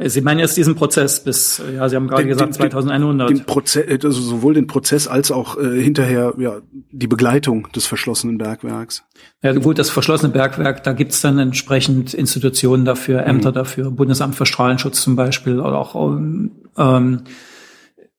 Sie 0.00 0.20
meinen 0.20 0.38
jetzt 0.38 0.56
diesen 0.56 0.76
Prozess 0.76 1.24
bis, 1.24 1.60
ja, 1.74 1.88
Sie 1.88 1.96
haben 1.96 2.06
gerade 2.06 2.22
den, 2.22 2.28
gesagt, 2.28 2.54
den, 2.54 2.70
2100. 2.70 3.30
Den 3.30 3.44
Prozess, 3.44 3.84
also 3.90 4.20
sowohl 4.20 4.54
den 4.54 4.68
Prozess 4.68 5.08
als 5.08 5.32
auch 5.32 5.58
äh, 5.58 5.82
hinterher 5.82 6.34
ja, 6.38 6.58
die 6.92 7.08
Begleitung 7.08 7.66
des 7.74 7.86
verschlossenen 7.86 8.38
Bergwerks. 8.38 9.02
Ja 9.42 9.52
gut, 9.54 9.80
das 9.80 9.90
verschlossene 9.90 10.32
Bergwerk, 10.32 10.84
da 10.84 10.92
gibt's 10.92 11.20
dann 11.20 11.40
entsprechend 11.40 12.14
Institutionen 12.14 12.84
dafür, 12.84 13.24
Ämter 13.26 13.50
mhm. 13.50 13.54
dafür, 13.54 13.90
Bundesamt 13.90 14.36
für 14.36 14.46
Strahlenschutz 14.46 15.02
zum 15.02 15.16
Beispiel 15.16 15.58
oder 15.58 15.78
auch 15.78 15.96
ähm, 15.96 17.22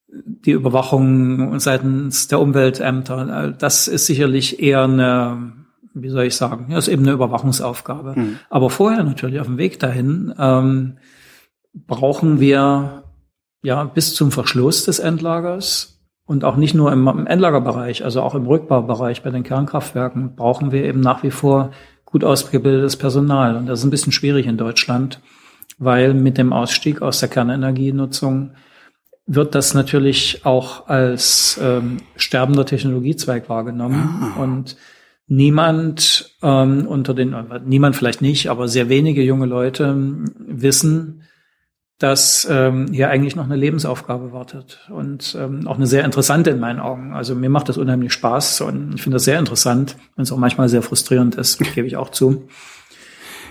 die 0.10 0.52
Überwachung 0.52 1.62
seitens 1.62 2.28
der 2.28 2.42
Umweltämter. 2.42 3.56
Das 3.58 3.88
ist 3.88 4.06
sicherlich 4.06 4.62
eher 4.62 4.84
eine 4.84 5.54
wie 5.94 6.10
soll 6.10 6.26
ich 6.26 6.36
sagen, 6.36 6.68
ja, 6.70 6.78
ist 6.78 6.88
eben 6.88 7.04
eine 7.04 7.14
Überwachungsaufgabe. 7.14 8.14
Mhm. 8.16 8.40
Aber 8.50 8.70
vorher 8.70 9.04
natürlich 9.04 9.40
auf 9.40 9.48
dem 9.48 9.58
Weg 9.58 9.80
dahin 9.80 10.34
ähm, 10.38 10.98
brauchen 11.88 12.40
wir 12.40 13.04
ja 13.62 13.84
bis 13.84 14.16
zum 14.16 14.32
Verschluss 14.32 14.86
des 14.86 15.00
Endlagers 15.00 16.00
und 16.26 16.44
auch 16.44 16.56
nicht 16.56 16.76
nur 16.76 16.92
im, 16.92 17.08
im 17.08 17.28
Endlagerbereich, 17.28 18.04
also 18.04 18.22
auch 18.22 18.36
im 18.36 18.46
Rückbaubereich 18.46 19.24
bei 19.24 19.32
den 19.32 19.44
Kernkraftwerken 19.44 20.36
brauchen 20.36 20.72
wir 20.72 20.84
eben 20.84 21.00
nach 21.00 21.24
wie 21.24 21.32
vor 21.32 21.72
gut 22.06 22.24
ausgebildetes 22.24 22.98
Personal. 22.98 23.56
Und 23.56 23.66
das 23.66 23.80
ist 23.80 23.86
ein 23.86 23.92
bisschen 23.92 24.12
schwierig 24.12 24.48
in 24.48 24.58
Deutschland, 24.58 25.22
weil 25.78 26.14
mit 26.14 26.38
dem 26.38 26.54
Ausstieg 26.54 27.02
aus 27.02 27.20
der 27.20 27.30
Kernenergienutzung 27.30 28.52
wird 29.26 29.54
das 29.54 29.74
natürlich 29.74 30.46
auch 30.46 30.88
als 30.88 31.60
ähm, 31.62 31.98
sterbender 32.16 32.66
Technologiezweig 32.66 33.48
wahrgenommen. 33.48 34.34
Ah. 34.36 34.42
Und 34.42 34.76
niemand 35.28 36.36
ähm, 36.42 36.88
unter 36.88 37.14
den, 37.14 37.36
niemand 37.66 37.96
vielleicht 37.96 38.22
nicht, 38.22 38.50
aber 38.50 38.68
sehr 38.68 38.90
wenige 38.90 39.24
junge 39.24 39.46
Leute 39.46 39.96
wissen, 40.38 41.24
dass 42.00 42.48
ähm, 42.50 42.88
hier 42.92 43.10
eigentlich 43.10 43.36
noch 43.36 43.44
eine 43.44 43.58
Lebensaufgabe 43.58 44.32
wartet 44.32 44.80
und 44.90 45.38
ähm, 45.38 45.68
auch 45.68 45.76
eine 45.76 45.86
sehr 45.86 46.06
interessante 46.06 46.50
in 46.50 46.60
meinen 46.60 46.80
Augen. 46.80 47.14
Also 47.14 47.36
mir 47.36 47.50
macht 47.50 47.68
das 47.68 47.78
unheimlich 47.78 48.14
Spaß 48.14 48.62
und 48.62 48.94
ich 48.96 49.02
finde 49.02 49.16
das 49.16 49.26
sehr 49.26 49.38
interessant, 49.38 49.98
wenn 50.16 50.24
es 50.24 50.32
auch 50.32 50.38
manchmal 50.38 50.70
sehr 50.70 50.82
frustrierend 50.82 51.36
ist, 51.36 51.60
gebe 51.76 51.88
ich 51.88 51.98
auch 51.98 52.10
zu. 52.10 52.48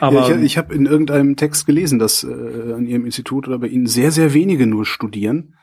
Aber 0.01 0.29
ja, 0.29 0.37
ich, 0.37 0.43
ich 0.43 0.59
habe 0.59 0.75
in 0.75 0.87
irgendeinem 0.87 1.37
Text 1.37 1.67
gelesen, 1.67 1.99
dass 1.99 2.25
äh, 2.25 2.73
an 2.73 2.87
Ihrem 2.87 3.05
Institut 3.05 3.47
oder 3.49 3.59
bei 3.59 3.67
Ihnen 3.67 3.87
sehr, 3.87 4.13
sehr 4.13 4.33
wenige 4.33 4.67
nur 4.67 4.87
studieren. 4.87 5.55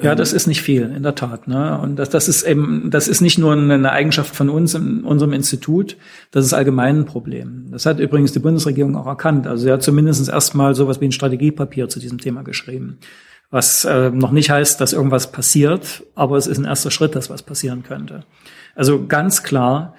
Ja, 0.00 0.14
das 0.14 0.32
ist 0.32 0.46
nicht 0.46 0.62
viel, 0.62 0.92
in 0.94 1.02
der 1.02 1.14
Tat. 1.14 1.48
Ne? 1.48 1.78
Und 1.78 1.96
das, 1.96 2.08
das 2.08 2.28
ist 2.28 2.44
eben, 2.44 2.90
das 2.90 3.08
ist 3.08 3.20
nicht 3.20 3.38
nur 3.38 3.52
eine 3.52 3.90
Eigenschaft 3.90 4.34
von 4.34 4.48
uns 4.48 4.74
in 4.74 5.04
unserem 5.04 5.32
Institut, 5.32 5.96
das 6.30 6.44
ist 6.44 6.52
allgemein 6.52 7.00
ein 7.00 7.04
Problem. 7.04 7.66
Das 7.70 7.84
hat 7.84 7.98
übrigens 7.98 8.32
die 8.32 8.38
Bundesregierung 8.38 8.96
auch 8.96 9.06
erkannt. 9.06 9.46
Also 9.46 9.64
sie 9.64 9.72
hat 9.72 9.82
zumindest 9.82 10.28
erstmal 10.28 10.74
sowas 10.74 11.00
wie 11.00 11.06
ein 11.06 11.12
Strategiepapier 11.12 11.88
zu 11.88 11.98
diesem 11.98 12.18
Thema 12.18 12.42
geschrieben. 12.42 12.98
Was 13.50 13.84
äh, 13.84 14.10
noch 14.10 14.30
nicht 14.30 14.50
heißt, 14.50 14.80
dass 14.80 14.92
irgendwas 14.92 15.32
passiert, 15.32 16.04
aber 16.14 16.36
es 16.36 16.46
ist 16.46 16.58
ein 16.58 16.64
erster 16.64 16.90
Schritt, 16.90 17.14
dass 17.16 17.28
was 17.28 17.42
passieren 17.42 17.82
könnte. 17.82 18.24
Also 18.74 19.06
ganz 19.06 19.42
klar, 19.42 19.94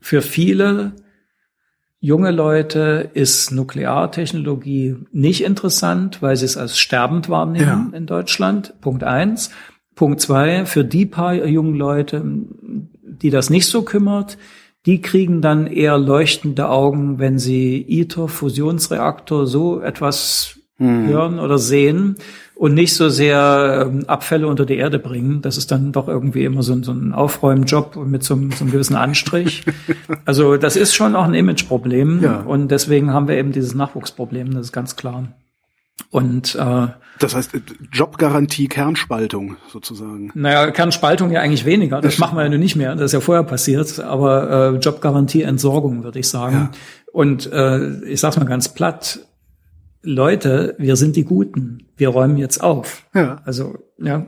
für 0.00 0.22
viele 0.22 0.92
junge 2.00 2.30
Leute 2.30 3.10
ist 3.14 3.52
Nukleartechnologie 3.52 4.96
nicht 5.12 5.42
interessant, 5.42 6.22
weil 6.22 6.36
sie 6.36 6.44
es 6.44 6.56
als 6.56 6.78
sterbend 6.78 7.28
wahrnehmen 7.28 7.90
ja. 7.92 7.96
in 7.96 8.06
Deutschland. 8.06 8.74
Punkt 8.80 9.04
eins. 9.04 9.50
Punkt 9.94 10.20
zwei, 10.20 10.66
für 10.66 10.84
die 10.84 11.06
paar 11.06 11.34
jungen 11.34 11.74
Leute, 11.74 12.22
die 12.22 13.30
das 13.30 13.48
nicht 13.48 13.66
so 13.66 13.82
kümmert, 13.82 14.36
die 14.84 15.00
kriegen 15.00 15.40
dann 15.40 15.66
eher 15.66 15.98
leuchtende 15.98 16.68
Augen, 16.68 17.18
wenn 17.18 17.38
sie 17.38 17.84
ITER, 17.88 18.28
Fusionsreaktor, 18.28 19.46
so 19.46 19.80
etwas 19.80 20.60
hm. 20.78 21.06
hören 21.06 21.38
oder 21.38 21.58
sehen 21.58 22.16
und 22.54 22.74
nicht 22.74 22.94
so 22.94 23.08
sehr 23.08 23.86
ähm, 23.86 24.04
Abfälle 24.06 24.46
unter 24.46 24.64
die 24.64 24.76
Erde 24.76 24.98
bringen. 24.98 25.42
Das 25.42 25.58
ist 25.58 25.70
dann 25.70 25.92
doch 25.92 26.08
irgendwie 26.08 26.44
immer 26.44 26.62
so, 26.62 26.72
ein, 26.72 26.82
so 26.82 26.92
ein 26.92 27.12
Aufräumjob 27.12 27.96
mit 27.96 28.22
so, 28.22 28.34
einem, 28.34 28.52
so 28.52 28.64
einem 28.64 28.72
gewissen 28.72 28.96
Anstrich. 28.96 29.64
also 30.24 30.56
das 30.56 30.76
ist 30.76 30.94
schon 30.94 31.14
auch 31.16 31.24
ein 31.24 31.34
Imageproblem 31.34 32.22
ja. 32.22 32.40
und 32.40 32.68
deswegen 32.68 33.12
haben 33.12 33.28
wir 33.28 33.36
eben 33.36 33.52
dieses 33.52 33.74
Nachwuchsproblem, 33.74 34.54
das 34.54 34.66
ist 34.66 34.72
ganz 34.72 34.96
klar. 34.96 35.28
Und 36.10 36.54
äh, 36.54 36.86
das 37.18 37.34
heißt 37.34 37.54
äh, 37.54 37.60
Jobgarantie 37.92 38.68
Kernspaltung 38.68 39.56
sozusagen. 39.68 40.30
Naja, 40.34 40.70
Kernspaltung 40.70 41.30
ja 41.32 41.40
eigentlich 41.40 41.64
weniger. 41.64 42.00
Das, 42.00 42.14
das 42.14 42.18
machen 42.18 42.36
wir 42.36 42.42
ja 42.42 42.48
nur 42.48 42.58
nicht 42.58 42.76
mehr. 42.76 42.94
Das 42.94 43.06
ist 43.06 43.12
ja 43.12 43.20
vorher 43.20 43.44
passiert. 43.44 43.98
Aber 44.00 44.74
äh, 44.74 44.76
Jobgarantie 44.76 45.42
Entsorgung 45.42 46.04
würde 46.04 46.18
ich 46.18 46.28
sagen. 46.28 46.54
Ja. 46.54 46.70
Und 47.12 47.50
äh, 47.50 48.04
ich 48.04 48.20
sag's 48.20 48.36
mal 48.36 48.44
ganz 48.44 48.68
platt: 48.68 49.20
Leute, 50.06 50.76
wir 50.78 50.94
sind 50.96 51.16
die 51.16 51.24
Guten. 51.24 51.88
Wir 51.96 52.10
räumen 52.10 52.38
jetzt 52.38 52.62
auf. 52.62 53.04
Ja. 53.12 53.42
Also, 53.44 53.78
ja. 53.98 54.26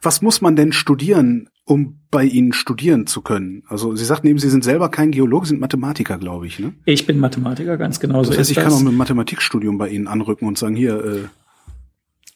Was 0.00 0.22
muss 0.22 0.40
man 0.40 0.56
denn 0.56 0.72
studieren, 0.72 1.48
um 1.64 2.00
bei 2.10 2.24
Ihnen 2.24 2.52
studieren 2.52 3.06
zu 3.06 3.20
können? 3.20 3.62
Also 3.68 3.94
Sie 3.94 4.04
sagten 4.04 4.26
eben, 4.26 4.38
Sie 4.38 4.48
sind 4.48 4.64
selber 4.64 4.88
kein 4.88 5.10
Geologe, 5.10 5.46
sind 5.46 5.60
Mathematiker, 5.60 6.18
glaube 6.18 6.46
ich, 6.46 6.58
ne? 6.58 6.72
Ich 6.86 7.06
bin 7.06 7.18
Mathematiker, 7.18 7.76
ganz 7.76 8.00
genau 8.00 8.24
so. 8.24 8.30
Das 8.30 8.38
heißt, 8.38 8.50
ich 8.50 8.56
das. 8.56 8.64
kann 8.64 8.72
auch 8.72 8.80
mit 8.80 8.94
Mathematikstudium 8.94 9.76
bei 9.76 9.88
Ihnen 9.88 10.08
anrücken 10.08 10.48
und 10.48 10.56
sagen, 10.56 10.74
hier, 10.74 11.04
äh, 11.04 11.18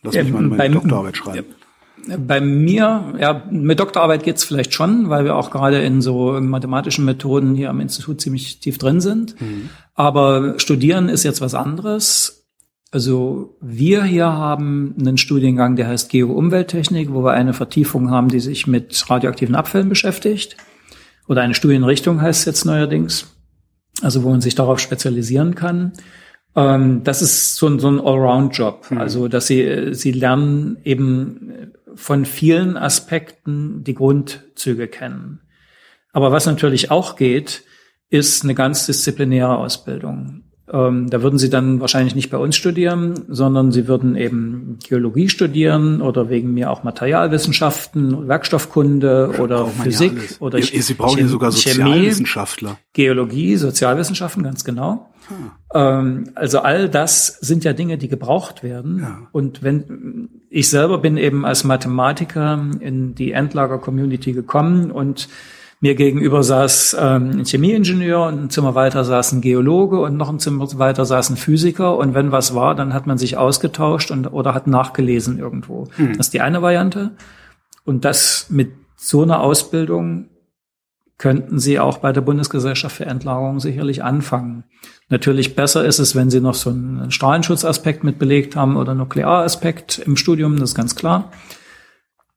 lass 0.03 0.15
mich 0.15 0.33
mal 0.33 0.43
meine 0.43 0.75
Doktorarbeit 0.75 1.17
schreiben. 1.17 1.47
Bei 2.07 2.41
mir, 2.41 3.15
ja, 3.19 3.43
mit 3.51 3.81
Doktorarbeit 3.81 4.23
geht's 4.23 4.45
vielleicht 4.45 4.73
schon, 4.73 5.11
weil 5.11 5.25
wir 5.25 5.35
auch 5.35 5.51
gerade 5.51 5.83
in 5.83 6.01
so 6.01 6.41
mathematischen 6.41 7.05
Methoden 7.05 7.55
hier 7.55 7.71
am 7.71 7.81
Institut 7.81 8.21
ziemlich 8.21 8.61
tief 8.61 8.79
drin 8.79 9.01
sind. 9.01 9.41
Mhm. 9.41 9.71
Aber 9.95 10.59
studieren 10.59 11.09
ist 11.09 11.25
jetzt 11.25 11.41
was 11.41 11.55
anderes. 11.55 12.47
Also 12.93 13.57
wir 13.61 14.05
hier 14.05 14.27
haben 14.27 14.95
einen 14.99 15.19
Studiengang, 15.19 15.77
der 15.77 15.89
heißt 15.89 16.09
Geo-Umwelttechnik, 16.11 17.13
wo 17.13 17.25
wir 17.25 17.33
eine 17.33 17.53
Vertiefung 17.53 18.11
haben, 18.11 18.29
die 18.29 18.41
sich 18.41 18.67
mit 18.67 19.05
radioaktiven 19.11 19.57
Abfällen 19.57 19.89
beschäftigt. 19.89 20.57
Oder 21.27 21.43
eine 21.43 21.55
Studienrichtung 21.55 22.21
heißt 22.23 22.41
es 22.41 22.47
jetzt 22.47 22.65
neuerdings. 22.65 23.35
Also 24.03 24.23
wo 24.23 24.31
man 24.31 24.41
sich 24.41 24.55
darauf 24.55 24.79
spezialisieren 24.79 25.55
kann. 25.55 25.93
Ähm, 26.55 27.03
das 27.03 27.23
ist 27.23 27.57
so 27.57 27.67
ein, 27.67 27.81
so 27.81 27.89
ein 27.89 27.99
Allround-Job. 27.99 28.91
Mhm. 28.91 28.99
Also 28.99 29.29
dass 29.29 29.47
sie, 29.47 29.93
sie 29.93 30.13
lernen 30.13 30.79
eben 30.85 31.73
von 31.97 32.25
vielen 32.25 32.77
Aspekten 32.77 33.83
die 33.83 33.95
Grundzüge 33.95 34.87
kennen. 34.89 35.41
Aber 36.13 36.33
was 36.33 36.47
natürlich 36.47 36.91
auch 36.91 37.17
geht, 37.17 37.65
ist 38.09 38.45
eine 38.45 38.55
ganz 38.55 38.87
disziplinäre 38.87 39.59
Ausbildung. 39.59 40.43
Ähm, 40.73 41.09
da 41.11 41.23
würden 41.23 41.39
Sie 41.39 41.49
dann 41.49 41.81
wahrscheinlich 41.81 42.17
nicht 42.17 42.31
bei 42.31 42.39
uns 42.39 42.57
studieren, 42.57 43.15
sondern 43.29 43.71
Sie 43.71 43.87
würden 43.87 44.17
eben 44.17 44.79
Geologie 44.87 45.29
studieren 45.29 46.03
oder 46.03 46.29
wegen 46.29 46.55
mir 46.55 46.71
auch 46.71 46.83
Materialwissenschaften, 46.83 48.27
Werkstoffkunde 48.27 49.37
oder 49.39 49.67
Physik 49.67 50.15
ja 50.15 50.37
oder 50.41 50.61
Sie, 50.61 50.81
Sie 50.81 50.95
brauchen 50.95 51.21
ja 51.21 51.29
sogar 51.29 51.53
Sozialwissenschaftler. 51.53 52.71
Chemie, 52.71 52.81
Geologie, 52.95 53.57
Sozialwissenschaften, 53.57 54.43
ganz 54.43 54.65
genau. 54.65 55.11
Hm. 55.29 55.51
Ähm, 55.73 56.31
also 56.35 56.61
all 56.61 56.89
das 56.89 57.27
sind 57.27 57.63
ja 57.63 57.73
Dinge, 57.73 57.97
die 57.97 58.09
gebraucht 58.09 58.65
werden. 58.65 58.99
Ja. 59.01 59.29
Und 59.31 59.63
wenn 59.63 60.31
ich 60.57 60.71
selber 60.71 60.97
bin 60.97 61.19
eben 61.19 61.45
als 61.45 61.65
Mathematiker 61.65 62.59
in 62.81 63.15
die 63.15 63.33
Endlager-Community 63.33 64.33
gekommen 64.33 64.91
und 64.91 65.29
mir 65.81 65.95
gegenüber 65.95 66.43
saß 66.43 66.97
ähm, 66.99 67.41
ein 67.41 67.45
Chemieingenieur 67.45 68.27
und 68.27 68.45
ein 68.45 68.51
Zimmer 68.51 68.75
weiter 68.75 69.05
saß 69.05 69.33
ein 69.33 69.43
Geologe 69.43 70.01
und 70.01 70.17
noch 70.17 70.31
ein 70.31 70.39
Zimmer 70.39 70.67
weiter 70.79 71.05
saß 71.05 71.29
ein 71.29 71.37
Physiker. 71.37 71.99
Und 71.99 72.15
wenn 72.15 72.33
was 72.33 72.55
war, 72.55 72.75
dann 72.75 72.95
hat 72.95 73.07
man 73.07 73.19
sich 73.19 73.37
ausgetauscht 73.37 74.11
und 74.11 74.33
oder 74.33 74.55
hat 74.55 74.67
nachgelesen 74.67 75.39
irgendwo. 75.39 75.89
Hm. 75.97 76.17
Das 76.17 76.29
ist 76.29 76.33
die 76.33 76.41
eine 76.41 76.63
Variante. 76.63 77.11
Und 77.85 78.07
das 78.07 78.47
mit 78.49 78.73
so 78.97 79.25
einer 79.25 79.41
Ausbildung 79.41 80.31
könnten 81.19 81.59
Sie 81.59 81.79
auch 81.79 81.99
bei 81.99 82.13
der 82.13 82.21
Bundesgesellschaft 82.21 82.97
für 82.97 83.07
Endlagerung 83.07 83.59
sicherlich 83.61 84.05
anfangen. 84.05 84.65
Natürlich 85.09 85.57
besser 85.57 85.85
ist 85.85 85.99
es, 85.99 86.15
wenn 86.15 86.31
Sie 86.31 86.41
noch 86.41 86.55
so 86.55 86.71
einen 86.71 87.11
Strahlenschutzaspekt 87.11 88.05
mit 88.05 88.19
belegt 88.19 88.57
haben 88.57 88.77
oder 88.77 88.95
Nuklearaspekt 88.95 89.99
im 89.99 90.17
Studium, 90.17 90.59
das 90.59 90.71
ist 90.71 90.75
ganz 90.75 90.95
klar. 90.95 91.31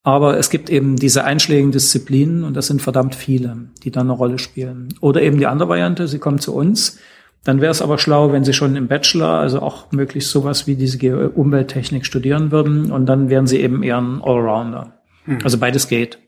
Aber 0.04 0.38
es 0.38 0.50
gibt 0.50 0.70
eben 0.70 0.96
diese 0.96 1.26
einschlägigen 1.26 1.72
Disziplinen 1.72 2.46
und 2.46 2.56
das 2.56 2.68
sind 2.68 2.82
verdammt 2.82 3.16
viele, 3.16 3.70
die 3.84 3.92
dann 3.92 4.08
eine 4.08 4.14
Rolle 4.14 4.40
spielen. 4.40 4.94
Oder 5.02 5.22
eben 5.22 5.38
die 5.38 5.48
andere 5.48 5.70
Variante, 5.70 6.08
sie 6.08 6.20
kommen 6.20 6.40
zu 6.40 6.56
uns. 6.56 6.98
Dann 7.44 7.62
wäre 7.62 7.72
es 7.72 7.82
aber 7.82 7.98
schlau, 7.98 8.32
wenn 8.32 8.44
sie 8.44 8.54
schon 8.54 8.76
im 8.76 8.88
Bachelor, 8.88 9.40
also 9.40 9.62
auch 9.62 9.92
möglichst 9.92 10.32
sowas 10.32 10.68
wie 10.68 10.76
diese 10.76 11.30
Umwelttechnik 11.30 12.06
studieren 12.06 12.52
würden 12.52 12.92
und 12.92 13.06
dann 13.08 13.30
wären 13.30 13.48
sie 13.48 13.60
eben 13.60 13.84
eher 13.84 13.98
ein 13.98 14.22
Allrounder. 14.22 15.00
Hm. 15.26 15.40
Also 15.44 15.58
beides 15.58 15.88
geht. 15.88 16.20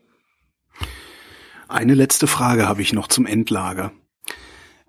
Eine 1.71 1.93
letzte 1.93 2.27
Frage 2.27 2.67
habe 2.67 2.81
ich 2.81 2.91
noch 2.91 3.07
zum 3.07 3.25
Endlager. 3.25 3.93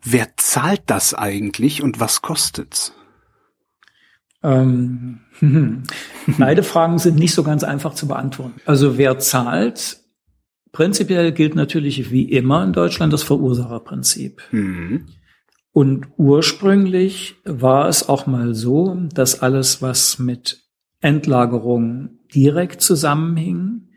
Wer 0.02 0.36
zahlt 0.36 0.82
das 0.86 1.14
eigentlich 1.14 1.80
und 1.80 2.00
was 2.00 2.22
kostet's? 2.22 2.92
Ähm, 4.42 5.20
beide 6.38 6.64
Fragen 6.64 6.98
sind 6.98 7.16
nicht 7.20 7.34
so 7.34 7.44
ganz 7.44 7.62
einfach 7.62 7.94
zu 7.94 8.08
beantworten. 8.08 8.60
Also 8.66 8.98
wer 8.98 9.20
zahlt? 9.20 10.00
Prinzipiell 10.72 11.30
gilt 11.30 11.54
natürlich 11.54 12.10
wie 12.10 12.24
immer 12.24 12.64
in 12.64 12.72
Deutschland 12.72 13.12
das 13.12 13.22
Verursacherprinzip. 13.22 14.42
Mhm. 14.50 15.06
Und 15.70 16.08
ursprünglich 16.16 17.36
war 17.44 17.88
es 17.88 18.08
auch 18.08 18.26
mal 18.26 18.54
so, 18.54 18.96
dass 19.14 19.40
alles, 19.40 19.82
was 19.82 20.18
mit 20.18 20.64
Endlagerung 21.00 22.18
direkt 22.34 22.80
zusammenhing, 22.80 23.88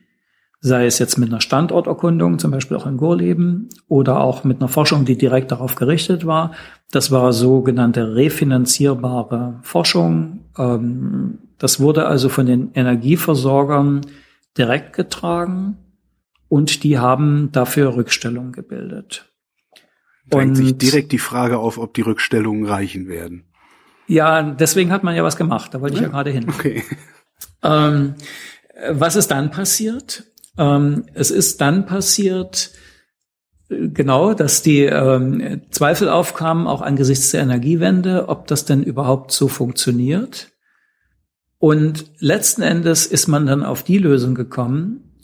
sei 0.65 0.87
es 0.87 0.97
jetzt 0.97 1.19
mit 1.19 1.29
einer 1.29 1.41
Standorterkundung, 1.41 2.39
zum 2.39 2.49
Beispiel 2.49 2.75
auch 2.75 2.87
in 2.87 2.97
Gorleben, 2.97 3.69
oder 3.87 4.19
auch 4.19 4.43
mit 4.43 4.57
einer 4.57 4.67
Forschung, 4.67 5.05
die 5.05 5.15
direkt 5.15 5.51
darauf 5.51 5.75
gerichtet 5.75 6.25
war. 6.25 6.53
Das 6.89 7.11
war 7.11 7.33
sogenannte 7.33 8.15
refinanzierbare 8.15 9.59
Forschung. 9.61 10.45
Ähm, 10.57 11.37
das 11.59 11.79
wurde 11.79 12.07
also 12.07 12.29
von 12.29 12.47
den 12.47 12.71
Energieversorgern 12.73 14.01
direkt 14.57 14.93
getragen 14.93 15.77
und 16.49 16.83
die 16.83 16.97
haben 16.97 17.51
dafür 17.51 17.95
Rückstellung 17.95 18.51
gebildet. 18.51 19.31
Drängt 20.31 20.57
und 20.57 20.65
sich 20.65 20.77
direkt 20.79 21.11
die 21.11 21.19
Frage 21.19 21.59
auf, 21.59 21.77
ob 21.77 21.93
die 21.93 22.01
Rückstellungen 22.01 22.65
reichen 22.65 23.07
werden. 23.07 23.43
Ja, 24.07 24.41
deswegen 24.41 24.91
hat 24.91 25.03
man 25.03 25.15
ja 25.15 25.23
was 25.23 25.37
gemacht. 25.37 25.75
Da 25.75 25.81
wollte 25.81 25.95
ich 25.95 26.01
ja, 26.01 26.07
ja 26.07 26.11
gerade 26.11 26.31
hin. 26.31 26.47
Okay. 26.49 26.83
Ähm, 27.61 28.15
was 28.91 29.15
ist 29.15 29.29
dann 29.29 29.51
passiert? 29.51 30.25
Ähm, 30.57 31.05
es 31.13 31.31
ist 31.31 31.61
dann 31.61 31.85
passiert, 31.85 32.71
äh, 33.69 33.89
genau, 33.89 34.33
dass 34.33 34.61
die 34.61 34.83
ähm, 34.83 35.61
Zweifel 35.71 36.09
aufkamen, 36.09 36.67
auch 36.67 36.81
angesichts 36.81 37.31
der 37.31 37.41
Energiewende, 37.41 38.29
ob 38.29 38.47
das 38.47 38.65
denn 38.65 38.83
überhaupt 38.83 39.31
so 39.31 39.47
funktioniert. 39.47 40.51
Und 41.57 42.11
letzten 42.19 42.61
Endes 42.61 43.05
ist 43.05 43.27
man 43.27 43.45
dann 43.45 43.63
auf 43.63 43.83
die 43.83 43.97
Lösung 43.97 44.35
gekommen, 44.35 45.15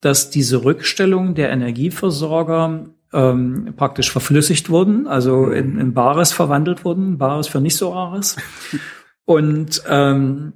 dass 0.00 0.30
diese 0.30 0.64
Rückstellung 0.64 1.34
der 1.34 1.50
Energieversorger 1.50 2.90
ähm, 3.12 3.74
praktisch 3.76 4.10
verflüssigt 4.10 4.68
wurden, 4.68 5.06
also 5.06 5.50
in, 5.50 5.78
in 5.78 5.94
Bares 5.94 6.32
verwandelt 6.32 6.84
wurden, 6.84 7.16
Bares 7.16 7.48
für 7.48 7.60
nicht 7.60 7.76
so 7.76 7.92
Rares. 7.92 8.36
Und 9.24 9.82
ähm, 9.88 10.52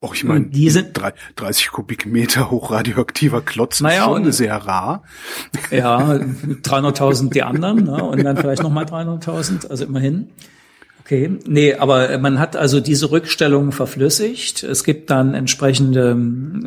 Och, 0.00 0.14
ich 0.14 0.22
meine, 0.22 0.46
die 0.46 0.70
sind 0.70 0.90
30 1.36 1.70
Kubikmeter 1.70 2.52
hochradioaktiver 2.52 3.40
Klotz 3.40 3.80
naja, 3.80 4.02
ist 4.02 4.04
schon 4.04 4.24
und, 4.26 4.32
sehr 4.32 4.54
rar. 4.54 5.02
Ja, 5.72 5.98
300.000 6.62 7.30
die 7.30 7.42
anderen 7.42 7.84
ne? 7.84 8.04
und 8.04 8.22
dann 8.22 8.36
vielleicht 8.36 8.62
nochmal 8.62 8.84
300.000, 8.84 9.68
also 9.68 9.84
immerhin. 9.84 10.30
Okay, 11.00 11.38
nee, 11.46 11.74
aber 11.74 12.18
man 12.18 12.38
hat 12.38 12.54
also 12.54 12.80
diese 12.80 13.10
Rückstellung 13.10 13.72
verflüssigt. 13.72 14.62
Es 14.62 14.84
gibt 14.84 15.10
dann 15.10 15.34
entsprechende 15.34 16.16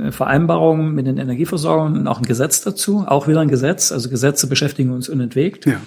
äh, 0.07 0.11
Vereinbarungen 0.11 0.93
mit 0.93 1.05
den 1.05 1.17
Energieversorgern 1.17 1.99
und 1.99 2.07
auch 2.07 2.17
ein 2.17 2.25
Gesetz 2.25 2.61
dazu, 2.61 3.05
auch 3.07 3.27
wieder 3.29 3.39
ein 3.41 3.49
Gesetz. 3.49 3.91
Also 3.91 4.09
Gesetze 4.09 4.47
beschäftigen 4.47 4.91
uns 4.91 5.07
unentwegt. 5.07 5.67
Ja. 5.67 5.79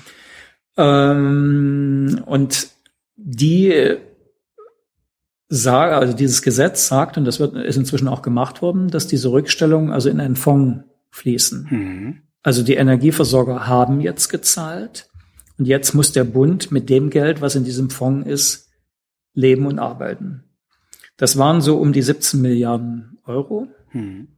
Ähm, 0.78 2.22
und 2.24 2.68
die 3.16 3.96
sage, 5.56 5.96
also 5.96 6.14
dieses 6.14 6.42
Gesetz 6.42 6.88
sagt, 6.88 7.16
und 7.16 7.24
das 7.24 7.40
wird, 7.40 7.54
ist 7.54 7.76
inzwischen 7.76 8.08
auch 8.08 8.22
gemacht 8.22 8.62
worden, 8.62 8.88
dass 8.88 9.06
diese 9.06 9.30
Rückstellungen 9.30 9.92
also 9.92 10.08
in 10.08 10.20
einen 10.20 10.36
Fonds 10.36 10.84
fließen. 11.10 11.68
Mhm. 11.70 12.22
Also 12.42 12.62
die 12.62 12.74
Energieversorger 12.74 13.66
haben 13.66 14.00
jetzt 14.00 14.28
gezahlt 14.28 15.08
und 15.58 15.66
jetzt 15.66 15.94
muss 15.94 16.12
der 16.12 16.24
Bund 16.24 16.72
mit 16.72 16.90
dem 16.90 17.10
Geld, 17.10 17.40
was 17.40 17.54
in 17.54 17.64
diesem 17.64 17.90
Fonds 17.90 18.28
ist, 18.28 18.70
leben 19.34 19.66
und 19.66 19.78
arbeiten. 19.78 20.44
Das 21.16 21.38
waren 21.38 21.60
so 21.60 21.78
um 21.78 21.92
die 21.92 22.02
17 22.02 22.40
Milliarden 22.40 23.18
Euro. 23.24 23.68
Mhm. 23.92 24.28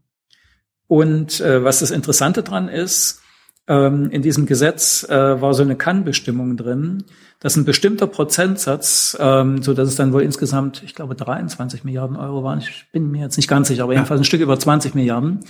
Und 0.86 1.40
äh, 1.40 1.64
was 1.64 1.80
das 1.80 1.90
Interessante 1.90 2.42
dran 2.42 2.68
ist, 2.68 3.22
ähm, 3.68 4.10
in 4.10 4.22
diesem 4.22 4.46
Gesetz 4.46 5.04
äh, 5.08 5.40
war 5.40 5.54
so 5.54 5.62
eine 5.62 5.76
Kannbestimmung 5.76 6.56
drin, 6.56 7.04
dass 7.40 7.56
ein 7.56 7.64
bestimmter 7.64 8.06
Prozentsatz, 8.06 9.16
ähm, 9.20 9.62
so 9.62 9.74
dass 9.74 9.88
es 9.88 9.96
dann 9.96 10.12
wohl 10.12 10.22
insgesamt, 10.22 10.82
ich 10.84 10.94
glaube, 10.94 11.14
23 11.14 11.84
Milliarden 11.84 12.16
Euro 12.16 12.44
waren, 12.44 12.60
ich 12.60 12.86
bin 12.92 13.10
mir 13.10 13.22
jetzt 13.22 13.36
nicht 13.36 13.48
ganz 13.48 13.68
sicher, 13.68 13.82
aber 13.82 13.92
jedenfalls 13.92 14.20
ein 14.20 14.24
Stück 14.24 14.40
über 14.40 14.58
20 14.58 14.94
Milliarden, 14.94 15.40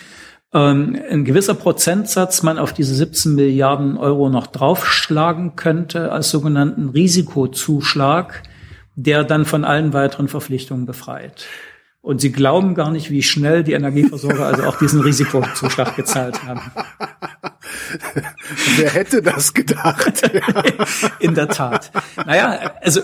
ähm, 0.55 0.99
ein 1.11 1.25
gewisser 1.25 1.55
Prozentsatz 1.55 2.43
man 2.43 2.59
auf 2.59 2.73
diese 2.73 2.95
17 2.95 3.35
Milliarden 3.35 3.97
Euro 3.99 4.31
noch 4.31 4.47
draufschlagen 4.47 5.57
könnte 5.57 6.13
als 6.13 6.31
sogenannten 6.31 6.89
Risikozuschlag, 6.89 8.43
der 8.95 9.25
dann 9.25 9.45
von 9.45 9.65
allen 9.65 9.93
weiteren 9.93 10.29
Verpflichtungen 10.29 10.87
befreit. 10.87 11.47
Und 12.01 12.21
sie 12.21 12.31
glauben 12.31 12.75
gar 12.75 12.93
nicht, 12.93 13.11
wie 13.11 13.23
schnell 13.23 13.65
die 13.65 13.73
Energieversorger 13.73 14.47
also 14.47 14.63
auch 14.63 14.79
diesen 14.79 15.01
Risikozuschlag 15.01 15.97
gezahlt 15.97 16.45
haben. 16.45 16.61
Wer 18.77 18.91
hätte 18.91 19.23
das 19.23 19.55
gedacht? 19.55 20.23
In 21.19 21.35
der 21.35 21.49
Tat. 21.49 21.91
Naja, 22.25 22.75
also 22.83 23.03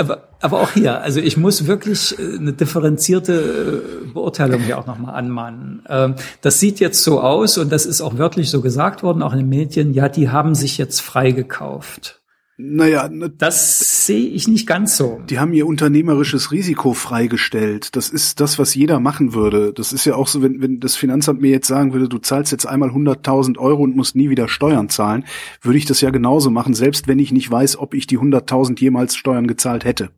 aber, 0.00 0.28
aber 0.40 0.60
auch 0.60 0.70
hier, 0.72 1.02
also 1.02 1.20
ich 1.20 1.36
muss 1.36 1.66
wirklich 1.66 2.18
äh, 2.18 2.36
eine 2.38 2.54
differenzierte 2.54 3.82
äh, 4.06 4.12
Beurteilung 4.12 4.62
hier 4.62 4.78
auch 4.78 4.86
nochmal 4.86 5.14
anmahnen. 5.14 5.82
Ähm, 5.88 6.14
das 6.40 6.58
sieht 6.58 6.80
jetzt 6.80 7.04
so 7.04 7.20
aus 7.20 7.58
und 7.58 7.70
das 7.70 7.84
ist 7.84 8.00
auch 8.00 8.16
wörtlich 8.16 8.50
so 8.50 8.62
gesagt 8.62 9.02
worden, 9.02 9.22
auch 9.22 9.32
in 9.32 9.40
den 9.40 9.48
Medien, 9.50 9.92
ja, 9.92 10.08
die 10.08 10.30
haben 10.30 10.54
sich 10.54 10.78
jetzt 10.78 11.00
freigekauft. 11.00 12.19
Naja, 12.62 13.08
ne, 13.08 13.30
das 13.30 14.06
sehe 14.06 14.28
ich 14.28 14.46
nicht 14.46 14.66
ganz 14.66 14.98
so. 14.98 15.22
Die 15.30 15.38
haben 15.38 15.54
ihr 15.54 15.66
unternehmerisches 15.66 16.52
Risiko 16.52 16.92
freigestellt. 16.92 17.96
Das 17.96 18.10
ist 18.10 18.38
das, 18.38 18.58
was 18.58 18.74
jeder 18.74 19.00
machen 19.00 19.32
würde. 19.32 19.72
Das 19.72 19.94
ist 19.94 20.04
ja 20.04 20.14
auch 20.14 20.26
so, 20.26 20.42
wenn, 20.42 20.60
wenn 20.60 20.78
das 20.78 20.94
Finanzamt 20.94 21.40
mir 21.40 21.50
jetzt 21.50 21.68
sagen 21.68 21.94
würde, 21.94 22.08
du 22.08 22.18
zahlst 22.18 22.52
jetzt 22.52 22.66
einmal 22.66 22.90
100.000 22.90 23.56
Euro 23.56 23.82
und 23.82 23.96
musst 23.96 24.14
nie 24.14 24.28
wieder 24.28 24.46
Steuern 24.46 24.90
zahlen, 24.90 25.24
würde 25.62 25.78
ich 25.78 25.86
das 25.86 26.02
ja 26.02 26.10
genauso 26.10 26.50
machen, 26.50 26.74
selbst 26.74 27.08
wenn 27.08 27.18
ich 27.18 27.32
nicht 27.32 27.50
weiß, 27.50 27.78
ob 27.78 27.94
ich 27.94 28.06
die 28.06 28.18
100.000 28.18 28.78
jemals 28.78 29.16
Steuern 29.16 29.46
gezahlt 29.46 29.84
hätte. 29.84 30.10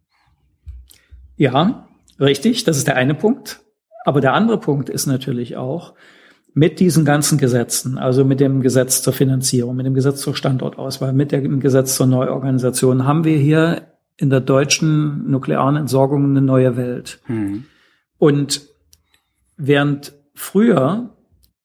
Ja, 1.37 1.89
richtig. 2.19 2.65
Das 2.65 2.77
ist 2.77 2.89
der 2.89 2.97
eine 2.97 3.15
Punkt. 3.15 3.61
Aber 4.05 4.21
der 4.21 4.33
andere 4.33 4.59
Punkt 4.59 4.89
ist 4.89 5.07
natürlich 5.07 5.57
auch, 5.57 5.95
mit 6.55 6.81
diesen 6.81 7.05
ganzen 7.05 7.39
Gesetzen, 7.39 7.99
also 7.99 8.25
mit 8.25 8.41
dem 8.41 8.61
Gesetz 8.61 9.03
zur 9.03 9.13
Finanzierung, 9.13 9.77
mit 9.77 9.87
dem 9.87 9.95
Gesetz 9.95 10.21
zur 10.21 10.37
Standortauswahl, 10.37 11.13
mit 11.13 11.33
dem 11.33 11.61
Gesetz 11.61 11.97
zur 11.97 12.07
Neuorganisation, 12.07 13.07
haben 13.07 13.25
wir 13.25 13.39
hier 13.39 13.89
in 14.17 14.29
der 14.31 14.41
deutschen 14.41 15.31
nuklearen 15.31 15.77
Entsorgung 15.77 16.25
eine 16.25 16.43
neue 16.43 16.77
Welt. 16.77 17.21
Mhm. 17.27 17.65
Und 18.19 18.63
während 19.57 20.13
früher 20.35 21.11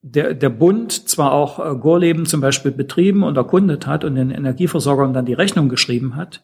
der, 0.02 0.34
der 0.34 0.50
Bund 0.50 1.10
zwar 1.10 1.34
auch 1.34 1.60
äh, 1.60 1.78
Gorleben 1.78 2.26
zum 2.26 2.40
Beispiel 2.40 2.72
betrieben 2.72 3.24
und 3.24 3.36
erkundet 3.36 3.88
hat 3.88 4.06
und 4.06 4.16
den 4.16 4.32
Energieversorgern 4.32 5.14
dann 5.14 5.26
die 5.26 5.34
Rechnung 5.34 5.70
geschrieben 5.70 6.16
hat, 6.16 6.44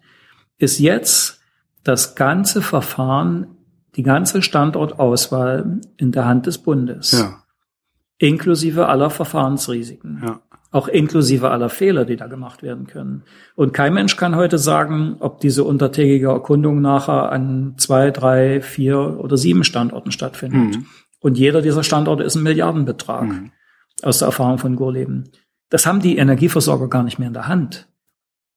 ist 0.58 0.80
jetzt 0.80 1.39
das 1.84 2.16
ganze 2.16 2.62
Verfahren, 2.62 3.48
die 3.96 4.04
ganze 4.04 4.41
Standortauswahl 4.41 5.82
in 5.98 6.12
der 6.12 6.26
Hand 6.26 6.46
des 6.46 6.58
Bundes. 6.58 7.12
Ja. 7.12 7.43
Inklusive 8.18 8.88
aller 8.88 9.09
Verfahrensrisiken. 9.09 10.22
Ja. 10.26 10.39
Auch 10.72 10.88
inklusive 10.88 11.51
aller 11.51 11.70
Fehler, 11.70 12.03
die 12.03 12.16
da 12.16 12.28
gemacht 12.28 12.64
werden 12.64 12.88
können. 12.88 13.24
Und 13.55 13.74
kein 13.74 13.93
Mensch 13.93 14.16
kann 14.18 14.36
heute 14.36 14.57
sagen, 14.57 15.18
ob 15.20 15.39
diese 15.39 15.64
untertägige 15.64 16.30
Erkundung 16.30 16.82
nachher 16.82 17.32
an 17.32 17.76
zwei, 17.78 18.09
drei, 18.09 18.61
vier 18.61 19.20
oder 19.20 19.38
sieben 19.38 19.64
Standorten 19.64 20.11
stattfindet. 20.11 20.78
Mhm. 20.78 20.86
Und 21.20 21.38
jeder 21.38 21.61
dieser 21.61 21.84
Standorte 21.84 22.24
ist 22.24 22.36
ein 22.36 22.43
Milliardenbetrag. 22.43 23.26
Mhm. 23.26 23.51
Aus 24.01 24.20
der 24.20 24.28
Erfahrung 24.28 24.57
von 24.57 24.76
Gorleben. 24.76 25.30
Das 25.70 25.86
haben 25.86 26.01
die 26.01 26.18
Energieversorger 26.18 26.89
gar 26.89 27.03
nicht 27.03 27.20
mehr 27.20 27.28
in 27.28 27.34
der 27.34 27.47
Hand. 27.47 27.88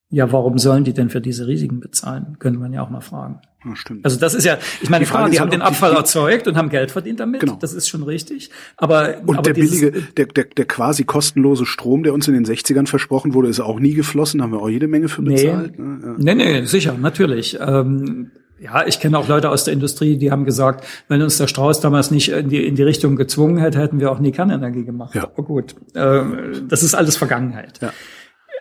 Ja, 0.09 0.31
warum 0.31 0.59
sollen 0.59 0.85
die 0.85 0.93
denn 0.93 1.11
für 1.11 1.21
diese 1.21 1.47
Risiken 1.49 1.81
bezahlen? 1.81 2.37
Könnte 2.39 2.61
man 2.61 2.73
ja 2.73 2.83
auch 2.83 2.91
mal 2.91 3.01
fragen. 3.01 3.41
Ja, 3.65 3.75
stimmt. 3.75 4.05
Also 4.05 4.21
das 4.21 4.35
ist 4.35 4.45
ja, 4.45 4.59
ich 4.81 4.89
meine, 4.89 5.05
die, 5.05 5.11
Frage, 5.11 5.33
die 5.33 5.41
haben 5.41 5.51
den 5.51 5.63
Abfall 5.63 5.91
die, 5.91 5.97
erzeugt 5.97 6.47
und 6.47 6.57
haben 6.57 6.69
Geld 6.69 6.93
verdient 6.93 7.19
damit. 7.19 7.41
Genau. 7.41 7.57
Das 7.61 7.73
ist 7.73 7.89
schon 7.89 8.05
richtig. 8.05 8.51
Aber 8.77 9.17
und 9.27 9.39
aber 9.39 9.43
der 9.43 9.55
billige, 9.55 9.91
der, 9.91 10.27
der, 10.27 10.45
der 10.45 10.65
quasi 10.67 11.03
kostenlose 11.03 11.67
Strom, 11.67 12.05
der 12.05 12.15
uns 12.15 12.29
in 12.29 12.35
den 12.35 12.47
60ern 12.47 12.87
versprochen 12.87 13.35
wurde, 13.35 13.49
ist 13.49 13.59
auch 13.59 13.81
nie 13.81 13.95
geflossen. 13.95 14.43
Haben 14.43 14.53
wir 14.53 14.61
auch 14.61 14.69
jede 14.69 14.87
Menge 14.87 15.09
für 15.09 15.23
bezahlt. 15.23 15.77
Nee, 15.77 15.85
ne? 15.85 16.17
ja. 16.19 16.35
nee, 16.35 16.35
nee, 16.35 16.65
sicher, 16.67 16.97
natürlich. 16.97 17.59
Ähm, 17.61 18.31
ja, 18.59 18.87
ich 18.87 19.01
kenne 19.01 19.19
auch 19.19 19.29
Leute 19.29 19.51
aus 19.51 19.65
der 19.65 19.75
Industrie, 19.75 20.17
die 20.17 20.31
haben 20.31 20.45
gesagt, 20.45 20.87
wenn 21.09 21.21
uns 21.21 21.37
der 21.37 21.47
Strauß 21.47 21.81
damals 21.81 22.11
nicht 22.11 22.31
in 22.31 22.49
die, 22.49 22.65
in 22.65 22.75
die 22.75 22.83
Richtung 22.85 23.17
gezwungen 23.17 23.59
hätte, 23.59 23.79
hätten 23.81 24.01
wir 24.01 24.11
auch 24.11 24.19
nie 24.19 24.33
Kernenergie 24.33 24.85
gemacht. 24.85 25.15
Ja. 25.15 25.25
Aber 25.25 25.43
gut, 25.43 25.75
äh, 25.95 26.23
das 26.67 26.83
ist 26.83 26.95
alles 26.95 27.17
Vergangenheit. 27.17 27.81
Ja. 27.83 27.93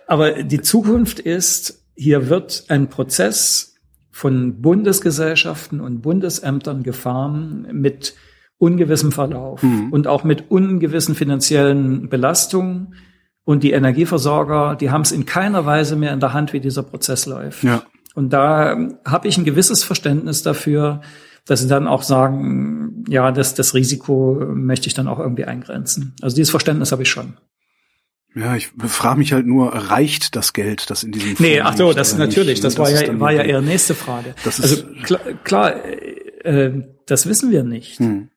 Aber 0.08 0.44
die 0.44 0.62
Zukunft 0.62 1.20
ist, 1.20 1.86
hier 1.96 2.30
wird 2.30 2.66
ein 2.70 2.90
Prozess 2.90 3.76
von 4.12 4.62
Bundesgesellschaften 4.62 5.82
und 5.82 6.02
Bundesämtern 6.02 6.84
gefahren 6.84 7.68
mit 7.72 8.16
ungewissem 8.58 9.12
Verlauf 9.12 9.62
mhm. 9.64 9.92
und 9.92 10.08
auch 10.08 10.24
mit 10.24 10.50
ungewissen 10.50 11.16
finanziellen 11.16 12.10
Belastungen. 12.10 12.96
Und 13.44 13.64
die 13.64 13.74
Energieversorger, 13.74 14.76
die 14.76 14.90
haben 14.90 15.02
es 15.02 15.12
in 15.12 15.26
keiner 15.26 15.66
Weise 15.66 15.96
mehr 15.96 16.14
in 16.14 16.20
der 16.20 16.34
Hand, 16.34 16.54
wie 16.54 16.60
dieser 16.60 16.84
Prozess 16.84 17.26
läuft. 17.26 17.64
Ja. 17.64 17.84
Und 18.16 18.32
da 18.32 18.78
habe 19.06 19.28
ich 19.28 19.38
ein 19.38 19.44
gewisses 19.44 19.84
Verständnis 19.84 20.42
dafür, 20.42 21.02
dass 21.46 21.62
sie 21.62 21.68
dann 21.68 21.88
auch 21.88 22.02
sagen, 22.02 23.04
ja, 23.08 23.32
das, 23.32 23.54
das 23.54 23.74
Risiko 23.76 24.42
möchte 24.54 24.88
ich 24.88 24.94
dann 24.94 25.08
auch 25.08 25.20
irgendwie 25.20 25.46
eingrenzen. 25.46 26.16
Also 26.22 26.36
dieses 26.36 26.50
Verständnis 26.50 26.92
habe 26.92 27.04
ich 27.04 27.10
schon. 27.10 27.38
Ja, 28.36 28.56
ich 28.56 28.68
frage 28.68 29.20
mich 29.20 29.32
halt 29.32 29.48
nur, 29.48 29.70
reicht 29.70 30.36
das 30.36 30.52
Geld, 30.52 30.90
das 30.90 31.04
in 31.04 31.14
diesem 31.14 31.30
Fonds 31.30 31.40
Nee, 31.40 31.62
ach 31.62 31.78
so, 31.78 31.94
das 31.94 32.18
natürlich, 32.18 32.60
das, 32.60 32.76
das 32.76 32.94
war 32.94 33.02
ja 33.02 33.20
war 33.20 33.32
ja 33.32 33.44
eher 33.44 33.62
nächste 33.62 33.96
Frage. 33.96 34.36
Das 34.44 34.60
also 34.60 34.84
klar, 35.04 35.22
klar 35.46 35.86
äh, 35.86 36.84
das 37.06 37.28
wissen 37.28 37.52
wir 37.52 37.64
nicht, 37.64 38.00
hm. 38.00 38.30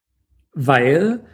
weil 0.55 1.25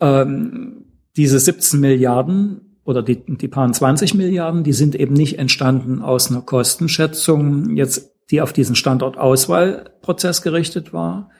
ähm, 0.00 0.84
diese 1.16 1.40
17 1.40 1.80
Milliarden 1.80 2.78
oder 2.84 3.02
die, 3.02 3.24
die 3.26 3.48
paar 3.48 3.70
20 3.70 4.14
Milliarden, 4.14 4.62
die 4.62 4.72
sind 4.72 4.94
eben 4.94 5.14
nicht 5.14 5.38
entstanden 5.38 6.00
aus 6.00 6.30
einer 6.30 6.42
Kostenschätzung, 6.42 7.76
jetzt 7.76 8.12
die 8.30 8.40
auf 8.40 8.52
diesen 8.52 8.76
Standortauswahlprozess 8.76 10.42
gerichtet 10.42 10.92
war, 10.92 11.30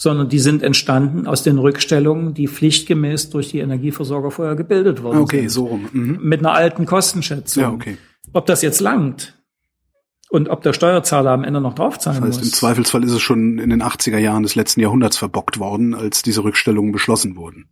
sondern 0.00 0.30
die 0.30 0.38
sind 0.38 0.62
entstanden 0.62 1.26
aus 1.26 1.42
den 1.42 1.58
Rückstellungen, 1.58 2.32
die 2.32 2.48
pflichtgemäß 2.48 3.28
durch 3.28 3.50
die 3.50 3.58
Energieversorger 3.58 4.30
vorher 4.30 4.56
gebildet 4.56 5.02
wurden. 5.02 5.18
Okay, 5.18 5.40
sind. 5.40 5.50
so 5.50 5.66
rum. 5.66 5.90
Mhm. 5.92 6.18
Mit 6.22 6.40
einer 6.40 6.54
alten 6.54 6.86
Kostenschätzung. 6.86 7.62
Ja, 7.62 7.70
okay. 7.70 7.98
Ob 8.32 8.46
das 8.46 8.62
jetzt 8.62 8.80
langt 8.80 9.38
und 10.30 10.48
ob 10.48 10.62
der 10.62 10.72
Steuerzahler 10.72 11.32
am 11.32 11.44
Ende 11.44 11.60
noch 11.60 11.74
draufzahlen 11.74 12.18
das 12.22 12.28
heißt, 12.28 12.38
muss. 12.38 12.48
Im 12.48 12.54
Zweifelsfall 12.54 13.04
ist 13.04 13.12
es 13.12 13.20
schon 13.20 13.58
in 13.58 13.68
den 13.68 13.82
80er 13.82 14.16
Jahren 14.16 14.42
des 14.42 14.54
letzten 14.54 14.80
Jahrhunderts 14.80 15.18
verbockt 15.18 15.58
worden, 15.58 15.94
als 15.94 16.22
diese 16.22 16.44
Rückstellungen 16.44 16.92
beschlossen 16.92 17.36
wurden. 17.36 17.68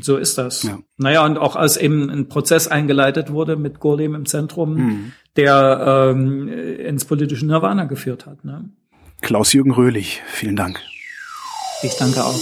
So 0.00 0.16
ist 0.16 0.38
das. 0.38 0.62
Ja. 0.62 0.78
Naja, 0.96 1.26
und 1.26 1.38
auch 1.38 1.56
als 1.56 1.76
eben 1.76 2.08
ein 2.08 2.28
Prozess 2.28 2.68
eingeleitet 2.68 3.32
wurde 3.32 3.56
mit 3.56 3.80
Gorlem 3.80 4.14
im 4.14 4.26
Zentrum, 4.26 4.74
mhm. 4.74 5.12
der 5.34 6.12
ähm, 6.14 6.46
ins 6.46 7.04
politische 7.04 7.46
Nirvana 7.46 7.86
geführt 7.86 8.26
hat. 8.26 8.44
Ne? 8.44 8.70
Klaus-Jürgen 9.22 9.72
Röhlich, 9.72 10.22
vielen 10.28 10.54
Dank. 10.54 10.80
Ich 11.82 11.96
danke 11.96 12.24
auch. 12.24 12.38